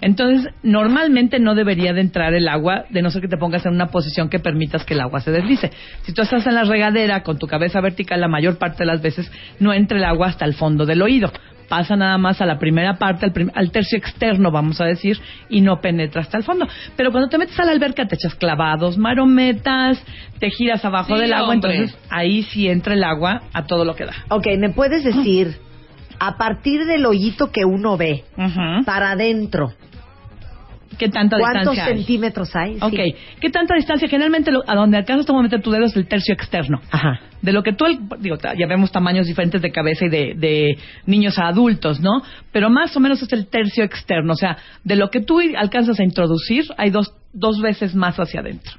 [0.01, 3.73] Entonces, normalmente no debería de entrar el agua, de no ser que te pongas en
[3.73, 5.71] una posición que permitas que el agua se deslice.
[6.03, 9.01] Si tú estás en la regadera con tu cabeza vertical, la mayor parte de las
[9.01, 11.31] veces no entra el agua hasta el fondo del oído.
[11.69, 15.19] Pasa nada más a la primera parte, al, prim- al tercio externo, vamos a decir,
[15.49, 16.67] y no penetra hasta el fondo.
[16.95, 20.01] Pero cuando te metes a la alberca, te echas clavados, marometas,
[20.39, 21.75] te giras abajo Sí, del agua, hombre.
[21.75, 24.13] entonces ahí sí entra el agua a todo lo que da.
[24.29, 25.57] Ok, ¿me puedes decir,
[26.19, 28.23] a partir del hoyito que uno ve,
[28.85, 29.73] para adentro,
[30.97, 31.97] ¿Qué tanta cuántos distancia hay?
[31.97, 32.75] centímetros hay?
[32.81, 33.15] Ok, Sí.
[33.41, 34.07] ¿qué tanta distancia?
[34.07, 36.79] Generalmente lo- a donde alcanzas a meter tu dedo es el tercio externo.
[36.91, 37.19] Ajá.
[37.41, 40.77] De lo que tú, el- digo, ya vemos tamaños diferentes de cabeza y de, de
[41.05, 42.21] niños a adultos, ¿no?
[42.51, 44.33] Pero más o menos es el tercio externo.
[44.33, 48.39] O sea, de lo que tú alcanzas a introducir, hay dos, dos veces más hacia
[48.39, 48.73] adentro.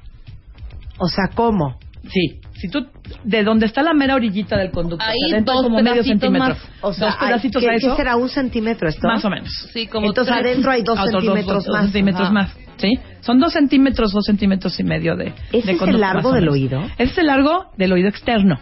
[0.99, 1.77] O sea, ¿cómo?
[2.09, 2.39] Sí.
[2.59, 2.87] Si tú,
[3.23, 6.47] de donde está la mera orillita del conducto, Ahí dos como medio pedacitos centímetro.
[6.55, 6.69] más.
[6.81, 7.89] O sea, dos hay- pedacitos ¿qué, a eso.
[7.91, 9.07] qué será un centímetro esto?
[9.07, 9.49] Más o menos.
[9.73, 11.83] Sí, como Entonces tres- adentro hay dos Ah, otros centímetros dos más.
[11.85, 12.31] centímetros Ajá.
[12.33, 12.57] más.
[12.77, 12.91] ¿Sí?
[13.21, 15.33] Son dos centímetros, dos centímetros y medio de.
[15.51, 16.79] ¿Ese de es el largo del oído?
[16.99, 18.59] Ese es el largo del oído externo.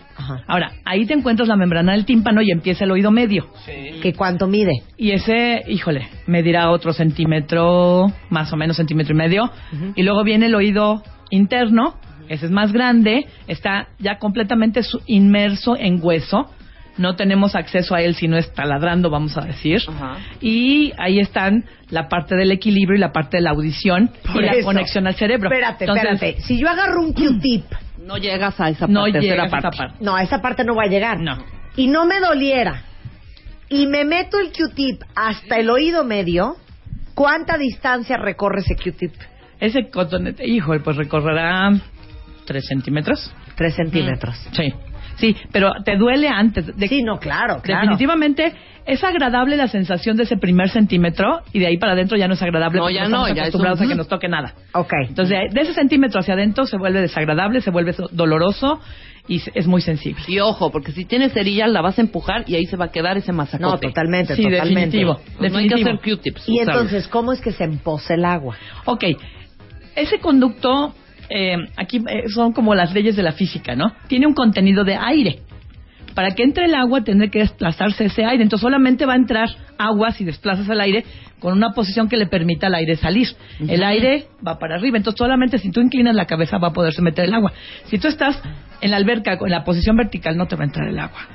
[0.48, 3.48] Ahora, ahí te encuentras la membrana del tímpano y empieza el oído medio.
[4.02, 4.72] ¿Que cuánto mide?
[4.98, 9.52] Y ese, híjole, medirá otro centímetro, más o menos centímetro y medio.
[9.96, 11.96] Y luego viene el oído interno,
[12.30, 16.52] ese es más grande, está ya completamente su- inmerso en hueso.
[16.98, 19.82] No tenemos acceso a él si no es taladrando, vamos a decir.
[20.40, 24.46] Y ahí están la parte del equilibrio y la parte de la audición Por y
[24.46, 25.50] la conexión al cerebro.
[25.50, 26.42] Espérate, Entonces, espérate.
[26.44, 27.66] Si yo agarro un Q-tip,
[28.06, 29.78] No llegas a esa No parte, tercera llegas a esa parte.
[29.78, 30.06] parte.
[30.06, 31.20] no, a esa parte no voy a llegar.
[31.20, 31.38] No.
[31.76, 32.84] Y no me doliera.
[33.68, 36.56] Y me meto el Q-tip hasta el oído medio,
[37.14, 39.12] ¿cuánta distancia recorre ese Q-tip?
[39.60, 41.72] Ese cotonete, híjole, pues recorrerá
[42.46, 43.34] tres centímetros.
[43.56, 44.36] Tres centímetros.
[44.54, 44.74] Sí,
[45.18, 46.66] sí, pero te duele antes.
[46.78, 47.82] De, Sí, no, claro, claro.
[47.82, 48.54] Definitivamente
[48.86, 52.36] es agradable la sensación de ese primer centímetro y de ahí para adentro ya no
[52.36, 54.28] es agradable No, porque ya estamos no, ya es acostumbrados un- a que nos toque
[54.28, 54.54] nada.
[54.74, 54.94] Ok.
[55.10, 58.80] Entonces, de, de ese centímetro hacia adentro se vuelve desagradable, se vuelve so- doloroso
[59.28, 60.22] y se- es muy sensible.
[60.28, 62.92] Y ojo, porque si tienes cerilla la vas a empujar y ahí se va a
[62.92, 63.64] quedar ese masacote.
[63.64, 64.98] No, totalmente, Sí, totalmente.
[64.98, 65.20] definitivo.
[65.40, 65.90] Pues no hay que definitivo.
[66.00, 66.44] hacer Q-tips.
[66.50, 68.56] Y entonces, ¿cómo es que se empoza el agua?
[68.86, 69.04] Ok,
[69.96, 70.94] ese conducto
[71.30, 73.94] eh, aquí eh, son como las leyes de la física, ¿no?
[74.08, 75.40] Tiene un contenido de aire.
[76.14, 78.42] Para que entre el agua tiene que desplazarse ese aire.
[78.42, 81.04] Entonces solamente va a entrar agua si desplazas el aire
[81.40, 83.28] con una posición que le permita al aire salir.
[83.60, 84.98] El aire va para arriba.
[84.98, 87.52] Entonces solamente si tú inclinas la cabeza va a poderse meter el agua.
[87.88, 88.42] Si tú estás
[88.80, 91.28] en la alberca en la posición vertical no te va a entrar el agua.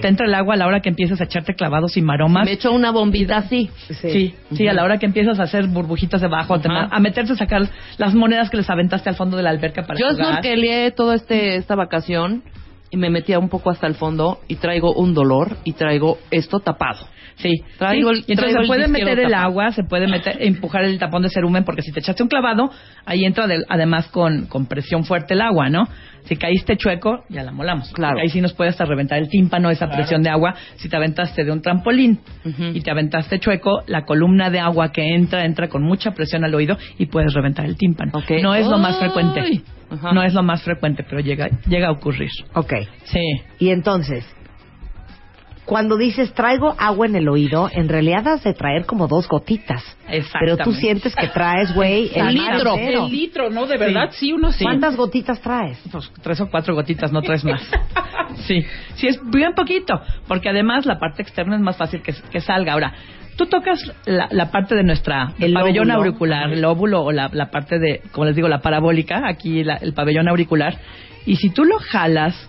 [0.00, 2.44] Te entra el agua a la hora que empiezas a echarte clavados y maromas.
[2.44, 3.70] Me echo una bombita así.
[3.88, 6.88] Sí, sí, a la hora que empiezas a hacer burbujitas debajo, a, Ajá.
[6.90, 7.62] a meterse a sacar
[7.98, 10.26] las monedas que les aventaste al fondo de la alberca para Yo jugar.
[10.26, 12.42] snorkeleé toda este, esta vacación
[12.90, 16.60] y me metía un poco hasta el fondo y traigo un dolor y traigo esto
[16.60, 17.06] tapado.
[17.36, 18.18] Sí, Traigo sí.
[18.18, 19.44] el- y entonces traigo se puede el meter el tapado.
[19.48, 22.70] agua, se puede meter, empujar el tapón de cerumen, porque si te echaste un clavado,
[23.06, 25.88] ahí entra del- además con, con presión fuerte el agua, ¿no?
[26.24, 27.90] Si caíste chueco, ya la molamos.
[27.92, 28.18] Claro.
[28.20, 30.00] Ahí sí nos puede hasta reventar el tímpano, esa Claro.
[30.02, 30.54] presión de agua.
[30.76, 32.20] Si te aventaste de un trampolín
[32.74, 36.54] y te aventaste chueco, la columna de agua que entra, entra con mucha presión al
[36.54, 38.12] oído y puedes reventar el tímpano.
[38.42, 39.62] No es lo más frecuente.
[39.90, 40.12] Ajá.
[40.12, 42.30] No es lo más frecuente, pero llega, llega a ocurrir.
[42.54, 42.72] Ok.
[43.04, 43.42] Sí.
[43.58, 44.24] Y entonces,
[45.70, 49.84] cuando dices traigo agua en el oído, en realidad has de traer como dos gotitas.
[50.40, 52.74] Pero tú sientes que traes, güey, el, entero.
[53.06, 53.66] El litro, ¿no?
[53.66, 54.64] De verdad, sí, uno sí.
[54.64, 55.80] ¿Cuántas gotitas traes?
[55.92, 57.62] Pues tres o cuatro gotitas, no tres más.
[58.46, 58.64] Sí,
[58.94, 59.94] sí es bien poquito,
[60.26, 62.72] porque además la parte externa es más fácil que, que salga.
[62.72, 62.92] Ahora,
[63.36, 67.50] tú tocas la, la parte de nuestra El pabellón auricular, el óvulo o la, la
[67.50, 70.76] parte de, como les digo, la parabólica, aquí la- el pabellón auricular,
[71.26, 72.48] y si tú lo jalas,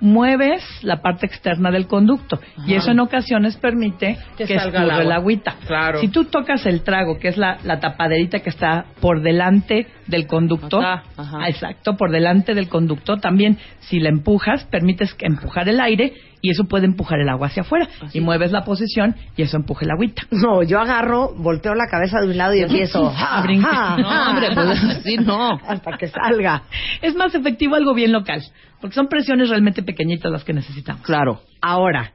[0.00, 2.82] mueves la parte externa del conducto y Ajá.
[2.82, 5.14] eso en ocasiones permite Que que, salga el escurra el, agua.
[5.14, 5.54] agüita.
[5.64, 6.00] Claro.
[6.00, 10.26] Si tú tocas el trago, que es la, la tapaderita que está por delante del
[10.26, 11.48] conducto, Acá, ajá.
[11.48, 16.50] exacto, por delante del conducto, también si la empujas, permites que empujar el aire y
[16.50, 17.88] eso puede empujar el agua hacia afuera.
[18.12, 20.22] Y mueves la posición y eso empuja el agüita.
[20.32, 23.72] No, yo agarro, volteo la cabeza de un lado y empiezo A ja, brincar.
[23.72, 25.58] ja, No, ja, hombre, pues, así no.
[25.66, 26.64] Hasta que salga.
[27.00, 28.42] Es más efectivo algo bien local,
[28.80, 31.02] porque son presiones realmente pequeñitas las que necesitamos.
[31.02, 31.40] Claro.
[31.60, 32.12] Ahora,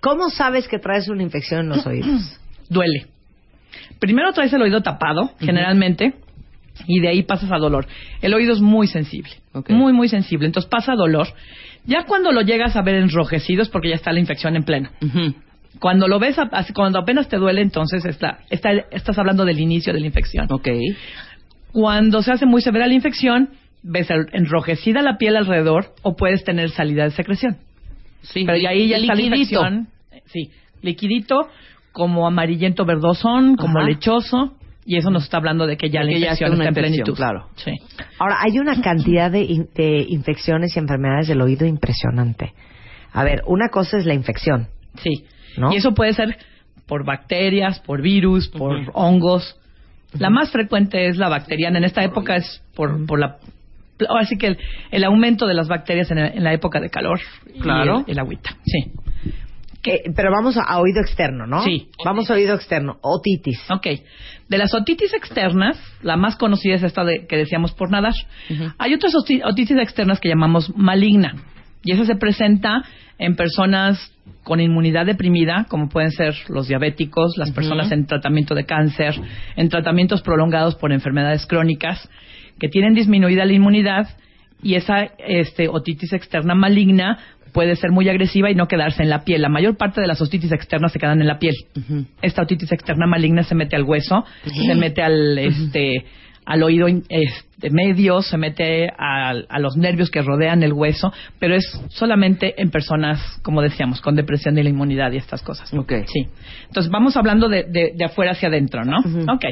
[0.00, 2.40] ¿cómo sabes que traes una infección en los oídos?
[2.70, 3.06] Duele.
[3.98, 6.14] Primero traes el oído tapado, generalmente,
[6.86, 7.86] y de ahí pasas a dolor.
[8.22, 9.30] El oído es muy sensible,
[9.68, 10.46] muy, muy sensible.
[10.46, 11.28] Entonces pasa dolor.
[11.84, 14.90] Ya cuando lo llegas a ver enrojecido es porque ya está la infección en pleno.
[15.80, 16.36] Cuando lo ves,
[16.74, 20.46] cuando apenas te duele, entonces está, está, estás hablando del inicio de la infección.
[21.72, 23.50] Cuando se hace muy severa la infección,
[23.82, 27.56] ves enrojecida la piel alrededor o puedes tener salida de secreción.
[28.22, 29.88] Sí, Pero y ahí ya está la infección.
[30.26, 30.50] Sí,
[30.82, 31.48] liquidito,
[31.90, 33.88] como amarillento verdosón, como Ajá.
[33.88, 34.54] lechoso,
[34.84, 36.80] y eso nos está hablando de que ya la Que ya infección está una está
[36.80, 37.16] en infección, plenitud.
[37.16, 37.48] claro.
[37.56, 37.72] Sí.
[38.18, 42.52] Ahora, hay una cantidad de, in- de infecciones y enfermedades del oído impresionante.
[43.12, 44.68] A ver, una cosa es la infección.
[45.02, 45.24] Sí.
[45.56, 45.72] ¿No?
[45.72, 46.36] Y eso puede ser
[46.86, 49.56] por bacterias, por virus, por hongos.
[50.18, 51.78] La más frecuente es la bacteriana.
[51.78, 53.36] En esta época es por, por la.
[54.08, 54.58] Ahora sí que el,
[54.90, 57.20] el aumento de las bacterias en, en la época de calor.
[57.54, 58.00] y Claro.
[58.06, 58.50] el, el agüita.
[58.64, 58.92] Sí.
[59.82, 61.64] Que- pero vamos a, a oído externo, ¿no?
[61.64, 61.88] Sí.
[62.04, 62.98] Vamos a oído externo.
[63.02, 63.58] Otitis.
[63.70, 63.86] Ok.
[64.48, 68.14] De las otitis externas, la más conocida es esta de, que decíamos por nadar.
[68.78, 71.34] Hay otras oti- otitis externas que llamamos maligna.
[71.84, 72.84] Y esa se presenta
[73.18, 74.12] en personas
[74.44, 79.14] con inmunidad deprimida, como pueden ser los diabéticos, las personas en tratamiento de cáncer,
[79.56, 82.08] en tratamientos prolongados por enfermedades crónicas,
[82.60, 84.08] que tienen disminuida la inmunidad
[84.62, 87.18] y esa este, otitis externa maligna
[87.52, 89.42] puede ser muy agresiva y no quedarse en la piel.
[89.42, 91.54] La mayor parte de las otitis externas se quedan en la piel.
[92.22, 96.04] Esta otitis externa maligna se mete al hueso, se mete al este
[96.44, 101.54] al oído este, medio, se mete al- a, los nervios que rodean el hueso, pero
[101.54, 105.72] es solamente en personas, como decíamos, con depresión de la inmunidad y estas cosas.
[106.08, 106.26] Sí.
[106.66, 108.98] Entonces vamos hablando de, de- de afuera hacia adentro, ¿no?
[109.32, 109.44] Ok.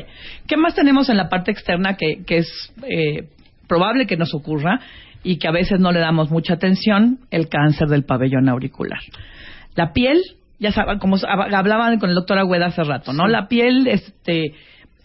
[0.48, 3.28] ¿Qué más tenemos en la parte externa que, que es eh,
[3.68, 4.80] probable que nos ocurra
[5.22, 7.20] y que a veces no le damos mucha atención?
[7.30, 9.00] El cáncer del pabellón auricular.
[9.74, 10.20] La piel,
[10.58, 13.26] ya saben, como hablaban con el doctor Agüeda hace rato, ¿no?
[13.26, 13.30] Sí.
[13.30, 14.54] La piel, este,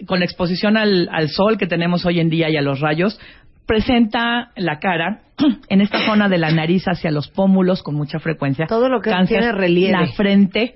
[0.06, 3.20] con la exposición al, al sol que tenemos hoy en día y a los rayos,
[3.66, 5.22] presenta la cara
[5.70, 8.68] en esta zona de la nariz hacia los pómulos con mucha frecuencia.
[8.68, 9.92] Todo lo que tiene relieve.
[9.92, 10.76] La frente,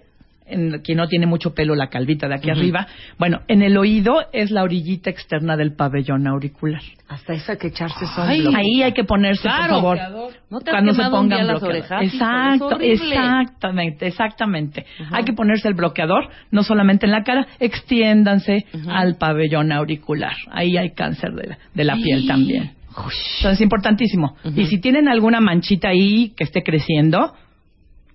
[0.49, 2.87] en, que no tiene mucho pelo, la calvita de aquí arriba.
[3.17, 6.81] Bueno, en el oído es la orillita externa del pabellón auricular.
[7.07, 8.55] Hasta eso hay que echarse sunblock.
[8.55, 9.81] ahí hay que ponerse, Claro.
[9.81, 10.31] por favor.
[10.49, 11.69] ¿No te cuando se pongan las bloqueador.
[11.69, 12.03] orejas?
[12.13, 14.85] Exacto, exactamente, exactamente.
[15.11, 20.33] Hay que ponerse el bloqueador, no solamente en la cara, extiéndanse al pabellón auricular.
[20.51, 22.71] Ahí hay cáncer de la, de la piel también.
[22.89, 24.35] Entonces es importantísimo.
[24.55, 27.33] Y si tienen alguna manchita ahí que esté creciendo,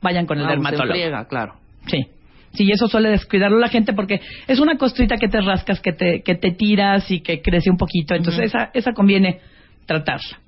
[0.03, 0.93] vayan con el Ah, pues, se dermatólogo.
[0.99, 1.55] friega, claro.
[1.87, 1.99] Sí.
[2.55, 5.93] Sí, y eso suele descuidarlo la gente porque es una costrita que te rascas, que
[5.93, 8.15] te, que te tiras y que crece un poquito.
[8.15, 9.41] Entonces, esa, esa conviene
[9.87, 10.39] tratarla.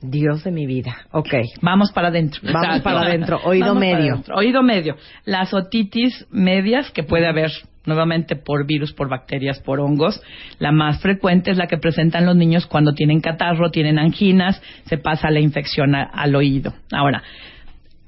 [0.00, 0.96] Dios de mi vida.
[1.10, 1.34] Ok.
[1.60, 2.40] Vamos para adentro.
[2.44, 2.84] Vamos Exacto.
[2.84, 3.40] para adentro.
[3.44, 4.12] Oído Vamos medio.
[4.12, 4.36] adentro.
[4.36, 4.96] Oído medio.
[5.24, 7.50] Las otitis medias que puede haber
[7.84, 10.22] nuevamente por virus, por bacterias, por hongos.
[10.60, 14.98] La más frecuente es la que presentan los niños cuando tienen catarro, tienen anginas, se
[14.98, 16.74] pasa la infección a- al oído.
[16.92, 17.22] Ahora,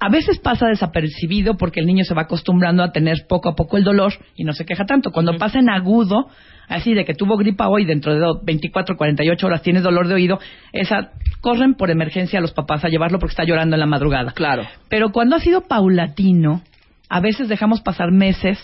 [0.01, 3.77] a veces pasa desapercibido porque el niño se va acostumbrando a tener poco a poco
[3.77, 5.11] el dolor y no se queja tanto.
[5.13, 6.29] Cuando pasa en agudo,
[6.69, 10.15] así de que tuvo gripa hoy, dentro de do- 24, 48 horas tienes dolor de
[10.15, 10.41] oído,
[10.73, 11.11] esa
[11.43, 14.33] corren por emergencia a los papás a llevarlo porque está llorando en la madrugada.
[14.33, 14.65] Claro.
[14.89, 16.63] Pero cuando ha sido paulatino,
[17.11, 18.59] a veces dejamos pasar meses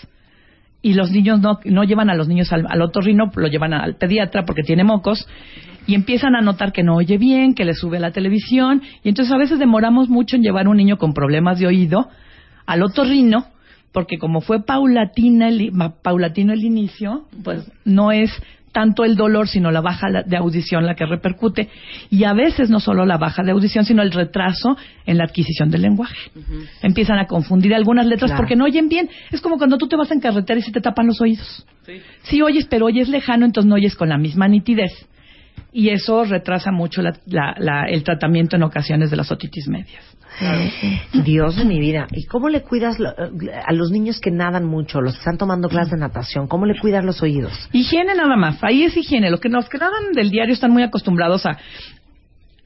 [0.81, 3.95] y los niños no, no llevan a los niños al, al otorrino, lo llevan al
[3.95, 5.27] pediatra porque tiene mocos
[5.87, 9.33] y empiezan a notar que no oye bien, que le sube la televisión y entonces
[9.33, 12.09] a veces demoramos mucho en llevar a un niño con problemas de oído
[12.65, 13.47] al otorrino
[13.91, 15.71] porque como fue paulatina el,
[16.03, 18.31] paulatino el inicio, pues no es
[18.71, 21.67] tanto el dolor, sino la baja de audición la que repercute.
[22.11, 24.77] Y a veces no solo la baja de audición, sino el retraso
[25.07, 26.29] en la adquisición del lenguaje.
[26.83, 28.41] Empiezan a confundir algunas letras Claro.
[28.41, 29.09] porque no oyen bien.
[29.31, 31.65] Es como cuando tú te vas en carretera y se te tapan los oídos.
[32.21, 34.91] Sí oyes, pero oyes lejano, entonces no oyes con la misma nitidez.
[35.73, 40.03] Y eso retrasa mucho la- la- la- el tratamiento en ocasiones de las otitis medias.
[41.25, 42.07] Dios de mi vida.
[42.11, 45.67] ¿Y cómo le cuidas lo- a los niños que nadan mucho, los que están tomando
[45.67, 46.47] clases de natación?
[46.47, 47.51] ¿Cómo le cuidas los oídos?
[47.73, 49.29] Higiene nada más, ahí es higiene.
[49.31, 51.57] Los que nos quedan del diario están muy acostumbrados a,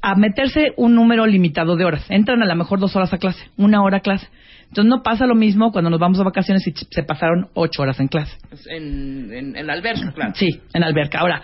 [0.01, 2.05] a meterse un número limitado de horas.
[2.09, 4.27] Entran a lo mejor dos horas a clase, una hora a clase.
[4.67, 7.99] Entonces no pasa lo mismo cuando nos vamos a vacaciones y se pasaron ocho horas
[7.99, 8.35] en clase.
[8.69, 10.31] En, en, en la alberca, claro.
[10.35, 11.19] Sí, en alberca.
[11.19, 11.41] Ahora,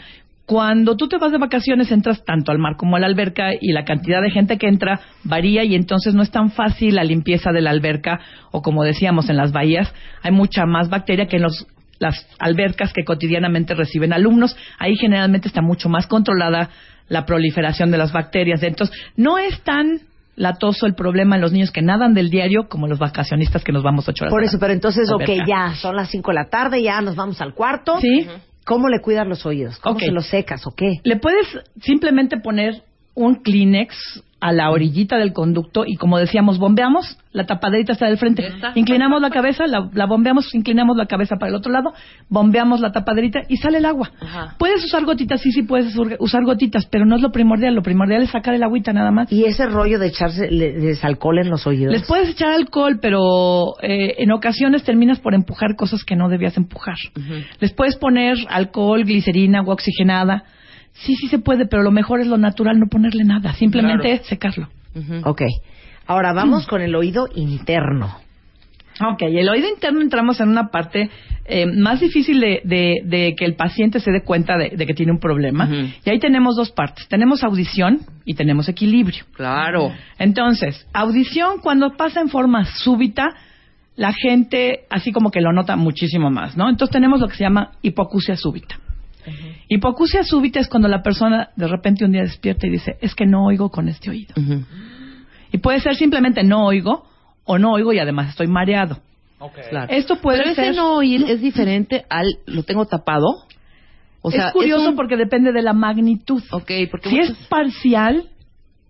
[0.47, 3.73] cuando tú te vas de vacaciones entras tanto al mar como a la alberca y
[3.73, 7.51] la cantidad de gente que entra varía y entonces no es tan fácil la limpieza
[7.51, 8.21] de la alberca
[8.51, 9.93] o como decíamos en las bahías
[10.23, 11.67] hay mucha más bacteria que en los
[11.99, 14.55] las albercas que cotidianamente reciben alumnos.
[14.77, 16.69] Ahí generalmente está mucho más controlada
[17.09, 18.61] la proliferación de las bacterias.
[18.61, 20.01] Entonces, no es tan
[20.35, 23.81] latoso el problema en los niños que nadan del diario como los vacacionistas que nos
[23.81, 24.31] vamos ocho horas.
[24.31, 27.41] Por eso, pero entonces, ok, ya son las 5 de la tarde, ya nos vamos
[27.41, 27.99] al cuarto.
[27.99, 28.27] Sí.
[28.67, 29.79] ¿Cómo le cuidas los oídos?
[29.79, 30.99] ¿Cómo se los secas o qué?
[31.03, 31.47] Le puedes
[31.81, 32.83] simplemente poner
[33.15, 33.95] un Kleenex
[34.39, 39.19] a la orillita del conducto y como decíamos, bombeamos, la tapaderita está del frente, inclinamos
[39.21, 41.93] la cabeza, la, la bombeamos, inclinamos la cabeza para el otro lado,
[42.29, 44.11] bombeamos la tapaderita y sale el agua.
[44.21, 44.55] Ajá.
[44.59, 48.21] Puedes usar gotitas, sí, sí puedes usar- gotitas, pero no es lo primordial, lo primordial
[48.21, 49.31] es sacar el agüita nada más.
[49.31, 51.91] Y ese rollo de echarse le- les alcohol en los oídos.
[51.91, 56.57] Les puedes echar alcohol, pero eh, en ocasiones terminas por empujar cosas que no debías
[56.57, 56.95] empujar.
[57.59, 60.43] Les puedes poner alcohol, glicerina, agua oxigenada.
[60.99, 64.67] Sí, sí se puede, pero lo mejor es lo natural, no ponerle nada, simplemente secarlo.
[65.25, 65.41] Ok.
[66.07, 68.15] Ahora vamos con el oído interno.
[68.99, 71.11] Ok, el oído interno entramos en una parte
[71.45, 74.93] eh, más difícil de, de- de que el paciente se dé cuenta de, de que
[74.95, 75.69] tiene un problema.
[76.03, 77.07] Y ahí tenemos dos partes.
[77.07, 79.23] Tenemos audición y tenemos equilibrio.
[79.33, 79.91] Claro.
[80.17, 83.27] Entonces, audición cuando pasa en forma súbita,
[83.95, 86.67] la gente así como que lo nota muchísimo más, ¿no?
[86.67, 88.79] Entonces tenemos lo que se llama hipoacusia súbita.
[89.67, 93.25] Hipoacusia súbita es cuando la persona de repente un día despierta y dice, es que
[93.25, 94.33] no oigo con este oído.
[95.51, 97.05] Y puede ser simplemente no oigo
[97.45, 98.99] o no oigo y además estoy mareado.
[99.69, 99.91] Claro.
[99.93, 100.75] Esto puede Pero ese ser...
[100.75, 103.43] no oír es diferente al lo tengo tapado.
[104.21, 106.43] O sea, es curioso un- porque depende de la magnitud.
[106.49, 108.29] Porque Si es parcial,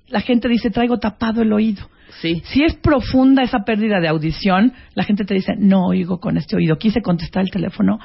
[0.07, 1.89] la gente dice traigo tapado el oído.
[2.21, 2.41] Sí.
[2.45, 6.55] Si es profunda esa pérdida de audición, la gente te dice no oigo con este
[6.55, 6.77] oído.
[6.77, 7.99] Quise contestar el teléfono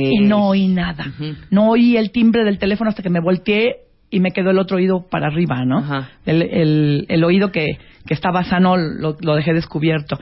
[0.00, 1.06] y no oí nada.
[1.50, 3.76] No oí el timbre del teléfono hasta que me volteé
[4.10, 5.78] y me quedó el otro oído para arriba, ¿no?
[5.78, 6.10] Ajá.
[6.26, 10.18] El, el- el oído que, que estaba sano lo, lo dejé descubierto.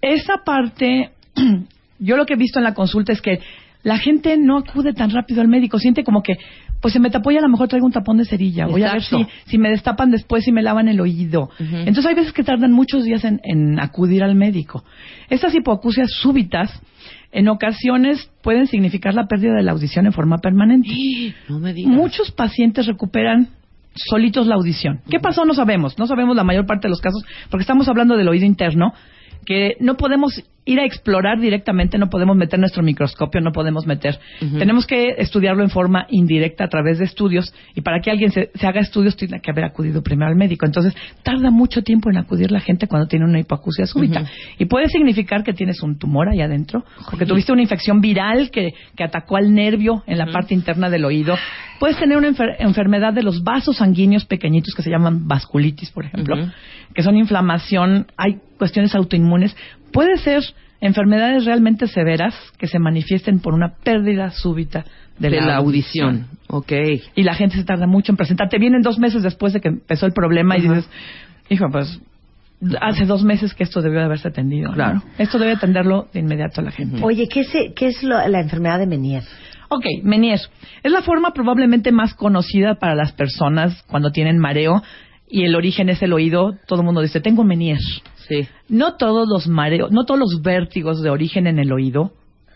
[0.00, 1.10] Esa parte,
[1.98, 3.40] yo lo que he visto en la consulta es que
[3.82, 6.38] la gente no acude tan rápido al médico, siente como que,
[6.84, 8.92] pues se me tapó y a lo mejor traigo un tapón de cerilla, voy a
[8.92, 9.16] ver si,
[9.46, 11.48] si me destapan después y me lavan el oído.
[11.58, 14.84] Entonces hay veces que tardan muchos días en, en acudir al médico.
[15.30, 16.78] Estas hipoacusias súbitas,
[17.32, 20.90] en ocasiones pueden significar la pérdida de la audición en forma permanente.
[21.48, 21.90] No me digas.
[21.90, 23.48] Muchos pacientes recuperan
[23.94, 25.00] solitos la audición.
[25.08, 25.46] ¿Qué pasó?
[25.46, 25.98] No sabemos.
[25.98, 28.92] No sabemos la mayor parte de los casos porque estamos hablando del oído interno
[29.46, 34.18] que no podemos ir a explorar directamente, no podemos meter nuestro microscopio, no podemos meter.
[34.58, 38.50] Tenemos que estudiarlo en forma indirecta a través de estudios y para que alguien se,
[38.54, 40.64] se haga estudios tiene que haber acudido primero al médico.
[40.64, 44.20] Entonces, tarda mucho tiempo en acudir la gente cuando tiene una hipoacusia súbita.
[44.58, 48.72] Y puede significar que tienes un tumor ahí adentro, porque tuviste una infección viral que,
[48.96, 51.34] que atacó al nervio en la parte interna del oído.
[51.78, 56.06] Puedes tener una enfer- enfermedad de los vasos sanguíneos pequeñitos que se llaman vasculitis, por
[56.06, 56.36] ejemplo,
[56.94, 59.54] que son inflamación, hay cuestiones autoinmunes.
[59.94, 60.42] Puede ser
[60.80, 64.84] enfermedades realmente severas que se manifiesten por una pérdida súbita
[65.18, 66.26] de, De la audición.
[66.48, 66.72] Ok.
[67.14, 68.58] Y la gente se tarda mucho en presentarte.
[68.58, 70.90] Vienen dos meses después de que empezó el problema y dices,
[71.48, 72.00] hijo, pues
[72.80, 74.68] hace dos meses que esto debió de haberse atendido.
[74.70, 74.74] ¿no?
[74.74, 75.02] Claro.
[75.18, 77.00] Esto debe atenderlo de inmediato a la gente.
[77.02, 79.22] Oye, ¿qué es, qué es lo- la enfermedad de Menier?
[79.68, 80.40] Ok, Menier.
[80.82, 84.82] Es la forma probablemente más conocida para las personas cuando tienen mareo
[85.28, 86.52] y el origen es el oído.
[86.66, 87.78] Todo el mundo dice, tengo Menier.
[88.28, 88.48] Sí.
[88.68, 92.12] No todos los mareos, no todos los vértigos de origen en el oído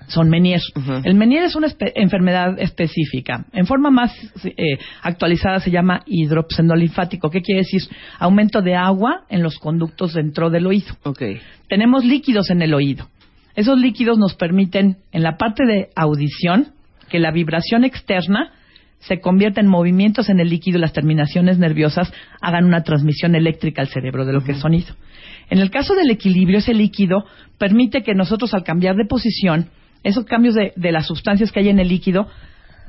[0.06, 0.60] son Menier.
[1.04, 3.44] El Menier es una espe- enfermedad específica.
[3.52, 4.10] En forma más
[4.44, 7.28] eh, actualizada se llama hidropsenolinfático.
[7.30, 7.82] ¿Qué quiere decir?
[8.18, 10.94] Aumento de agua en los conductos dentro del oído.
[11.02, 11.40] Okay.
[11.68, 13.06] Tenemos líquidos en el oído.
[13.54, 16.68] Esos líquidos nos permiten, en la parte de audición,
[17.10, 18.52] que la vibración externa
[19.00, 23.82] se convierta en movimientos en el líquido y las terminaciones nerviosas hagan una transmisión eléctrica
[23.82, 24.94] al cerebro de lo que es sonido.
[25.50, 27.24] En el caso del equilibrio, ese líquido
[27.58, 29.70] permite que nosotros al cambiar de posición,
[30.04, 32.28] esos cambios de, de las sustancias que hay en el líquido,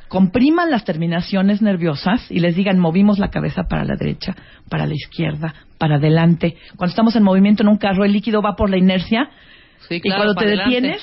[0.07, 4.35] compriman las terminaciones nerviosas y les digan movimos la cabeza para la derecha,
[4.69, 6.57] para la izquierda, para adelante.
[6.75, 9.29] Cuando estamos en movimiento en un carro, el líquido va por la inercia
[9.87, 10.73] Sí, y cuando te adelante.
[10.73, 11.01] detienes,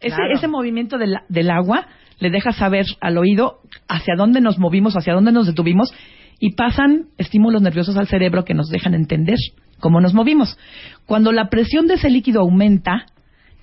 [0.00, 0.34] ese, Claro.
[0.34, 1.86] ese movimiento del, del agua
[2.18, 5.92] le deja saber al oído hacia dónde nos movimos, hacia dónde nos detuvimos
[6.40, 9.36] y pasan estímulos nerviosos al cerebro que nos dejan entender
[9.80, 10.58] cómo nos movimos.
[11.06, 13.06] Cuando la presión de ese líquido aumenta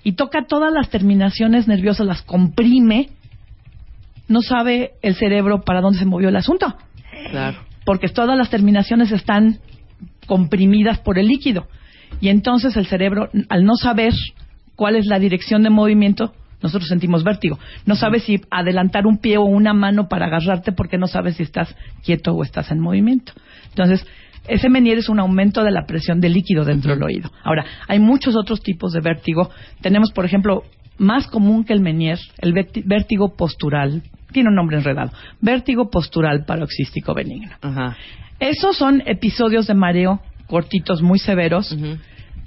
[0.02, 3.10] y toca todas las terminaciones nerviosas, las comprime,
[4.28, 6.76] no sabe el cerebro para dónde se movió el asunto
[7.30, 7.58] Claro.
[7.84, 9.58] porque todas las terminaciones están
[10.26, 11.66] comprimidas por el líquido.
[12.20, 14.12] Y entonces el cerebro, al no saber
[14.76, 16.32] cuál es la dirección de movimiento,
[16.62, 17.58] nosotros sentimos vértigo.
[17.84, 21.42] No sabes si adelantar un pie o una mano para agarrarte porque no sabes si
[21.42, 23.32] estás quieto o estás en movimiento.
[23.68, 24.06] Entonces,
[24.46, 27.30] ese menier es un aumento de la presión del líquido dentro del oído.
[27.42, 29.50] Ahora, hay muchos otros tipos de vértigo.
[29.80, 30.64] Tenemos, por ejemplo,
[30.98, 34.02] más común que el menier, el vérti- vértigo postural.
[34.32, 35.12] Tiene un nombre enredado.
[35.40, 37.52] Vértigo postural paroxístico benigno.
[37.62, 37.96] Ajá.
[38.40, 41.74] Esos son episodios de mareo cortitos muy severos,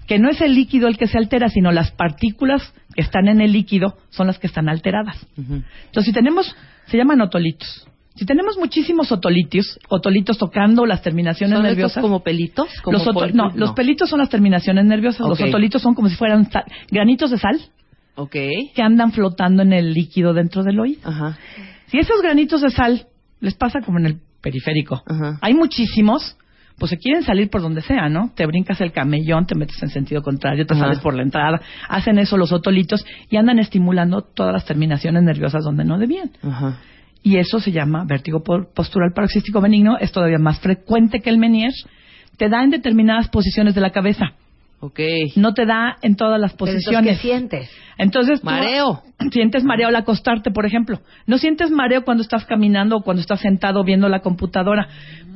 [0.05, 3.41] que no es el líquido el que se altera, sino las partículas que están en
[3.41, 5.25] el líquido son las que están alteradas.
[5.37, 6.55] Entonces, si tenemos,
[6.87, 7.87] se llaman otolitos.
[8.18, 12.02] Si tenemos muchísimos otolitos, otolitos tocando las terminaciones ¿Son estos nerviosas.
[12.02, 12.68] como pelitos?
[12.84, 15.27] Como Los oto- no, los pelitos son las terminaciones nerviosas.
[15.27, 17.60] Los otolitos son como si fueran sal- granitos de sal
[18.15, 18.31] Ok.
[18.73, 21.02] que andan flotando en el líquido dentro del oído.
[21.07, 21.38] Ajá.
[21.88, 23.06] Si esos granitos de sal
[23.39, 25.03] les pasa como en el periférico,
[25.41, 26.35] hay muchísimos,
[26.80, 28.31] pues se quieren salir por donde sea, ¿no?
[28.35, 30.84] Te brincas el camellón, te metes en sentido contrario, te Ajá.
[30.85, 35.64] sales por la entrada, hacen eso los otolitos y andan estimulando todas las terminaciones nerviosas
[35.64, 36.31] donde no debían.
[36.41, 36.80] Ajá.
[37.23, 41.38] Y eso se llama vértigo po- postural paroxístico benigno, es todavía más frecuente que el
[41.38, 41.72] Menier,
[42.38, 44.34] te da en determinadas posiciones de la cabeza.
[44.80, 44.99] Ok.
[45.35, 47.18] No te da en todas las Pero entonces, posiciones.
[47.19, 47.72] ¿qué sientes?
[47.98, 49.02] Entonces, Mareo.
[49.31, 50.99] sientes mareo al acostarte, por ejemplo.
[51.26, 54.88] No sientes mareo cuando estás caminando o cuando estás sentado viendo la computadora.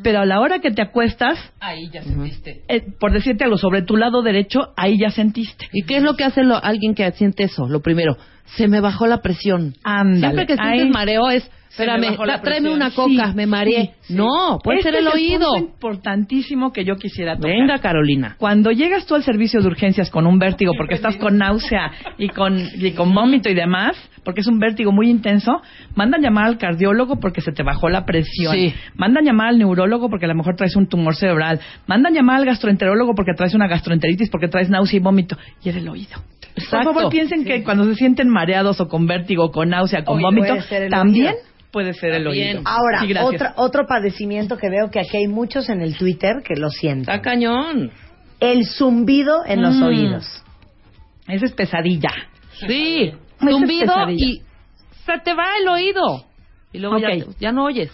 [0.03, 2.61] Pero a la hora que te acuestas, Ahí ya sentiste.
[2.67, 5.67] eh, por decirte algo, sobre tu lado derecho, ahí ya sentiste.
[5.73, 7.67] ¿Y qué es lo que hace lo- alguien que siente eso?
[7.67, 9.73] Lo primero, se me bajó la presión.
[9.83, 10.19] Ándale.
[10.35, 13.91] Siempre que sientes Ahí mareo es, espérame, tráeme una coca, Sí, me mareé.
[14.01, 14.13] sí.
[14.13, 15.47] No, puede Este ser el es oído.
[15.53, 17.51] punto importantísimo que yo quisiera tocar.
[17.51, 18.35] Venga, Carolina.
[18.37, 22.29] Cuando llegas tú al servicio de urgencias con un vértigo porque estás con náusea y
[22.29, 25.61] con, y con vómito y demás, porque es un vértigo muy intenso,
[25.95, 28.53] mandan llamar al cardiólogo porque se te bajó la presión.
[28.53, 28.73] Sí.
[28.95, 31.59] Mandan llamar al neurólogo porque a lo mejor traes un tumor cerebral.
[31.87, 35.37] Mandan llamar al gastroenterólogo porque traes una gastroenteritis, porque traes náusea y vómito.
[35.63, 36.17] Y es el oído.
[36.53, 36.93] Por Exacto.
[36.93, 40.53] favor, piensen que cuando se sienten mareados o con vértigo, con náusea, con Oye, vómito,
[40.69, 41.39] el también oído.
[41.71, 42.57] Puede ser el También.
[42.57, 42.69] oído.
[42.69, 46.55] Ahora, Sí, otra- otro padecimiento que veo que aquí hay muchos en el Twitter que
[46.59, 47.01] lo sienten.
[47.13, 47.91] Está cañón.
[48.39, 49.83] El zumbido en los Mm.
[49.83, 50.43] oídos.
[51.27, 52.09] Esa es pesadilla.
[52.67, 54.25] Sí, zumbido pesadilla.
[54.25, 54.41] y
[55.05, 56.25] se te va el oído.
[56.73, 57.91] Y luego ya, ya no oyes.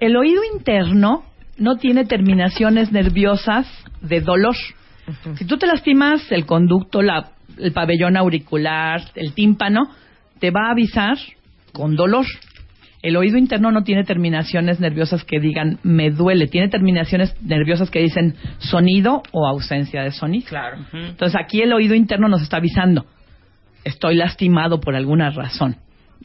[0.00, 1.24] El oído interno
[1.56, 3.66] no tiene terminaciones nerviosas
[4.00, 4.54] de dolor.
[5.36, 9.88] Si tú te lastimas el conducto, la- el pabellón auricular, el tímpano,
[10.38, 11.16] te va a avisar
[11.72, 12.26] con dolor.
[13.00, 18.00] El oído interno no tiene terminaciones nerviosas que digan me duele, tiene terminaciones nerviosas que
[18.00, 20.48] dicen sonido o ausencia de sonido.
[20.48, 20.78] Claro.
[20.92, 23.06] Entonces aquí el oído interno nos está avisando,
[23.84, 25.76] estoy lastimado por alguna razón.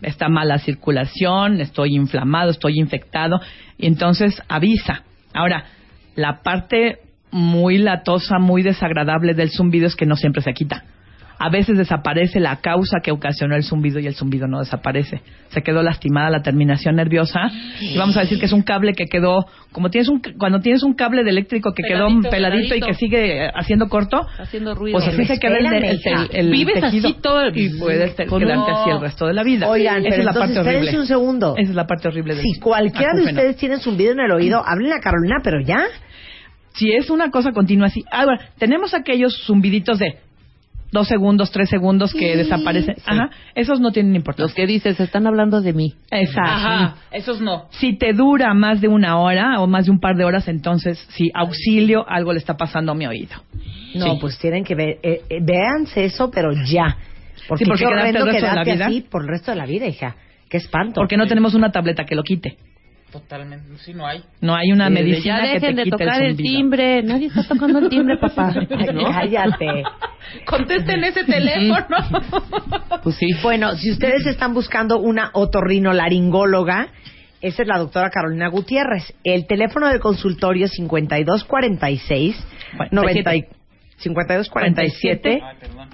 [0.01, 3.39] Está mala circulación, estoy inflamado, estoy infectado,
[3.77, 5.03] y entonces avisa.
[5.33, 5.65] Ahora,
[6.15, 6.97] la parte
[7.31, 10.83] muy latosa, muy desagradable del zumbido es que no siempre se quita.
[11.39, 15.21] A veces desaparece la causa que ocasionó el zumbido y el zumbido no desaparece.
[15.49, 17.51] Se quedó lastimada la terminación nerviosa
[17.81, 20.83] y vamos a decir que es un cable que quedó, como tienes un, cuando tienes
[20.83, 24.97] un cable de eléctrico que quedó Peladito, peladito, y que sigue haciendo corto, Haciendo ruido.
[24.99, 28.11] pues así se queda el, el, el- el Vives tejido así todo el- y puedes
[28.13, 29.67] quedarte así el resto de la vida.
[29.67, 30.99] Oigan, Esa pero es la entonces parte espérense horrible.
[31.01, 31.55] un segundo.
[31.57, 34.93] Esa es la parte horrible Si cualquiera de ustedes tiene zumbido en el oído, hablen
[34.93, 35.83] a Carolina, pero ya.
[36.75, 38.03] Si es una cosa continua así.
[38.11, 40.17] Ahora, tenemos aquellos zumbiditos de
[40.93, 42.95] dos segundos, tres segundos que desaparecen.
[43.05, 44.45] Ajá, esos no tienen importancia.
[44.45, 45.95] Los que dices, están hablando de mí.
[46.11, 46.41] Exacto.
[46.51, 47.65] Ajá, esos no.
[47.71, 51.05] Si te dura más de una hora o más de un par de horas, entonces,
[51.09, 53.35] sí, auxilio, algo le está pasando a mi oído.
[53.95, 54.17] No, Sí.
[54.21, 56.95] pues tienen que ver, eh, eh, véanse eso, pero ya.
[57.47, 58.85] Porque, Sí, porque qué quedarte el resto de la quedarte vida.
[58.85, 60.15] así por el resto de la vida, hija.
[60.49, 61.01] Qué espanto.
[61.01, 62.57] Porque no tenemos una tableta que lo quite.
[63.13, 64.23] Totalmente, sí, no hay.
[64.41, 66.57] No hay una medicina ya que dejen te de quite tocar el, zumbido.
[66.57, 67.03] timbre.
[67.03, 68.51] Nadie está tocando el timbre, papá.
[68.93, 69.03] ¿No?
[69.03, 69.83] Cállate.
[70.45, 71.85] Contesten ese teléfono.
[73.03, 73.27] Pues sí.
[73.43, 76.87] Bueno, si ustedes están buscando una otorrinolaringóloga,
[77.41, 79.13] esa es la doctora Carolina Gutiérrez.
[79.25, 82.35] El teléfono del consultorio es 5246
[82.91, 83.45] 90 y-
[83.97, 85.41] 5247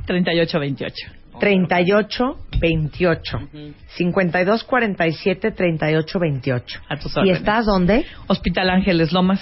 [0.05, 1.18] 3828.
[1.39, 3.49] 3828
[3.97, 7.37] 5247 3828 A tus ¿Y órdenes.
[7.39, 8.05] estás dónde?
[8.27, 9.41] Hospital Ángeles Lomas,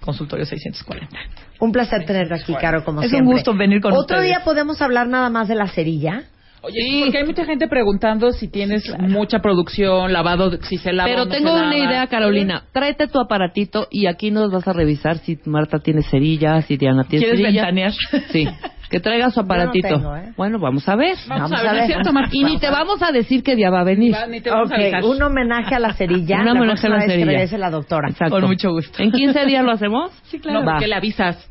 [0.00, 1.16] consultorio 640.
[1.60, 3.34] Un placer tenerte aquí, Caro, como Es un siempre.
[3.34, 4.24] gusto venir con Otro ustedes.
[4.24, 6.24] día podemos hablar nada más de la cerilla.
[6.62, 11.24] Oye, porque hay mucha gente preguntando si tienes mucha producción, lavado, si se lava Pero
[11.26, 11.76] no tengo se una lava.
[11.78, 12.64] idea, Carolina.
[12.72, 17.04] Tráete tu aparatito y aquí nos vas a revisar si Marta tiene cerillas, si Diana
[17.04, 17.66] tiene ¿Quieres cerillas.
[17.66, 17.92] ventanear?
[18.32, 18.48] Sí.
[18.90, 19.88] Que traiga su aparatito.
[19.88, 20.32] tengo, ¿eh?
[20.36, 21.16] Bueno, vamos a ver.
[21.26, 22.10] Vamos a ver, ¿no es cierto?
[22.32, 24.14] Y ni te vamos a decir qué día va a venir.
[24.14, 25.02] Va, ni te vamos a avisar.
[25.02, 26.40] Ok, un homenaje a la cerilla.
[26.42, 27.26] Un homenaje a la cerilla.
[27.26, 28.08] regrese la doctora.
[28.10, 28.34] Exacto.
[28.34, 29.02] Con mucho gusto.
[29.02, 30.12] ¿En 15 días lo hacemos?
[30.26, 30.78] Sí, claro.
[30.78, 31.50] Que le avisas.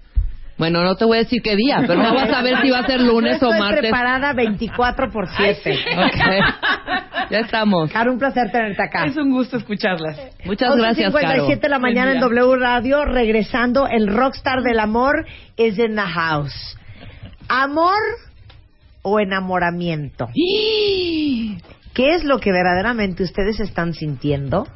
[0.57, 2.79] Bueno, no te voy a decir qué día, pero no vas a ver si va
[2.79, 3.79] a ser lunes Yo o estoy martes.
[3.81, 5.77] preparada 24 por 7.
[5.97, 7.29] Ok.
[7.29, 7.91] Ya estamos.
[7.91, 9.05] Caro, un placer tenerte acá.
[9.05, 10.17] Es un gusto escucharlas.
[10.45, 11.27] Muchas gracias, Caro.
[11.27, 12.19] 57 de la mañana en.
[12.21, 15.25] W Radio, regresando, el rockstar del amor
[15.57, 16.77] is in the house.
[17.47, 18.01] ¿Amor
[19.01, 20.27] o enamoramiento?
[20.33, 24.67] ¿Qué es lo que verdaderamente ustedes están sintiendo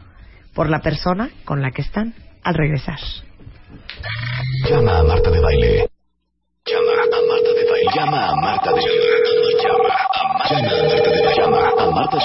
[0.54, 2.14] por la persona con la que están
[2.44, 3.00] al regresar?
[4.70, 5.90] Llama a Marta de Baile.
[6.66, 7.92] Llama a Marta de Baile.
[7.96, 9.64] Llama a Marta de Baile.
[9.64, 11.36] Llama a Marta de Baile.
[11.36, 12.22] Llama a Marta de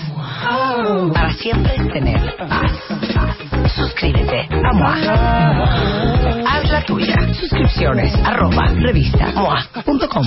[1.13, 2.73] Para siempre tener paz.
[3.75, 4.95] Suscríbete a MOA.
[6.47, 7.15] Haz la tuya.
[7.35, 10.27] Suscripciones arroba revista MOA.com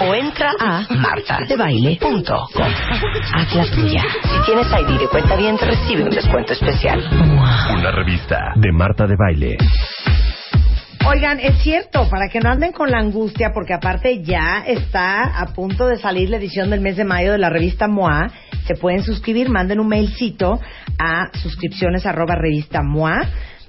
[0.00, 2.62] o entra a martadebaile.com.
[3.34, 4.02] Haz la tuya.
[4.22, 7.02] Si tienes ID de cuenta bien, te recibe un descuento especial.
[7.12, 9.56] Una revista de Marta de Baile.
[11.08, 15.46] Oigan, es cierto, para que no anden con la angustia, porque aparte ya está a
[15.54, 18.28] punto de salir la edición del mes de mayo de la revista MOA.
[18.66, 20.60] Se pueden suscribir, manden un mailcito
[20.98, 23.20] a suscripciones arroba revista MOA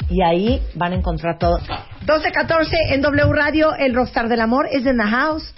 [0.10, 1.60] y ahí van a encontrar todo.
[2.08, 5.54] 12-14 en W Radio, el Rockstar del Amor es in the house.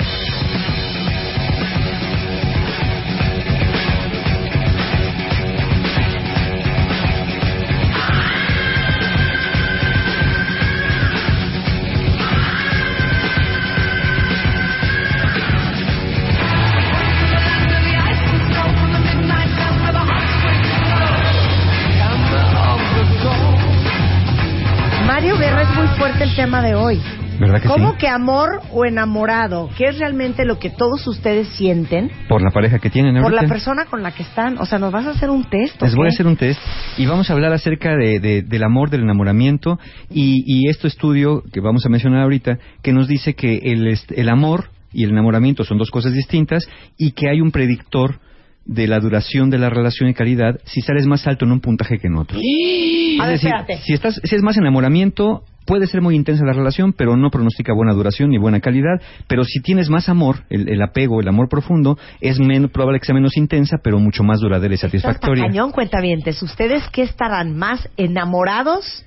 [26.40, 27.02] Tema de hoy.
[27.38, 27.98] ¿Verdad que ¿Cómo sí?
[28.00, 29.70] que amor o enamorado?
[29.78, 33.40] ¿Qué es realmente lo que todos ustedes sienten Por la pareja que tienen por la
[33.42, 33.54] ahorita.
[33.54, 34.58] persona con la que están?
[34.58, 35.82] O sea, ¿nos vas a hacer un test?
[35.82, 36.60] Les voy a hacer un test
[36.98, 39.80] y vamos a hablar acerca de, de- del amor, del enamoramiento
[40.10, 44.30] y, y este estudio que vamos a mencionar ahorita que nos dice que el, el
[44.30, 46.64] amor y el enamoramiento son dos cosas distintas
[46.98, 48.20] y que hay un predictor
[48.66, 51.98] de la duración de la relación y calidad si sales más alto en un puntaje
[51.98, 52.38] que en otro.
[52.40, 56.94] A Es ver, si, estás, si es más enamoramiento, puede ser muy intensa la relación,
[56.94, 59.00] pero no pronostica buena duración ni buena calidad.
[59.28, 63.06] Pero si tienes más amor, el, el apego, el amor profundo, es menos probable que
[63.06, 65.46] sea menos intensa, pero mucho más duradera y Está satisfactoria.
[65.46, 66.42] cañón, cuentavientes.
[66.42, 69.06] ¿Ustedes qué estarán más enamorados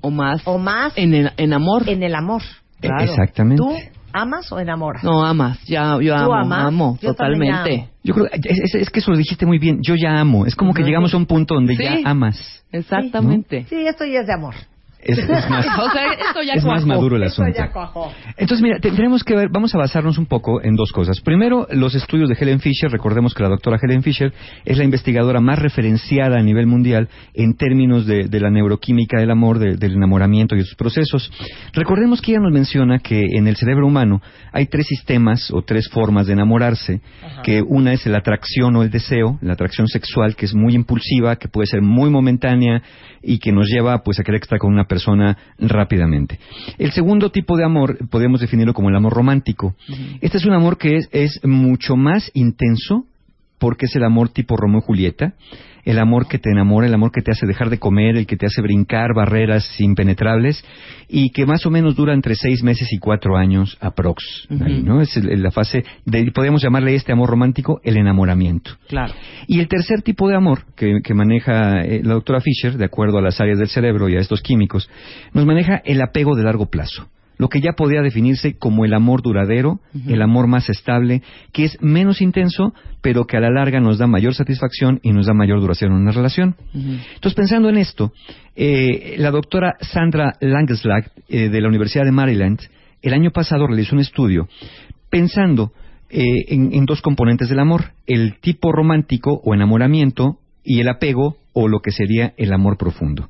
[0.00, 0.40] O más.
[0.46, 1.86] o más En, el- en amor.
[1.88, 2.40] en el amor?
[2.80, 3.62] E- Exactamente.
[3.62, 3.70] ¿Tú?
[4.10, 5.04] ¿Amas o enamoras?
[5.04, 5.62] No, amas.
[5.66, 6.64] Ya, yo ¿Tú amo, amas?
[6.66, 7.74] amo, Yo totalmente.
[7.82, 7.88] amo.
[8.02, 9.80] Yo creo es, es- es que eso lo dijiste muy bien.
[9.82, 10.46] Yo ya amo.
[10.46, 11.82] Es como que llegamos a un punto donde Sí.
[11.84, 12.64] ya amas.
[12.72, 13.66] Exactamente.
[13.68, 14.54] Sí, esto ya es de amor.
[15.08, 17.58] Es, es más, O sea, esto ya es más maduro el Esto asunto.
[17.58, 18.12] ya cuajó.
[18.36, 21.20] Entonces, mira, tendremos que ver, vamos a basarnos un poco en dos cosas.
[21.20, 22.90] Primero, los estudios de Helen Fisher.
[22.90, 24.32] Recordemos que la doctora Helen Fisher
[24.64, 29.30] es la investigadora más referenciada a nivel mundial en términos de, de la neuroquímica del
[29.30, 31.32] amor, de- del enamoramiento y sus procesos.
[31.72, 34.20] Recordemos que ella nos menciona que en el cerebro humano
[34.52, 37.00] hay tres sistemas o tres formas de enamorarse,
[37.42, 41.36] que una es la atracción o el deseo, la atracción sexual, que es muy impulsiva,
[41.36, 42.82] que puede ser muy momentánea
[43.22, 46.38] y que nos lleva pues a querer estar con una persona rápidamente.
[46.78, 49.74] El segundo tipo de amor podemos definirlo como el amor romántico.
[50.20, 53.06] Este es un amor que es, es mucho más intenso
[53.58, 55.34] porque es el amor tipo Romeo y Julieta,
[55.84, 58.36] el amor que te enamora, el amor que te hace dejar de comer, el que
[58.36, 60.62] te hace brincar barreras impenetrables
[61.08, 64.48] y que más o menos dura entre seis meses y cuatro años aprox.
[64.60, 65.00] ahí, ¿no?
[65.00, 68.72] Es la fase, de, podemos llamarle este amor romántico el enamoramiento.
[68.88, 69.14] Claro.
[69.46, 73.18] Y el tercer tipo de amor que, que maneja eh, la doctora Fisher, de acuerdo
[73.18, 74.90] a las áreas del cerebro y a estos químicos,
[75.32, 77.08] nos maneja el apego de largo plazo.
[77.38, 81.80] Lo que ya podría definirse como el amor duradero, el amor más estable, que es
[81.80, 85.60] menos intenso, pero que a la larga nos da mayor satisfacción y nos da mayor
[85.60, 86.56] duración en una relación.
[86.74, 88.12] Entonces, pensando en esto,
[88.56, 92.60] eh, la doctora Sandra Langeslag eh, de la Universidad de Maryland,
[93.02, 94.48] el año pasado realizó un estudio
[95.08, 95.72] pensando
[96.10, 100.38] eh, en, en dos componentes del amor, el tipo romántico o enamoramiento
[100.68, 103.28] y el apego o lo que sería el amor profundo.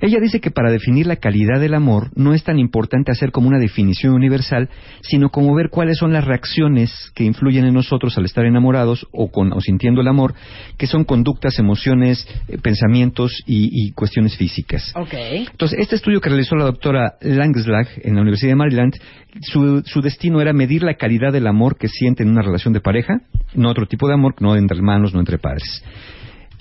[0.00, 3.46] Ella dice que para definir la calidad del amor no es tan importante hacer como
[3.46, 4.68] una definición universal,
[5.00, 9.30] sino como ver cuáles son las reacciones que influyen en nosotros al estar enamorados o,
[9.30, 10.34] con, o sintiendo el amor,
[10.76, 14.92] que son conductas, emociones, eh, pensamientos y, y cuestiones físicas.
[14.96, 15.14] Ok.
[15.50, 18.94] Entonces, este estudio que realizó la doctora Langslag en la Universidad de Maryland,
[19.40, 22.80] su, su destino era medir la calidad del amor que siente en una relación de
[22.80, 23.22] pareja,
[23.54, 25.82] no otro tipo de amor, no entre hermanos, no entre padres.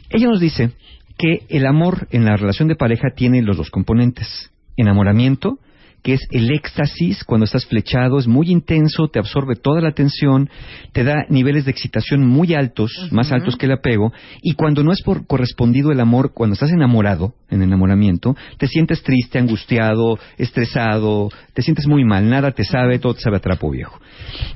[0.10, 0.72] Ella nos dice
[1.18, 4.52] que el amor en la relación de pareja tiene los dos componentes.
[4.78, 5.60] Enamoramiento,
[6.02, 10.50] que es el éxtasis cuando estás flechado, es muy intenso, te absorbe toda la atención,
[10.94, 14.94] te da niveles de excitación muy altos, más altos que el apego, y cuando no
[14.94, 21.30] es por correspondido el amor, cuando estás enamorado, en enamoramiento, te sientes triste, angustiado, estresado,
[21.54, 24.00] te sientes muy mal, nada te sabe, todo te sabe a trapo viejo.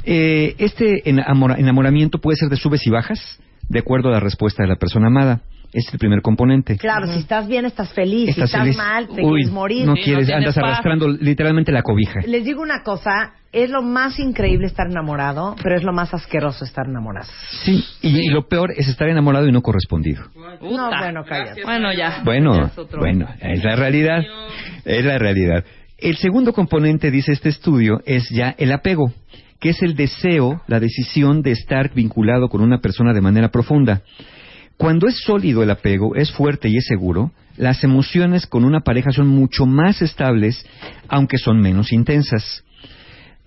[0.06, 3.20] Eh, este enamora- enamoramiento puede ser de subes y bajas,
[3.70, 5.42] de acuerdo a la respuesta de la persona amada.
[5.68, 6.78] Este es el primer componente.
[6.78, 8.30] Claro, si estás bien, estás feliz.
[8.30, 8.78] Estás si estás feliz.
[8.78, 9.86] mal, te Uy, quieres morir.
[9.88, 12.20] No quieres, andas arrastrando literalmente la cobija.
[12.28, 16.64] Les digo una cosa, es lo más increíble estar enamorado, pero es lo más asqueroso
[16.64, 17.28] estar enamorado.
[17.64, 20.22] Sí, y, y lo peor es estar enamorado y no correspondido.
[20.36, 21.64] No, bueno, cállate.
[21.64, 22.22] Bueno, ya.
[22.24, 23.00] Bueno, Ya es otro.
[23.00, 24.22] bueno, es la realidad.
[24.86, 25.66] Es la realidad.
[25.98, 29.12] El segundo componente, dice este estudio, es ya el apego,
[29.64, 34.02] que es el deseo, la decisión de estar vinculado con una persona de manera profunda.
[34.76, 39.12] Cuando es sólido el apego, es fuerte y es seguro, las emociones con una pareja
[39.14, 40.66] son mucho más estables,
[41.08, 42.66] aunque son menos intensas.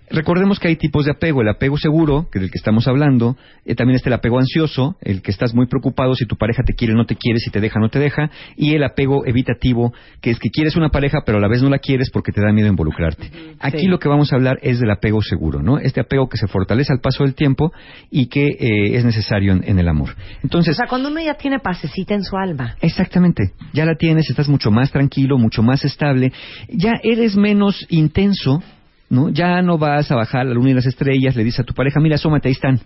[0.09, 3.35] Recordemos que hay tipos de apego, el apego seguro, que del que estamos hablando,
[3.65, 6.73] eh, también está el apego ansioso, el que estás muy preocupado si tu pareja te
[6.73, 9.25] quiere o no te quiere, si te deja o no te deja, y el apego
[9.25, 12.31] evitativo, que es que quieres una pareja pero a la vez no la quieres porque
[12.31, 13.29] te da miedo involucrarte.
[13.59, 15.77] Aquí lo que vamos a hablar es del apego seguro, ¿no?
[15.77, 17.71] Este apego que se fortalece al paso del tiempo
[18.09, 20.15] y que eh, es necesario en, en el amor.
[20.41, 22.75] Entonces, o sea, cuando uno ya tiene pasecita en su alma.
[22.81, 26.31] Exactamente, ya la tienes, estás mucho más tranquilo, mucho más estable,
[26.69, 28.63] ya eres menos intenso,
[29.09, 29.29] ¿no?
[29.29, 31.99] Ya no vas a bajar la luna y las estrellas, le dices a tu pareja,
[31.99, 32.79] mira, asómate, ahí están,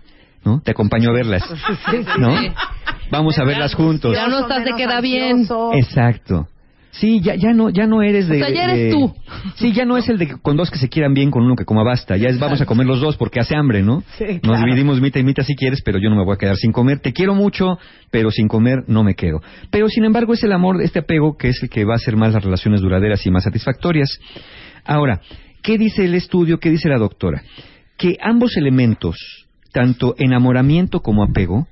[0.44, 0.60] ¿no?
[0.60, 1.42] Te acompaño a verlas,
[2.18, 2.34] ¿no?
[3.10, 4.14] Vamos a verlas juntos.
[4.14, 5.46] Ya no estás de queda bien.
[5.74, 6.48] Exacto.
[6.94, 8.42] Sí, ya, ya no, ya no eres de.
[8.42, 9.14] O sea, ya eres de- tú.
[9.54, 11.56] Sí, ya no es el de que con dos que se quieran bien, con uno
[11.56, 12.18] que coma basta.
[12.18, 14.02] Ya es vamos a comer los dos porque hace hambre, ¿no?
[14.18, 16.56] Sí, Nos dividimos mitad y mitad si quieres, pero yo no me voy a quedar
[16.56, 16.98] sin comer.
[17.00, 17.78] Te quiero mucho,
[18.10, 19.40] pero sin comer no me quedo.
[19.70, 22.14] Pero sin embargo es el amor, este apego, que es el que va a hacer
[22.16, 24.18] más las relaciones duraderas y más satisfactorias.
[24.84, 25.22] Ahora,
[25.62, 26.58] ¿qué dice el estudio?
[26.58, 27.42] ¿Qué dice la doctora?
[27.96, 29.16] Que ambos elementos,
[29.72, 31.66] tanto enamoramiento como apego,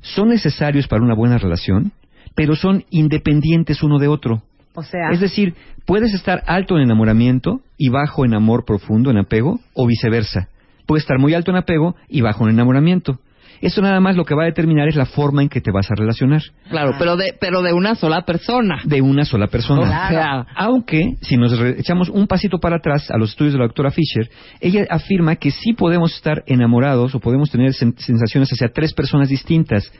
[0.00, 1.92] son necesarios para una buena relación,
[2.34, 4.42] pero son independientes uno de otro.
[4.74, 5.54] O sea, Es decir,
[5.86, 10.48] puedes estar alto en enamoramiento y bajo en amor profundo, en apego, o viceversa.
[10.86, 13.18] Puedes estar muy alto en apego y bajo en enamoramiento.
[13.60, 15.90] Eso nada más lo que va a determinar es la forma en que te vas
[15.90, 16.42] a relacionar.
[16.68, 18.80] Claro, pero de, pero de una sola persona.
[18.84, 19.82] De una sola persona.
[19.82, 23.58] O sea, Aunque, si nos re- echamos un pasito para atrás a los estudios de
[23.58, 24.28] la doctora Fisher,
[24.60, 29.28] ella afirma que sí podemos estar enamorados o podemos tener sen- sensaciones hacia tres personas
[29.28, 29.90] distintas,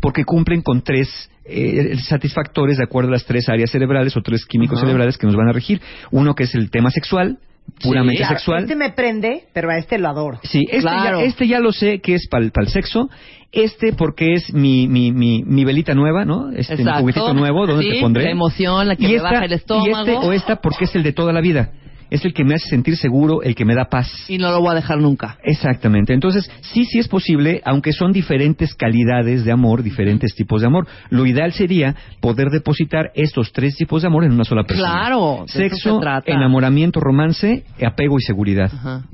[0.00, 1.08] porque cumplen con tres
[1.44, 5.36] eh, satisfactores de acuerdo a las tres áreas cerebrales o tres químicos cerebrales que nos
[5.36, 5.80] van a regir.
[6.10, 7.38] Uno que es el tema sexual,
[7.82, 8.62] puramente Claro, sexual.
[8.62, 10.40] Este me prende, pero a este lo adoro.
[10.42, 13.08] Sí, este, ya, este ya lo sé que es para el sexo.
[13.52, 16.50] Este porque es mi, mi, mi, mi velita nueva, ¿no?
[16.52, 18.24] Este mi juguetito nuevo, ¿dónde Sí, te pondré?
[18.24, 19.86] la emoción, la que y me esta, baja el estómago.
[19.86, 21.70] Y este o esta porque es el de toda la vida.
[22.10, 24.08] Es el que me hace sentir seguro, el que me da paz.
[24.28, 25.38] Y no lo voy a dejar nunca.
[25.42, 26.12] Exactamente.
[26.12, 30.86] Entonces, sí, sí es posible, aunque son diferentes calidades de amor, diferentes tipos de amor.
[31.10, 34.88] Lo ideal sería poder depositar estos tres tipos de amor en una sola persona.
[34.88, 36.30] Claro, Sexo, se trata.
[36.32, 38.70] enamoramiento, romance, apego y seguridad.
[38.72, 39.04] Ajá.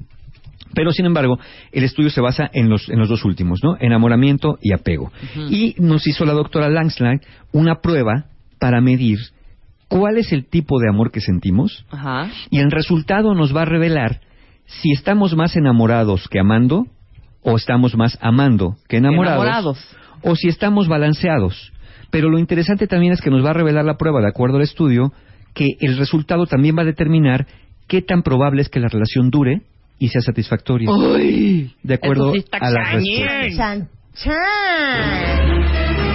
[0.74, 1.38] Pero, sin embargo,
[1.70, 3.76] el estudio se basa en los, en los dos últimos, ¿no?
[3.78, 5.12] Enamoramiento y apego.
[5.50, 7.20] Y nos hizo la doctora Langslag
[7.52, 8.24] una prueba
[8.58, 9.18] para medir
[9.98, 12.28] cuál es el tipo de amor que sentimos Ajá.
[12.50, 14.20] y el resultado nos va a revelar
[14.66, 16.86] si estamos más enamorados que amando
[17.42, 19.96] o estamos más amando que enamorados, Enamorados.
[20.22, 21.72] o si estamos balanceados.
[22.10, 24.62] Pero lo interesante también es que nos va a revelar la prueba, de acuerdo al
[24.62, 25.12] estudio,
[25.54, 27.46] que el resultado también va a determinar
[27.88, 29.62] qué tan probable es que la relación dure
[29.98, 30.90] y sea satisfactoria.
[30.90, 33.02] Uy, de acuerdo eso sí está a las cañón.
[33.28, 33.56] respuestas.
[33.56, 36.11] Chan, chan.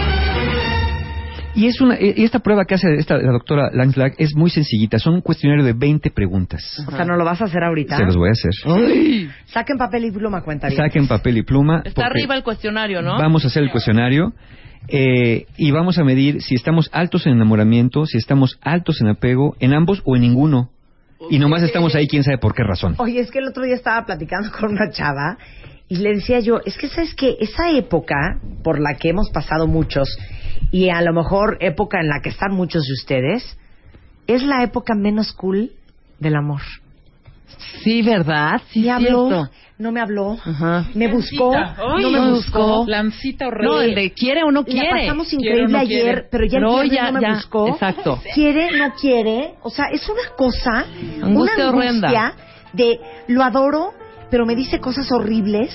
[1.58, 5.00] Y es una y esta prueba que hace esta, la doctora Langslag es muy sencillita,
[5.00, 6.62] son un cuestionario de 20 preguntas.
[6.88, 7.98] O sea, ¿no lo vas a hacer ahorita?
[7.98, 8.52] Se los voy a hacer.
[9.48, 10.78] Saquen papel y pluma, cuenta bien.
[10.78, 11.82] Saquen papel y pluma.
[11.84, 13.18] Está arriba el cuestionario, ¿no?
[13.18, 14.34] Vamos a hacer el cuestionario
[14.88, 19.56] eh, y vamos a medir si estamos altos en enamoramiento, si estamos altos en apego,
[19.60, 20.70] en ambos o en ninguno.
[21.32, 22.94] Y nomás estamos ahí, quién sabe por qué razón.
[23.00, 25.40] Oye, es que el otro día estaba platicando con una chava
[25.90, 29.66] y le decía yo, es que sabes que esa época por la que hemos pasado
[29.68, 30.18] muchos
[30.72, 33.58] y a lo mejor época en la que están muchos de ustedes,
[34.28, 35.72] es la época menos cool
[36.20, 36.62] del amor.
[37.84, 38.62] Sí, ¿verdad?
[38.72, 39.50] Sí, me habló, cierto.
[39.78, 40.86] no me habló, Ajá.
[40.94, 42.84] me buscó, Ay, no me buscó.
[42.88, 43.68] Lancita horrible.
[43.70, 44.90] No, el de quiere o no quiere.
[44.90, 46.10] La pasamos Quiere increíble quiere.
[46.10, 47.68] ayer, pero ya No, ya, no me ya, buscó.
[47.70, 48.22] exacto.
[48.34, 49.54] Quiere, no quiere.
[49.64, 52.36] O sea, es una cosa, Angustia una angustia horrenda.
[52.74, 53.94] de lo adoro,
[54.30, 55.74] pero me dice cosas horribles,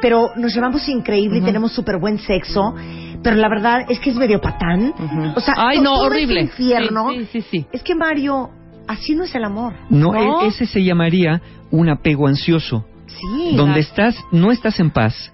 [0.00, 2.74] pero nos llevamos increíble y tenemos súper buen sexo,
[3.22, 4.92] pero la verdad es que es medio patán.
[5.36, 6.40] O sea, Ay, no, horrible.
[6.42, 7.10] infierno.
[7.10, 7.66] Sí, sí, sí.
[7.72, 8.50] Es que Mario,
[8.86, 9.74] así no es el amor.
[9.90, 11.40] No, e- ese se llamaría
[11.70, 13.56] un apego ansioso, Sí.
[13.56, 15.32] donde estás, no estás en paz.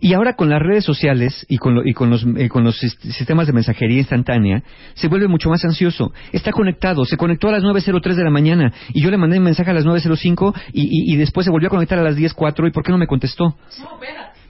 [0.00, 2.78] Y ahora con las redes sociales y con, lo- y con los, eh, con los
[2.78, 4.62] sis- sistemas de mensajería instantánea,
[4.92, 6.12] se vuelve mucho más ansioso.
[6.30, 9.44] Está conectado, se conectó a las 9.03 de la mañana y yo le mandé un
[9.44, 12.68] mensaje a las 9.05 y, y, y después se volvió a conectar a las 10.04
[12.68, 13.56] y ¿por qué no me contestó?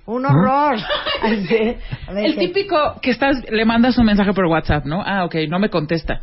[0.06, 0.76] Un horror.
[1.22, 1.76] Ay, sí.
[2.08, 5.02] A ver, El típico que estás, le mandas un mensaje por WhatsApp, ¿no?
[5.04, 6.20] Ah, ok, no me contesta.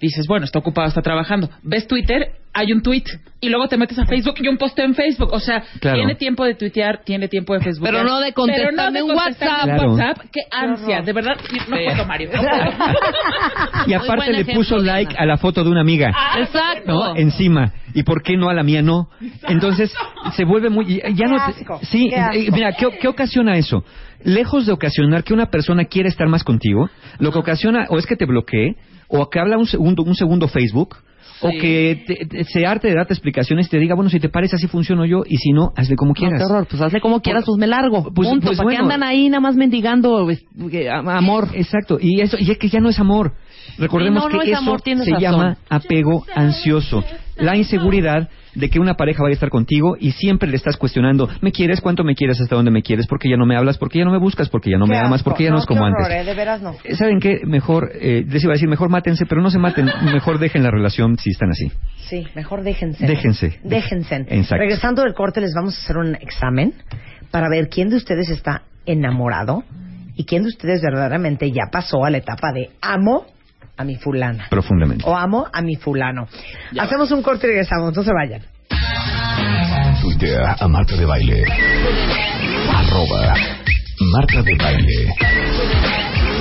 [0.00, 1.50] Dices, bueno, está ocupado, está trabajando.
[1.62, 3.04] Ves Twitter, hay un tweet.
[3.40, 5.28] Y luego te metes a Facebook y un posteo en Facebook.
[5.32, 5.98] O sea, Claro.
[5.98, 7.86] tiene tiempo de tuitear, tiene tiempo de Facebook.
[7.86, 9.62] Pero no de contestarme un WhatsApp.
[9.64, 9.92] Claro.
[9.92, 10.18] WhatsApp.
[10.32, 11.36] Qué ansia, de verdad.
[11.68, 12.30] No puedo, Mario.
[12.32, 12.50] no puedo.
[13.86, 16.12] Y aparte le puso ejemplo, like a la foto de una amiga.
[16.38, 16.92] Exacto.
[16.92, 17.16] ¿no?
[17.16, 17.72] Encima.
[17.94, 19.08] ¿Y por qué no a la mía no?
[19.48, 19.92] Entonces,
[20.36, 20.86] se vuelve muy...
[20.86, 22.52] ya- Qué no asco, sí, qué asco.
[22.52, 23.84] mira, ¿qué, qué ocasiona eso?
[24.22, 28.06] Lejos de ocasionar que una persona quiera estar más contigo, lo que ocasiona o es
[28.06, 28.76] que te bloquee,
[29.10, 30.96] o que habla un segundo, un segundo Facebook,
[31.42, 34.28] o que te- te- se arte de darte explicaciones y te diga, bueno, si te
[34.28, 36.38] parece así funciono yo, y si no, hazle como No, quieras.
[36.38, 36.66] qué horror.
[36.68, 38.12] Pues hazle como quieras, pues me largo.
[38.14, 38.46] Pues- Punto.
[38.48, 38.92] pues ¿Para qué bueno.
[38.92, 41.48] andan ahí nada más mendigando pues, que- am- amor?
[41.54, 43.32] Exacto, y eso y es que ya no es amor.
[43.78, 45.18] Recordemos Sí, no, no que es eso amor, se razón.
[45.18, 47.02] llama apego ansioso.
[47.36, 51.28] La inseguridad de que una pareja vaya a estar contigo y siempre le estás cuestionando,
[51.40, 51.80] ¿me quieres?
[51.80, 52.40] ¿Cuánto me quieres?
[52.40, 53.06] ¿Hasta dónde me quieres?
[53.06, 53.78] ¿Por qué ya no me hablas?
[53.78, 54.48] ¿Por qué ya no me buscas?
[54.48, 55.22] ¿Por qué ya no me amas?
[55.22, 56.22] ¿Por qué ya no, es como horror, antes?
[56.22, 56.74] eh, de veras no.
[56.84, 57.40] Eh, ¿Saben qué?
[57.44, 60.70] Mejor, eh, les iba a decir, mejor mátense, pero no se maten, mejor dejen la
[60.70, 61.70] relación si están así.
[62.08, 63.06] Sí, mejor déjense.
[63.06, 63.60] Déjense.
[63.62, 64.16] Déjense.
[64.28, 64.56] Exacto.
[64.56, 66.74] Regresando del corte, les vamos a hacer un examen
[67.30, 69.62] para ver quién de ustedes está enamorado
[70.16, 73.26] y quién de ustedes verdaderamente ya pasó a la etapa de amo
[73.80, 74.46] a mi fulana.
[74.50, 75.04] Profundamente.
[75.06, 76.28] O amo a mi fulano.
[76.78, 78.42] Hacemos un corte y regresamos, no se vayan.
[80.02, 81.44] Tuitea a Marta de Baile.
[82.74, 83.34] Arroba
[84.12, 85.14] Marta de Baile.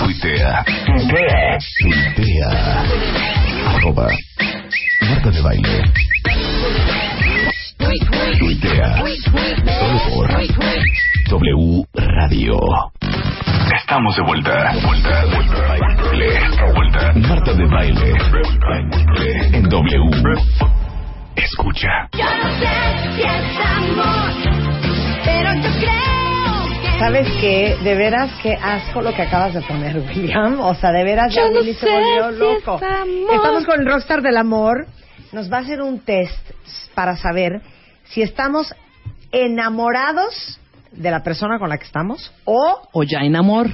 [0.03, 0.65] Tuitea.
[1.81, 2.83] Tuitea.
[3.67, 4.07] Arroba
[5.09, 5.83] Marta de Baile.
[8.37, 9.03] Tuitea.
[9.79, 10.27] Solo por
[11.29, 12.59] W Radio.
[13.75, 14.71] Estamos de vuelta.
[14.83, 16.39] Vuelta, vuelta, baile.
[17.15, 18.13] Marta de Baile.
[19.53, 20.11] En W.
[21.35, 22.09] Escucha.
[22.13, 22.67] Yo no sé
[23.15, 24.31] si es amor,
[25.25, 27.77] pero yo creo que ¿Sabes qué?
[27.83, 30.59] De veras, qué asco lo que acabas de poner, William.
[30.59, 32.75] O sea, de veras, ya Willy se volvió si loco.
[32.75, 33.35] es amor.
[33.35, 34.85] Estamos con el Rockstar del Amor.
[35.31, 36.37] Nos va a hacer un test
[36.93, 37.61] para saber
[38.05, 38.75] si estamos
[39.31, 40.59] enamorados
[40.91, 43.69] de la persona con la que estamos o O ya en amor.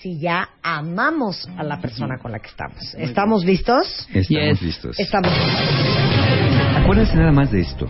[0.00, 2.94] Si ya amamos a la persona con la que estamos.
[2.94, 4.08] ¿Estamos listos?
[4.14, 4.62] Estamos Yes.
[4.62, 4.98] listos.
[4.98, 5.30] Estamos
[6.76, 7.86] Acuérdense nada más de esto.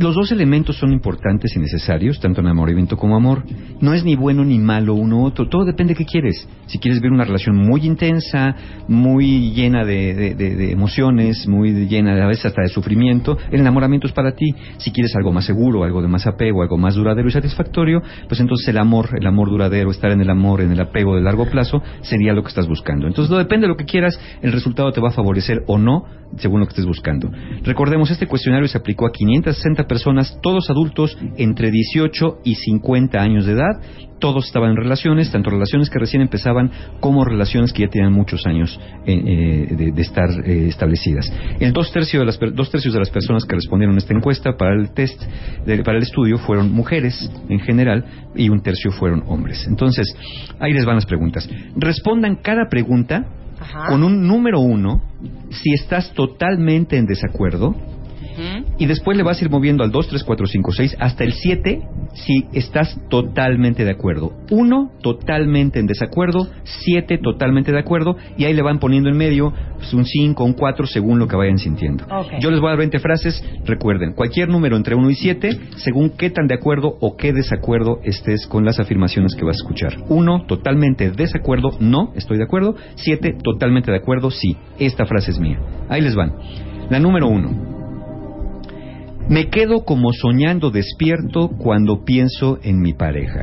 [0.00, 3.44] Los dos elementos son importantes y necesarios, tanto enamoramiento como amor.
[3.82, 6.48] No es ni bueno ni malo uno u otro, todo depende de qué quieres.
[6.68, 8.56] Si quieres ver una relación muy intensa,
[8.88, 13.60] muy llena de, de- de- de emociones, muy llena a veces hasta de sufrimiento, el
[13.60, 14.54] enamoramiento es para ti.
[14.78, 18.40] Si quieres algo más seguro, algo de más apego, algo más duradero y satisfactorio, pues
[18.40, 21.44] entonces el amor, el amor duradero, estar en el amor, en el apego de largo
[21.50, 23.06] plazo, sería lo que estás buscando.
[23.06, 26.04] Entonces, no depende de lo que quieras, el resultado te va a favorecer o no,
[26.38, 27.30] según lo que estés buscando.
[27.64, 33.44] Recordemos, este cuestionario se aplicó a 560 personas, todos adultos entre 18 y 50 años
[33.44, 33.80] de edad.
[34.20, 38.46] Todos estaban en relaciones, tanto relaciones que recién empezaban como relaciones que ya tenían muchos
[38.46, 41.32] años eh, eh, de, de estar eh, establecidas.
[41.58, 44.56] El dos tercios, de las, dos tercios de las personas que respondieron a esta encuesta
[44.58, 45.20] para el test,
[45.66, 48.04] de- para el estudio, fueron mujeres en general
[48.36, 49.66] y un tercio fueron hombres.
[49.66, 50.06] Entonces,
[50.60, 51.48] ahí les van las preguntas.
[51.76, 53.24] Respondan cada pregunta
[53.88, 55.02] con un número uno
[55.50, 57.74] si estás totalmente en desacuerdo
[58.78, 61.32] y después le vas a ir moviendo al 2, 3, 4, 5, 6 hasta el
[61.32, 61.82] 7
[62.14, 64.32] si estás totalmente de acuerdo.
[64.50, 69.52] 1 totalmente en desacuerdo, 7 totalmente de acuerdo y ahí le van poniendo en medio
[69.76, 72.04] pues, un 5, un 4 según lo que vayan sintiendo.
[72.04, 72.40] Ok.
[72.40, 76.10] Yo les voy a dar 20 frases, recuerden, cualquier número entre 1 y 7 según
[76.10, 79.96] qué tan de acuerdo o qué desacuerdo estés con las afirmaciones que vas a escuchar.
[80.08, 82.74] 1 totalmente desacuerdo, no, estoy de acuerdo.
[82.96, 85.58] 7 totalmente de acuerdo, sí, esta frase es mía.
[85.88, 86.32] Ahí les van.
[86.90, 87.79] La número 1.
[89.30, 93.42] Me quedo como soñando despierto cuando pienso en mi pareja.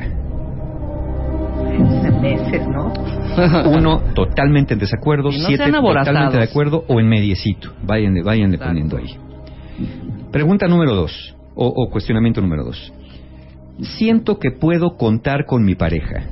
[2.20, 2.92] meses, ¿no?
[3.70, 5.30] Uno, totalmente en desacuerdo.
[5.30, 7.72] No siete, totalmente de acuerdo o en mediecito.
[7.82, 9.16] Váyanle, váyanle poniendo ahí.
[10.30, 12.92] Pregunta número dos, o, o cuestionamiento número dos.
[13.80, 16.22] Siento que puedo contar con mi pareja.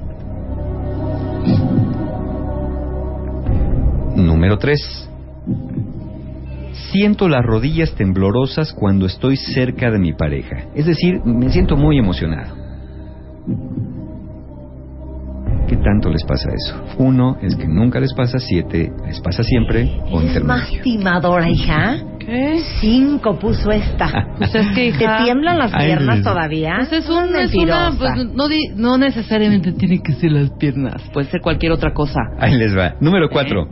[4.16, 5.08] Número tres.
[6.98, 10.64] Siento las rodillas temblorosas cuando estoy cerca de mi pareja.
[10.74, 12.54] Es decir, me siento muy emocionado.
[15.68, 16.84] ¿Qué tanto les pasa eso?
[16.98, 20.82] Uno es que nunca les pasa, siete les pasa siempre, o ¿Es más intermedio.
[20.82, 21.96] timadora, hija?
[22.18, 22.60] ¿Qué?
[22.80, 24.28] Cinco puso esta.
[24.38, 26.76] Pues es que, hija- ¿Te tiemblan las Ay, piernas les- todavía?
[26.78, 28.12] Pues es, un, es una, pues,
[28.76, 32.20] no, necesariamente tiene que ser las piernas, puede ser cualquier otra cosa.
[32.38, 32.94] Ahí les va.
[33.00, 33.68] Número cuatro.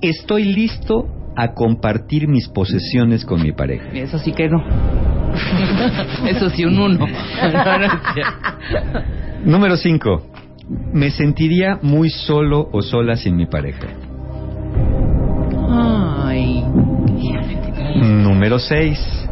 [0.00, 1.04] Estoy listo
[1.38, 3.86] a compartir mis posesiones con mi pareja.
[3.92, 4.60] Eso sí que no.
[6.26, 7.06] Eso sí, un uno.
[9.44, 10.26] Número cinco.
[10.92, 13.86] Me sentiría muy solo o sola sin mi pareja.
[16.26, 16.64] Ay.
[18.02, 19.28] Número 6.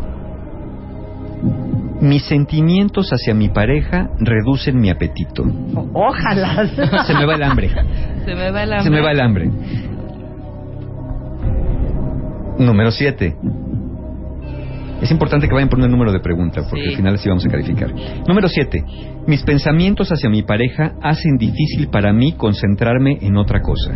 [2.01, 5.45] Mis sentimientos hacia mi pareja reducen mi apetito.
[5.93, 6.67] Ojalá.
[7.07, 7.71] Se me va el hambre.
[8.25, 8.85] Se me va el hambre.
[8.85, 9.51] Se me va el hambre.
[12.59, 13.37] Número 7.
[15.03, 16.91] Es importante que vayan por un número de pregunta, porque Sí.
[16.91, 17.93] al final así vamos a calificar.
[18.27, 18.83] Número 7.
[19.27, 23.93] Mis pensamientos hacia mi pareja hacen difícil para mí concentrarme en otra cosa.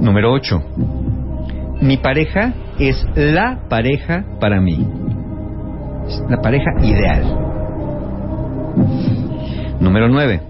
[0.00, 0.62] Número 8.
[1.82, 4.86] Mi pareja es la pareja para mí.
[6.06, 7.24] Es la pareja ideal.
[9.80, 10.40] Número 9.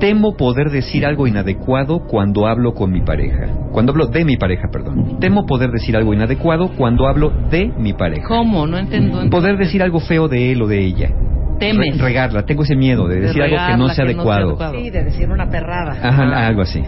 [0.00, 3.48] Temo poder decir algo inadecuado cuando hablo con mi pareja.
[3.72, 5.18] Cuando hablo de mi pareja, perdón.
[5.18, 8.26] Temo poder decir algo inadecuado cuando hablo de mi pareja.
[8.28, 8.66] ¿Cómo?
[8.66, 9.28] No entiendo.
[9.28, 11.10] Poder decir algo feo de él o de ella.
[11.58, 11.98] Temes.
[11.98, 12.44] Re- regarla.
[12.46, 14.48] Tengo ese miedo de De decir algo que no sea que no sea adecuado.
[14.50, 14.74] adecuado.
[14.74, 15.96] Sí, de decir una perrada.
[16.00, 16.80] Ajá, algo así.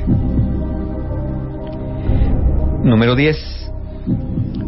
[2.84, 3.72] Número 10.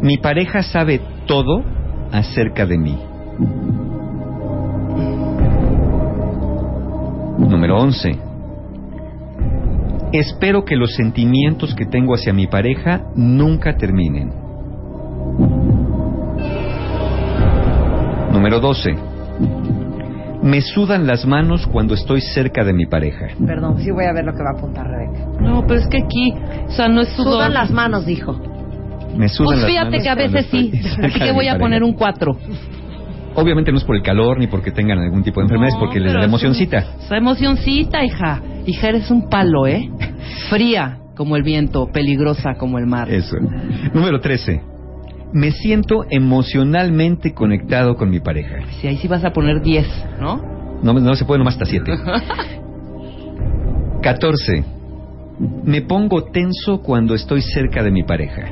[0.03, 1.63] Mi pareja sabe todo
[2.11, 2.99] acerca de mí.
[7.39, 8.19] Número 11.
[10.13, 14.31] Espero que los sentimientos que tengo hacia mi pareja nunca terminen.
[18.31, 18.95] Número 12.
[20.43, 23.29] Me sudan las manos cuando estoy cerca de mi pareja.
[23.47, 25.27] Perdón, sí voy a ver lo que va a apuntar Rebeca.
[25.41, 26.35] No, pero es que aquí,
[26.67, 27.35] o sea, no es sudor.
[27.35, 28.35] Sudan las manos, dijo.
[29.17, 30.73] Me sudan Pues las fíjate manos que a veces sí.
[31.03, 32.37] Así que voy a poner un 4.
[33.35, 36.01] Obviamente no es por el calor ni porque tengan algún tipo de enfermedad, es porque
[36.01, 36.85] les da emocioncita.
[37.01, 38.43] Esa emocioncita, hija.
[38.67, 39.91] Hija, eres un palo, ¿eh?
[40.49, 43.11] Fría como el viento, peligrosa como el mar.
[43.11, 43.37] Eso.
[43.93, 44.63] Número 13.
[45.33, 48.61] Me siento emocionalmente conectado con mi pareja.
[48.81, 49.87] Si ahí sí vas a poner 10,
[50.21, 50.41] ¿no?
[50.83, 51.93] No, no se puede nomás hasta 7.
[54.03, 54.65] 14.
[55.65, 58.49] Me pongo tenso cuando estoy cerca de mi pareja.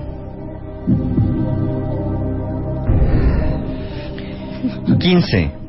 [4.99, 5.60] 15.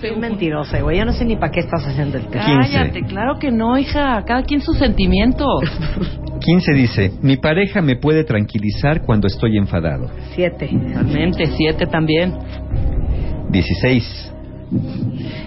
[0.00, 0.98] Soy mentirosa, güey.
[0.98, 2.44] Yo no sé ni para qué estás haciendo el test.
[2.44, 4.22] Cállate, claro que no, hija.
[4.26, 5.62] Cada quien sus sentimientos.
[6.40, 10.10] 15 dice, mi pareja me puede tranquilizar cuando estoy enfadado.
[10.34, 10.68] Siete.
[10.68, 12.34] Totalmente, siete también.
[13.50, 14.32] 16.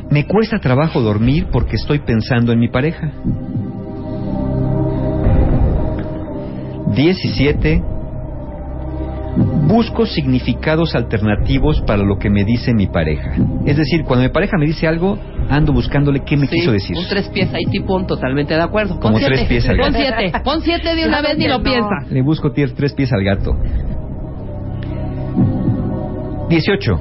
[0.09, 3.11] Me cuesta trabajo dormir porque estoy pensando en mi pareja.
[6.95, 7.96] 17.
[9.67, 13.33] Busco significados alternativos para lo que me dice mi pareja.
[13.65, 15.17] Es decir, cuando mi pareja me dice algo,
[15.49, 16.97] ando buscándole qué me Sí, quiso decir.
[16.97, 18.93] Un tres pies ahí, tipón, totalmente de acuerdo.
[18.95, 19.35] Pon Como siete.
[19.35, 19.97] tres pies al Pon gato.
[20.17, 20.39] siete.
[20.43, 21.63] Pon siete de una vez ni lo No.
[21.63, 21.95] piensa.
[22.09, 23.55] Le busco tier- tres pies al gato.
[26.49, 26.99] 18.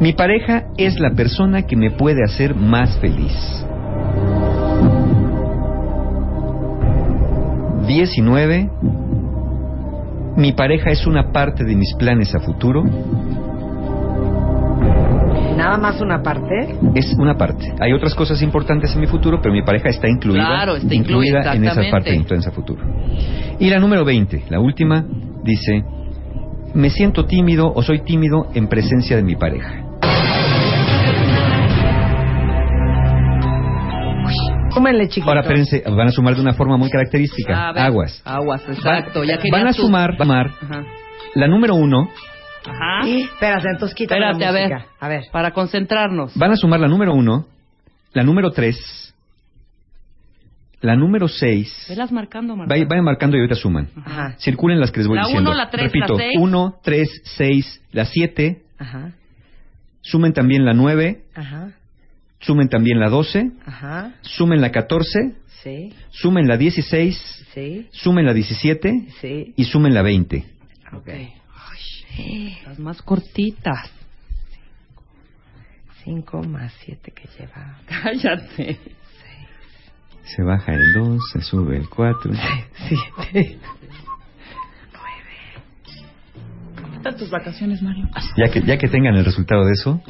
[0.00, 3.36] Mi pareja es la persona que me puede hacer más feliz.
[7.86, 8.70] 19.
[10.36, 12.84] Mi pareja es una parte de mis planes a futuro.
[15.56, 16.76] Nada más una parte.
[16.94, 17.72] Es una parte.
[17.80, 21.38] Hay otras cosas importantes en mi futuro, pero mi pareja está incluida, Claro, está incluida
[21.38, 22.82] incluida, en esa parte de influencia futuro.
[23.58, 25.04] Y la número 20, la última,
[25.44, 25.84] dice,
[26.74, 29.81] me siento tímido o soy tímido en presencia de mi pareja.
[34.74, 35.28] Súmenle, chiquitos.
[35.28, 37.68] Ahora, espérense, van a sumar de una forma muy característica.
[37.68, 37.82] A ver.
[37.84, 38.22] Aguas.
[38.24, 39.24] Aguas, exacto.
[39.24, 39.82] Ya Van a tú.
[39.82, 40.84] sumar, van a sumar Ajá.
[41.34, 42.08] la número uno,
[42.64, 43.06] Ajá.
[43.08, 44.70] Espérate, entonces quítame la a ver.
[44.70, 44.86] música.
[45.00, 45.24] A ver.
[45.32, 46.36] Para concentrarnos.
[46.36, 47.46] van a sumar la número uno,
[48.12, 49.14] la número tres,
[50.80, 51.86] la número seis.
[51.88, 52.56] Velas marcando.
[52.56, 53.88] Vayan, marcando y ahorita suman.
[54.04, 54.34] Ajá.
[54.38, 55.50] Circulen las que les voy La diciendo.
[55.50, 56.36] uno, la tres, Repito, la seis.
[56.38, 58.62] 1, 3, 6, la 7.
[58.78, 59.12] Ajá.
[60.00, 61.22] Sumen también la 9.
[61.36, 61.68] Ajá.
[62.42, 63.50] Sumen también la 12.
[63.64, 64.14] Ajá.
[64.20, 65.36] Sumen la 14.
[65.62, 65.94] Sí.
[66.10, 67.46] Sumen la 16.
[67.54, 67.88] Sí.
[67.92, 69.06] Sumen la 17.
[69.20, 69.54] Sí.
[69.56, 70.44] Y sumen la 20.
[70.92, 71.08] Ok.
[72.66, 73.90] Las más cortitas.
[76.04, 77.78] Cinco más siete que lleva.
[77.86, 78.78] Cállate.
[80.24, 82.32] Se baja el 2, se sube el 4.
[82.88, 83.58] Siete.
[86.92, 88.08] ¿Qué tal tus vacaciones, Mario?
[88.36, 90.00] Ya que, ya que tengan el resultado de eso,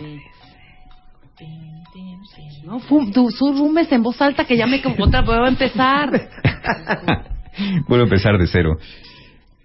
[2.73, 2.81] No,
[3.13, 6.11] tú sumes en voz alta que ya me otra voy a empezar.
[7.89, 8.77] vuelvo a empezar de cero.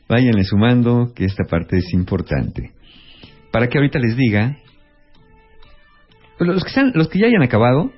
[0.10, 2.72] Váyanle sumando que esta parte es importante.
[3.52, 4.58] Para que ahorita les diga.
[6.38, 7.92] Pues Los que, sean- los que ya hayan acabado,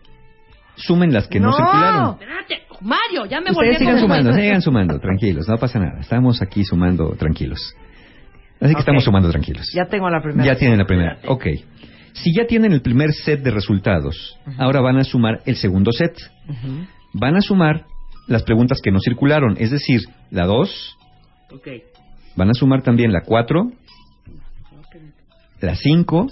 [0.75, 2.11] sumen las que no, circularon.
[2.21, 5.99] Espérate, Mario, ya me volví Ustedes a sigan sumando, sigan sumando, tranquilos, no pasa nada.
[5.99, 7.75] Estamos aquí sumando tranquilos.
[8.61, 8.79] Así que Ok.
[8.79, 9.69] estamos sumando tranquilos.
[9.73, 10.45] Ya tengo la primera.
[10.45, 11.17] Ya tienen la primera.
[11.27, 11.45] Ok.
[12.23, 16.15] Si ya tienen el primer set de resultados, ahora van a sumar el segundo set.
[16.47, 16.85] Ujú.
[17.13, 17.85] Van a sumar
[18.27, 20.97] las preguntas que no circularon, es decir, la 2,
[21.51, 21.67] Ok.
[22.35, 23.71] van a sumar también la 4,
[25.61, 26.27] la 5,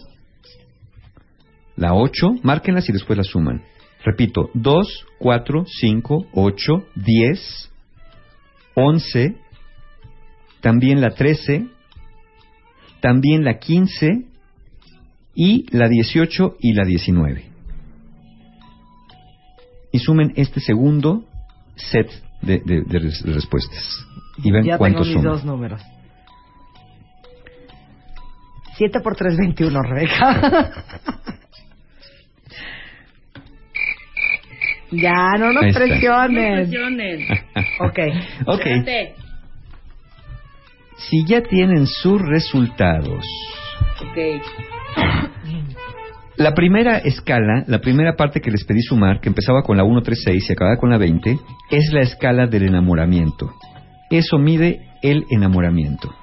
[1.75, 3.63] la 8, márquenlas y después las suman.
[4.03, 7.71] Repito, 2, 4, 5, 8, 10,
[8.75, 9.35] 11,
[10.61, 11.67] también la 13,
[12.99, 14.25] también la 15
[15.39, 17.45] y la 18 y la 19.
[19.91, 21.23] Y sumen este segundo
[21.75, 22.09] set
[22.41, 24.03] de, de- de res- de respuestas.
[24.43, 25.31] Y ven Ya tengo cuántos mis suman.
[25.31, 25.81] dos números.
[28.77, 30.71] 7 por 3, 21, Rebeca.
[34.91, 35.79] ya, no nos Ahí está.
[35.79, 37.27] presiones.
[37.79, 37.99] Ok.
[38.47, 38.65] Ok.
[40.97, 43.23] Si ya tienen sus resultados,
[44.01, 44.17] Ok.
[46.37, 50.01] la primera escala, la primera parte que les pedí sumar, que empezaba con la 1,
[50.01, 51.37] 3, 6 y acababa con la 20,
[51.71, 53.53] es la escala del enamoramiento.
[54.09, 56.13] Eso mide el enamoramiento.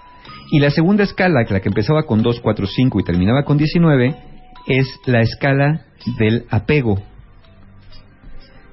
[0.51, 4.15] Y la segunda escala, la que empezaba con 2, 4, 5 y terminaba con 19,
[4.67, 5.87] es la escala
[6.19, 7.03] del apego.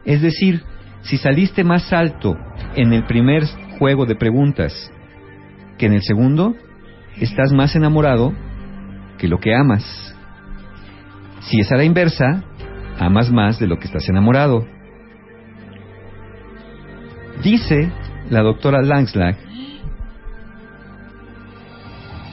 [0.06, 0.62] Es decir,
[1.04, 2.36] si saliste más alto
[2.76, 3.46] en el primer
[3.80, 4.92] juego de preguntas
[5.78, 6.56] que en el segundo,
[7.20, 8.34] estás más enamorado
[9.22, 9.84] que lo que amas.
[11.42, 12.44] Si es a la inversa,
[12.98, 14.66] amas más de lo que estás enamorado.
[17.44, 17.92] Dice
[18.32, 19.36] la doctora Langslag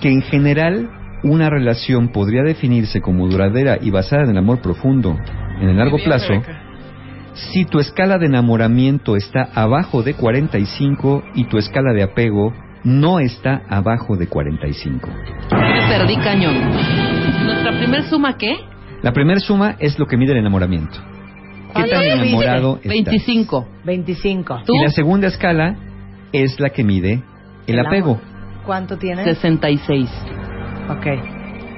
[0.00, 0.88] que en general
[1.24, 5.18] una relación podría definirse como duradera y basada en el amor profundo
[5.60, 6.34] en el largo plazo
[7.34, 12.54] si tu escala de enamoramiento está abajo de 45 y tu escala de apego
[12.88, 15.10] no está abajo de 45.
[15.50, 16.54] Me perdí cañón.
[17.44, 18.56] ¿Nuestra primer suma qué?
[19.02, 20.98] La primera suma es lo que mide el enamoramiento.
[21.74, 22.88] ¿Qué tan enamorado estás?
[22.88, 23.68] 25.
[23.84, 24.62] 25.
[24.64, 24.74] ¿Tú?
[24.74, 25.76] Y la segunda escala
[26.32, 27.22] es la que mide
[27.66, 28.20] el El apego.
[28.64, 29.24] ¿Cuánto tienes?
[29.24, 30.10] 66.
[30.88, 31.06] Ok.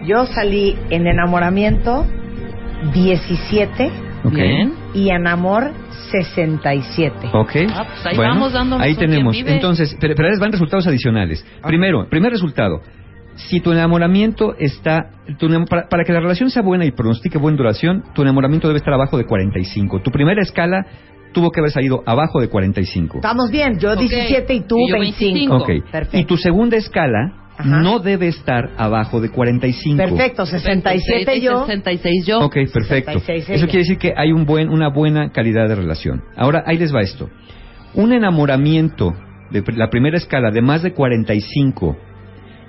[0.06, 2.06] Yo salí en enamoramiento
[2.94, 3.90] 17.
[4.24, 4.32] ¿ok?
[4.32, 4.79] Bien.
[4.94, 5.72] Y en amor
[6.10, 7.30] 67.
[7.32, 7.50] Ok.
[7.72, 9.36] Ah, pues ahí Bueno, vamos dándonos ahí tenemos.
[9.36, 9.54] vive.
[9.54, 11.44] Entonces, pero, pero van resultados adicionales.
[11.62, 12.80] Primero, primer resultado.
[13.36, 15.10] Si tu enamoramiento está...
[15.38, 18.66] tu enam- para, para que la relación sea buena y pronostique buena duración, tu enamoramiento
[18.68, 20.00] debe estar abajo de 45.
[20.02, 20.84] Tu primera escala
[21.32, 23.18] tuvo que haber salido abajo de 45.
[23.18, 25.56] Estamos bien, yo 17 y tú Y yo 25.
[25.56, 25.70] Ok.
[25.90, 26.18] Perfecto.
[26.18, 27.32] Y tu segunda escala
[27.64, 29.96] no debe estar abajo de 45.
[29.96, 31.66] Perfecto, 67 yo.
[31.66, 32.40] 66 yo.
[32.40, 33.12] Ok, perfecto.
[33.12, 36.22] 66 Eso quiere decir que hay un buen, una buena calidad de relación.
[36.36, 37.28] Ahora, ahí les va esto.
[37.94, 39.14] Un enamoramiento
[39.50, 41.96] de la primera escala de más de 45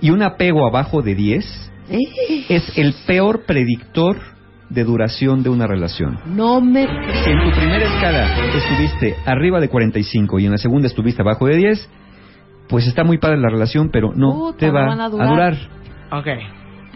[0.01, 1.71] y un apego abajo de 10
[2.49, 4.17] es el peor predictor
[4.69, 6.17] de duración de una relación.
[6.25, 6.85] No me...
[6.85, 11.45] Si en tu primera escala estuviste arriba de 45 y en la segunda estuviste abajo
[11.47, 11.89] de 10,
[12.71, 15.09] pues está muy padre la relación, pero no Puta, te no va van a a
[15.09, 15.29] durar.
[15.29, 15.55] durar.
[16.11, 16.27] Ok.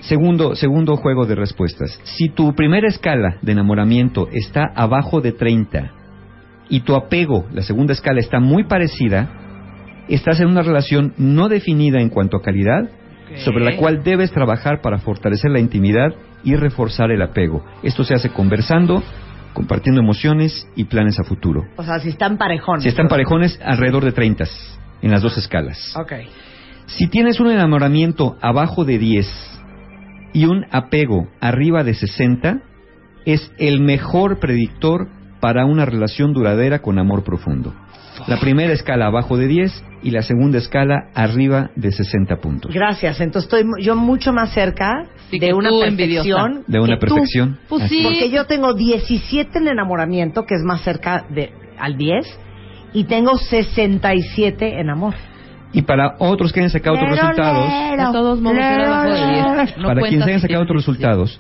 [0.02, 2.00] Segundo, segundo juego de respuestas.
[2.04, 5.92] Si tu primera escala de enamoramiento está abajo de 30
[6.70, 9.30] y tu apego, la segunda escala, está muy parecida,
[10.08, 12.90] estás en una relación no definida en cuanto a calidad,
[13.44, 17.66] sobre la cual debes trabajar para fortalecer la intimidad y reforzar el apego.
[17.84, 19.04] Esto se hace conversando,
[19.54, 21.64] compartiendo emociones y planes a futuro.
[21.76, 22.84] O sea, si están parejones.
[22.84, 24.46] Si están parejones, alrededor de 30
[25.02, 25.96] en las dos escalas.
[25.98, 26.14] Ok.
[26.88, 29.28] Si tienes un enamoramiento abajo de 10
[30.34, 32.60] y un apego arriba de 60,
[33.26, 35.08] es el mejor predictor
[35.40, 37.74] para una relación duradera con amor profundo.
[38.28, 42.74] La primera escala abajo de 10 y la segunda escala arriba de 60 puntos.
[42.74, 43.20] Gracias.
[43.20, 46.64] Entonces estoy yo mucho más cerca Sí, de una perfección.
[46.68, 47.16] De una que tú.
[47.16, 47.60] perfección.
[47.68, 48.04] Pues Así sí.
[48.04, 52.26] Porque yo tengo 17 en enamoramiento, que es más cerca de al 10,
[52.96, 55.14] y tengo 67 en amor.
[55.74, 59.64] Y para otros que hayan sacado otros resultados, lero, De todos modos, era abajo de
[59.66, 59.78] 10.
[59.78, 61.40] No para quienes hayan sacado otros resultados,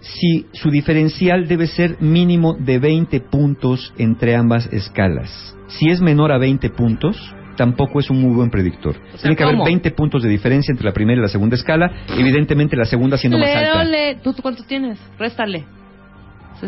[0.00, 5.56] si su diferencial debe ser mínimo de 20 puntos entre ambas escalas.
[5.68, 7.16] Si es menor a 20 puntos,
[7.56, 8.96] tampoco es un muy buen predictor.
[9.20, 9.64] Tiene que haber ¿cómo?
[9.64, 13.38] 20 puntos de diferencia entre la primera y la segunda escala, evidentemente la segunda siendo
[13.38, 13.84] más alta.
[13.84, 14.98] le- ¿Tú tú cuánto tienes?
[15.18, 15.64] Réstale.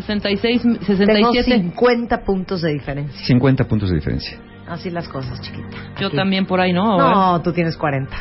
[0.01, 1.51] 66, Tengo 67.
[1.71, 3.25] 50 puntos de diferencia.
[3.25, 4.37] 50 puntos de diferencia.
[4.67, 5.77] Así las cosas, chiquita.
[5.99, 6.15] Yo Aquí.
[6.15, 6.97] también por ahí, ¿no?
[6.97, 8.11] No, tú tienes 40.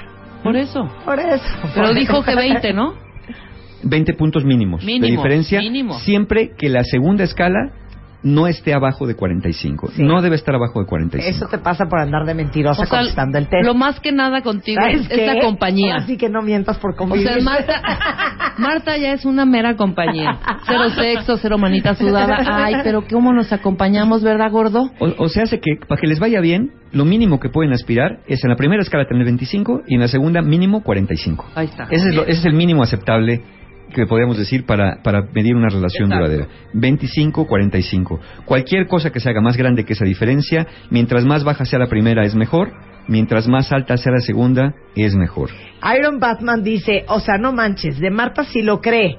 [0.43, 0.89] Por eso.
[1.05, 1.43] Por eso.
[1.75, 2.25] Pero Por dijo eso.
[2.25, 2.95] que 20, ¿no?
[3.83, 5.99] 20 puntos mínimos de Mínimo, diferencia, mínimo.
[6.01, 7.71] siempre que la segunda escala
[8.25, 9.93] no esté abajo de 45.
[9.99, 11.31] No debe estar abajo de 45.
[11.37, 13.65] Eso te pasa por andar de mentirosa O sea, contestando el test.
[13.65, 15.27] Lo más que nada contigo ¿Sabes es, qué?
[15.27, 15.97] la compañía.
[15.97, 17.29] Así que no mientas por O convivir.
[17.29, 17.83] sea, Marta,
[18.59, 20.39] Marta ya es una mera compañía.
[20.67, 22.39] Cero sexo, cero manita sudada.
[22.47, 24.91] Ay, pero ¿cómo nos acompañamos, verdad, gordo?
[24.99, 28.21] O, o se hace que para que les vaya bien, lo mínimo que pueden aspirar
[28.27, 31.47] es en la primera escala tener 25 y en la segunda mínimo 45.
[31.55, 31.85] Ahí está.
[31.91, 33.43] Ese es, lo- ese es el mínimo aceptable
[33.95, 36.31] que podríamos decir para, para medir una relación Exacto.
[36.31, 36.49] duradera.
[36.73, 38.21] 25, 45.
[38.45, 41.89] Cualquier cosa que se haga más grande que esa diferencia, mientras más baja sea la
[41.89, 42.73] primera es mejor,
[43.09, 45.51] mientras más alta sea la segunda es mejor.
[45.99, 49.19] Iron Batman dice, o sea, no manches, de Marta sí lo cree.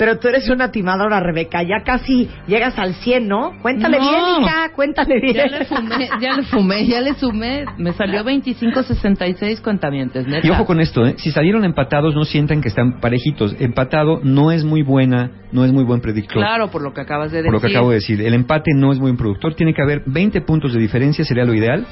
[0.00, 1.62] Pero tú eres una timadora, Rebeca.
[1.62, 3.52] Ya casi llegas al 100, ¿no?
[3.60, 4.08] Cuéntale No.
[4.08, 5.36] bien, hija, cuéntale bien.
[5.36, 7.64] Ya le fumé, ya le fumé, ya le sumé.
[7.76, 10.46] Me salió 25.66 cuentamientos, neta.
[10.46, 11.16] Y ojo con esto, ¿eh?
[11.18, 13.54] si salieron empatados no sientan que están parejitos.
[13.60, 16.38] Empatado no es muy buena, no es muy buen predictor.
[16.38, 17.52] Claro, por lo que acabas de decir.
[17.52, 19.54] Por lo que acabo de decir, el empate no es muy buen productor.
[19.54, 21.84] Tiene que haber 20 puntos de diferencia, sería lo ideal,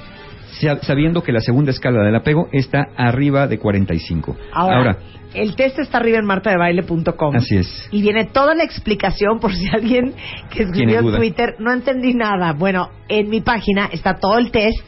[0.83, 4.37] sabiendo que la segunda escala del apego está arriba de 45.
[4.53, 4.99] Ahora,
[5.35, 7.37] el test está arriba en martadebaile.com.
[7.37, 7.89] así es.
[7.93, 10.15] Y viene toda la explicación por si alguien
[10.51, 11.17] que escribió en.
[11.17, 12.53] Twitter no entendí nada.
[12.53, 14.79] Bueno, en mi página está todo el test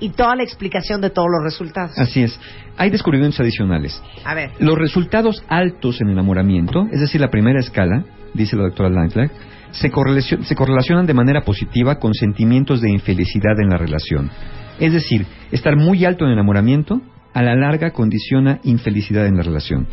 [0.00, 1.98] y toda la explicación de todos los resultados.
[1.98, 2.38] Así es.
[2.76, 4.00] Hay descubrimientos adicionales.
[4.24, 4.50] A ver.
[4.60, 8.04] Los resultados altos en enamoramiento, es decir, la primera escala,
[8.34, 9.30] dice la doctora Lightflag,
[9.72, 14.30] se, correlacion- se correlacionan de manera positiva con sentimientos de infelicidad en la relación.
[14.80, 17.00] Es decir, estar muy alto en enamoramiento
[17.34, 19.86] a la larga condiciona infelicidad en la relación.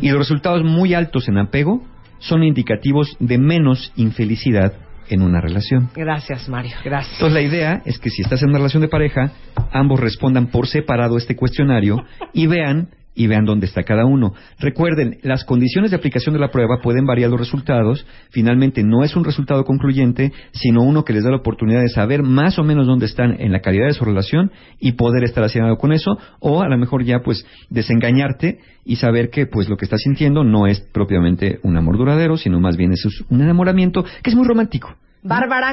[0.00, 1.82] Y los resultados muy altos en apego
[2.18, 4.74] son indicativos de menos infelicidad
[5.08, 5.90] en una relación.
[5.94, 6.72] Gracias, Mario.
[6.84, 7.14] Gracias.
[7.14, 9.32] Entonces la idea es que si estás en una relación de pareja,
[9.72, 11.96] ambos respondan por separado este cuestionario
[12.32, 14.34] y vean y vean dónde está cada uno.
[14.58, 18.06] Recuerden, las condiciones de aplicación de la prueba pueden variar los resultados.
[18.30, 22.22] Finalmente, no es un resultado concluyente, sino uno que les da la oportunidad de saber
[22.22, 25.76] más o menos dónde están en la calidad de su relación y poder estar haciendo
[25.76, 29.84] con eso, o a lo mejor ya pues desengañarte y saber que pues lo que
[29.84, 34.30] estás sintiendo no es propiamente un amor duradero, sino más bien es un enamoramiento que
[34.30, 34.94] es muy romántico.
[35.22, 35.70] Bárbara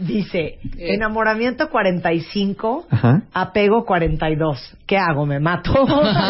[0.00, 3.22] dice, enamoramiento 45, Ajá.
[3.32, 4.76] apego 42.
[4.86, 5.26] ¿Qué hago?
[5.26, 5.72] ¿Me mato?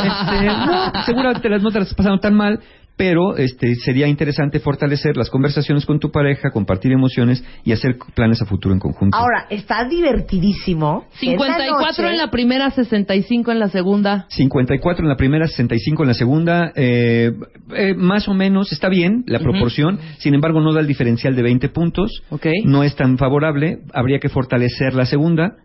[0.03, 2.61] Este, no, seguramente las notas las pasando tan mal,
[2.97, 8.43] pero este sería interesante fortalecer las conversaciones con tu pareja, compartir emociones y hacer planes
[8.43, 9.17] a futuro en conjunto.
[9.17, 11.07] Ahora, está divertidísimo.
[11.19, 14.27] 54 en la primera, 65 en la segunda.
[14.29, 17.33] 54 en la primera, 65 en la segunda, eh,
[17.75, 21.43] eh, más o menos está bien la proporción, sin embargo no da el diferencial de
[21.43, 22.23] 20 puntos,
[22.65, 25.57] no es tan favorable, habría que fortalecer la segunda.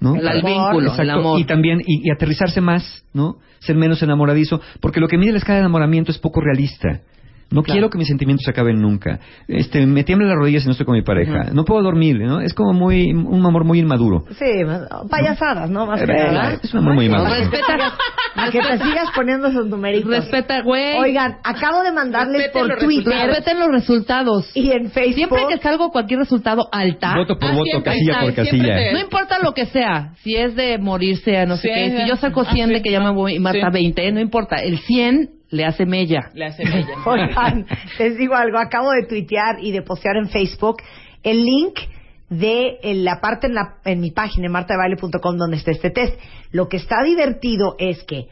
[0.00, 0.14] ¿No?
[0.14, 1.40] El- el vínculo, el amor.
[1.40, 3.36] Y también, y, y aterrizarse más, ¿no?
[3.60, 7.00] Ser menos enamoradizo, porque lo que mide la escala de enamoramiento es poco realista.
[7.48, 9.20] No quiero que mis sentimientos se acaben nunca.
[9.46, 11.50] Este, me tiemblan las rodillas si no estoy con mi pareja.
[11.52, 12.40] No puedo dormir, ¿no?
[12.40, 14.24] Es como muy, un amor muy inmaduro.
[14.36, 14.44] Sí,
[15.08, 15.86] payasadas, ¿no?
[15.86, 16.58] Más que Eh, nada.
[16.62, 17.30] es un amor muy inmaduro.
[17.30, 17.94] Respeta,
[18.34, 20.10] a que te sigas poniendo esos numeritos.
[20.10, 20.98] Respeta, güey.
[20.98, 23.26] Oigan, acabo de mandarles Respeten por Twitter resultados.
[23.36, 24.50] Respeten los resultados.
[24.54, 25.14] y en Facebook.
[25.14, 27.14] Siempre que salgo cualquier resultado alta.
[27.16, 28.88] Voto por Ah, voto, siempre, casilla por está, siempre casilla.
[28.88, 30.12] te- No importa lo que sea.
[30.22, 32.02] Si es de morirse a no sé Sí, qué.
[32.02, 32.74] Si yo saco Ah, 100 sí.
[32.74, 33.72] de que ya me voy y Marta Sí.
[33.72, 34.56] 20, no importa.
[34.56, 36.30] El 100 le hace mella.
[36.34, 36.96] Le hace bella.
[37.06, 37.66] Oigan,
[37.98, 40.78] les digo algo, acabo de tuitear y de postear en Facebook
[41.22, 41.78] el link
[42.28, 46.18] de la parte en, la, en mi página, martadebaile.com, donde está este test.
[46.50, 48.28] Lo que está divertido es que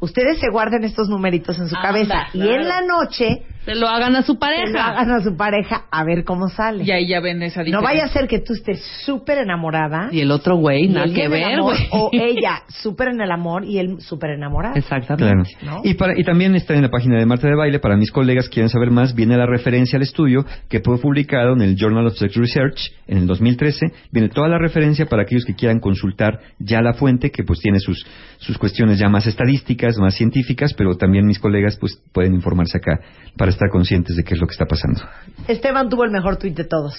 [0.00, 2.54] ustedes se guarden estos numeritos en su Anda, cabeza y claro.
[2.54, 4.86] en la noche Se lo hagan a su se lo pareja.
[4.88, 6.84] hagan a su pareja a ver cómo sale.
[6.84, 7.80] Y ahí ya ven esa No diferencia.
[7.90, 11.54] vaya a ser que tú estés súper enamorada Y el otro güey, nada que ver,
[11.54, 11.88] amor, güey.
[11.92, 14.76] o ella súper en el amor y él súper enamorado.
[14.76, 15.50] Exactamente.
[15.60, 15.76] Claro.
[15.76, 15.80] ¿no?
[15.84, 18.48] Y, para, y también está en la página de Marta de Baile, para mis colegas
[18.48, 22.06] que quieren saber más, viene la referencia al estudio que fue publicado en el Journal
[22.06, 23.86] of Sex Research en el 2013.
[24.12, 27.78] Viene toda la referencia para aquellos que quieran consultar ya la fuente, que pues tiene
[27.80, 28.04] sus,
[28.38, 33.00] sus cuestiones ya más estadísticas, más científicas, pero también mis colegas pues pueden informarse acá
[33.36, 35.00] para estar conscientes de qué es lo que está pasando.
[35.48, 36.94] Esteban tuvo el mejor tuit de todos.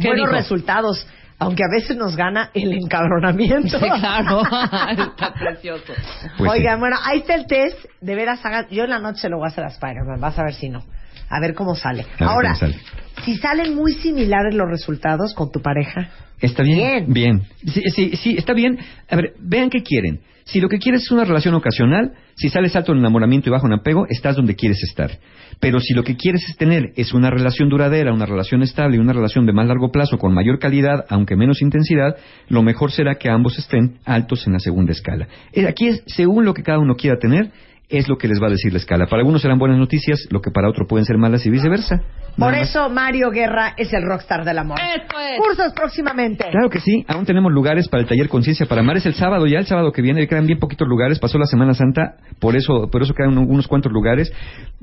[0.00, 0.38] ¿Qué Buenos dijo?
[0.38, 1.06] resultados,
[1.38, 3.78] aunque a veces nos gana el encabronamiento.
[3.78, 4.42] Sí, claro.
[4.90, 5.92] Está precioso.
[6.36, 6.58] Pues sí.
[6.58, 7.78] Oigan, bueno, ahí está el test.
[8.00, 8.66] De veras, hagan.
[8.70, 10.20] Yo en la noche se lo voy a hacer a Spider-Man.
[10.20, 10.84] Vas a ver si no.
[11.30, 12.04] A ver cómo sale.
[12.18, 12.76] Ver Ahora, cómo sale.
[13.24, 16.08] si salen muy similares los resultados con tu pareja,
[16.40, 17.12] ¿Está bien?
[17.12, 17.42] Bien.
[17.66, 18.78] Sí, sí, sí, está bien.
[19.10, 20.20] A ver, vean qué quieren.
[20.44, 23.66] Si lo que quieres es una relación ocasional, si sales alto en enamoramiento y bajo
[23.66, 25.10] en apego, estás donde quieres estar.
[25.60, 29.12] Pero si lo que quieres es tener es una relación duradera, una relación estable, una
[29.12, 32.16] relación de más largo plazo con mayor calidad, aunque menos intensidad,
[32.48, 35.28] lo mejor será que ambos estén altos en la segunda escala.
[35.52, 37.50] Eh, Aquí es según lo que cada uno quiera tener,
[37.88, 39.06] es lo que les va a decir la escala.
[39.06, 41.98] Para algunos serán buenas noticias, lo que para otro pueden ser malas y viceversa.
[42.36, 42.70] por Nada más.
[42.70, 44.78] eso Mario Guerra es el rockstar del amor.
[45.38, 46.44] Cursos próximamente.
[46.50, 48.96] Claro que sí, aún tenemos lugares para el taller Conciencia para Amar.
[48.98, 51.18] Es el sábado ya, el sábado que viene, quedan bien poquitos lugares.
[51.18, 54.32] Pasó la Semana Santa, por eso, por eso quedan un- unos cuantos lugares.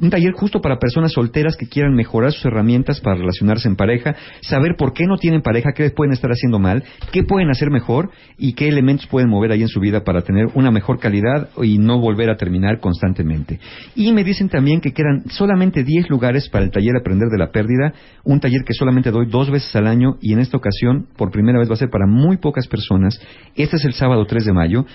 [0.01, 4.15] Un taller justo para personas solteras que quieran mejorar sus herramientas para relacionarse en pareja,
[4.41, 8.09] saber por qué no tienen pareja, qué pueden estar haciendo mal, qué pueden hacer mejor
[8.37, 11.77] y qué elementos pueden mover ahí en su vida para tener una mejor calidad y
[11.77, 13.59] no volver a terminar constantemente.
[13.95, 17.51] Y me dicen también que quedan solamente 10 lugares para el taller Aprender de la
[17.51, 17.93] Pérdida,
[18.23, 21.59] un taller que solamente doy dos veces al año y en esta ocasión por primera
[21.59, 23.19] vez va a ser para muy pocas personas.
[23.55, 24.85] Este es el sábado 3 de mayo.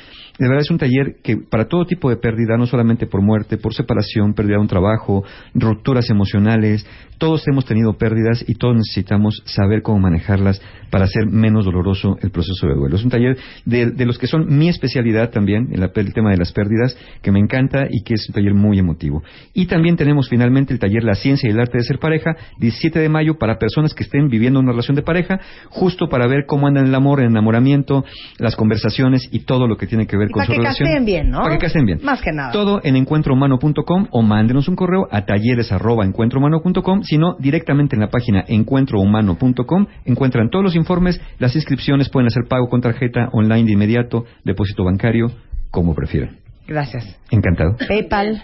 [0.41, 3.59] De verdad es un taller que para todo tipo de pérdida, no solamente por muerte,
[3.59, 5.23] por separación, pérdida de un trabajo,
[5.53, 6.87] rupturas emocionales,
[7.19, 12.31] todos hemos tenido pérdidas y todos necesitamos saber cómo manejarlas para hacer menos doloroso el
[12.31, 12.97] proceso de duelo.
[12.97, 13.37] Es un taller
[13.67, 17.39] de, los que son mi especialidad también, el, el tema de las pérdidas, que me
[17.39, 19.23] encanta y que es un taller muy emotivo.
[19.53, 22.99] Y también tenemos finalmente el taller La Ciencia y el Arte de Ser Pareja, 17
[22.99, 25.39] de mayo, para personas que estén viviendo una relación de pareja,
[25.69, 28.07] justo para ver cómo andan el amor, el enamoramiento,
[28.39, 30.89] las conversaciones y todo lo que tiene que ver Y con para su que relación.
[30.89, 31.43] caseen bien, ¿no?
[31.43, 32.01] Para que caseen bien.
[32.03, 32.53] Más que nada.
[32.53, 38.09] Todo en encuentrohumano.com o mándenos un correo a talleres arroba encuentrohumano.com, sino directamente en la
[38.09, 43.73] página encuentrohumano.com encuentran todos los informes, las inscripciones, pueden hacer pago con tarjeta online de
[43.73, 45.31] inmediato, depósito bancario,
[45.71, 46.39] como prefieran.
[46.67, 47.19] Gracias.
[47.31, 47.77] Encantado.
[47.89, 48.43] PayPal,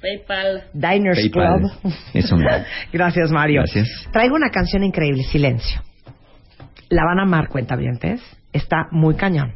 [0.00, 0.64] PayPal.
[0.74, 1.60] Diners PayPal.
[1.60, 1.92] Club.
[2.12, 2.44] Eso me
[2.92, 3.62] Gracias, Mario.
[3.62, 3.88] Gracias.
[4.12, 5.80] Traigo una canción increíble, Silencio.
[6.88, 8.20] La van a amar, cuentavientes.
[8.52, 9.54] Está muy cañón.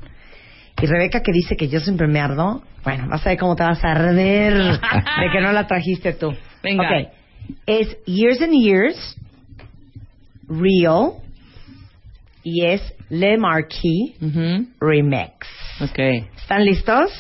[0.80, 3.62] Y Rebeca que dice que yo siempre me ardo, bueno, vas a ver cómo te
[3.62, 6.34] vas a arder de que no la trajiste tú.
[6.62, 6.84] Venga.
[6.84, 6.90] Ok.
[7.66, 9.16] Es Years and Years,
[10.48, 11.12] Real,
[12.42, 14.16] y es Le Marquis
[14.80, 15.32] Remix.
[15.80, 15.98] Ok.
[16.36, 17.10] ¿Están listos?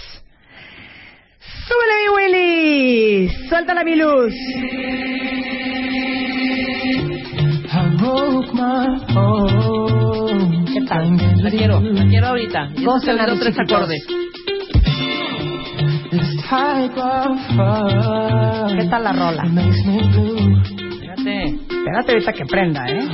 [1.66, 3.28] ¡Súbele mi Willy!
[3.48, 4.34] ¡Suéltala mi luz!
[7.68, 7.74] ¿Qué
[10.86, 11.16] tal?
[11.42, 12.70] La quiero, la quiero ahorita.
[12.82, 14.06] Gócenla, estoy mis tres acordes.
[18.78, 19.42] ¿Qué tal la rola?
[20.92, 21.44] Espérate.
[21.44, 23.08] Espérate ahorita que prenda, ¿eh?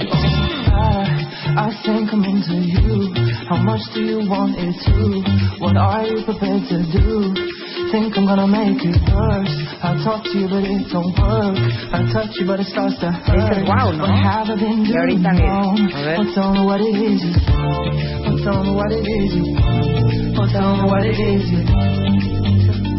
[7.93, 8.01] Think I'm into you.
[8.01, 8.01] How much do you want it to?
[8.01, 8.01] What you prepared to do?
[8.01, 9.57] think I'm gonna make it worse.
[9.85, 11.59] I talk to you, but it don't work.
[11.93, 13.69] I touch you, but it starts to hurt.
[13.69, 14.03] wow, ¿no?
[14.03, 15.77] What have I been doing ahorita, wrong?
[15.93, 17.93] Oh, tell me what it is you want.
[18.27, 20.41] Oh, tell me what it is you want.
[20.41, 22.92] Oh, tell me what it is you want.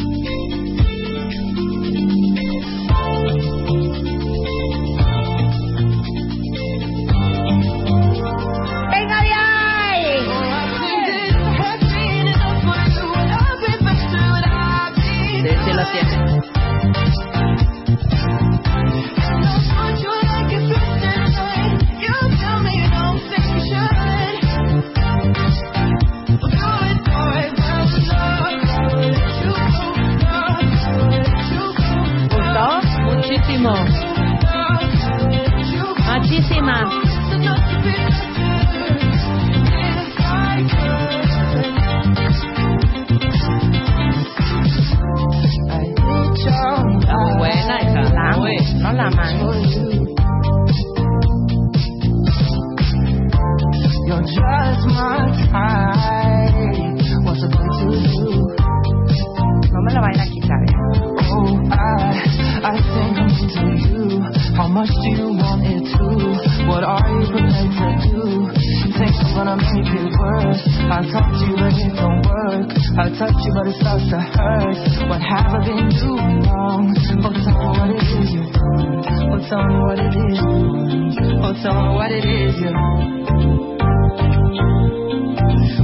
[54.06, 56.23] You're just my type.
[64.54, 66.06] How much do you want it to?
[66.70, 68.54] What are you prepared to do?
[68.94, 70.62] Think I'm gonna make it worse.
[70.94, 72.70] I talk to you, but it don't work.
[73.02, 74.78] I touch you, but it starts to hurt.
[75.10, 76.94] What have I been doing wrong?
[77.26, 79.02] Oh, tell me what it is you've done.
[79.34, 80.38] Oh, tell me what it is.
[81.42, 82.70] Oh, tell me what it is you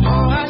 [0.06, 0.46] Oh, I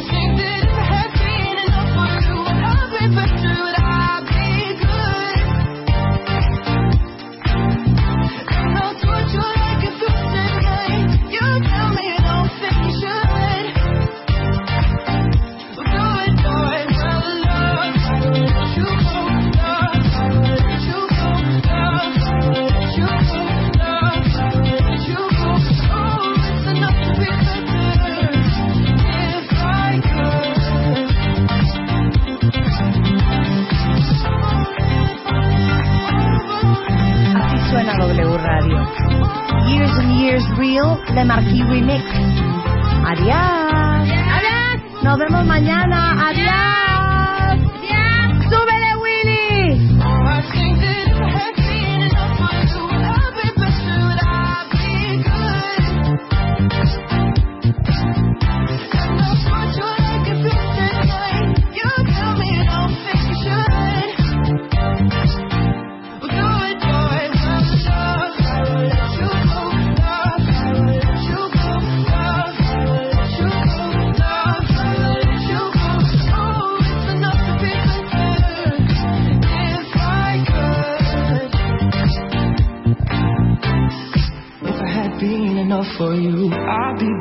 [41.30, 42.09] Marquis Remix.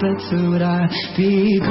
[0.09, 1.69] I'd be I be good?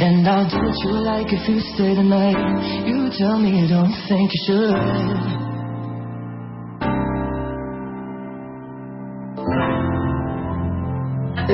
[0.00, 2.86] And I'll do what you like if you stay the night.
[2.86, 4.72] You tell me you don't think you should.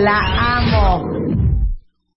[0.00, 0.20] La
[0.54, 1.27] amo.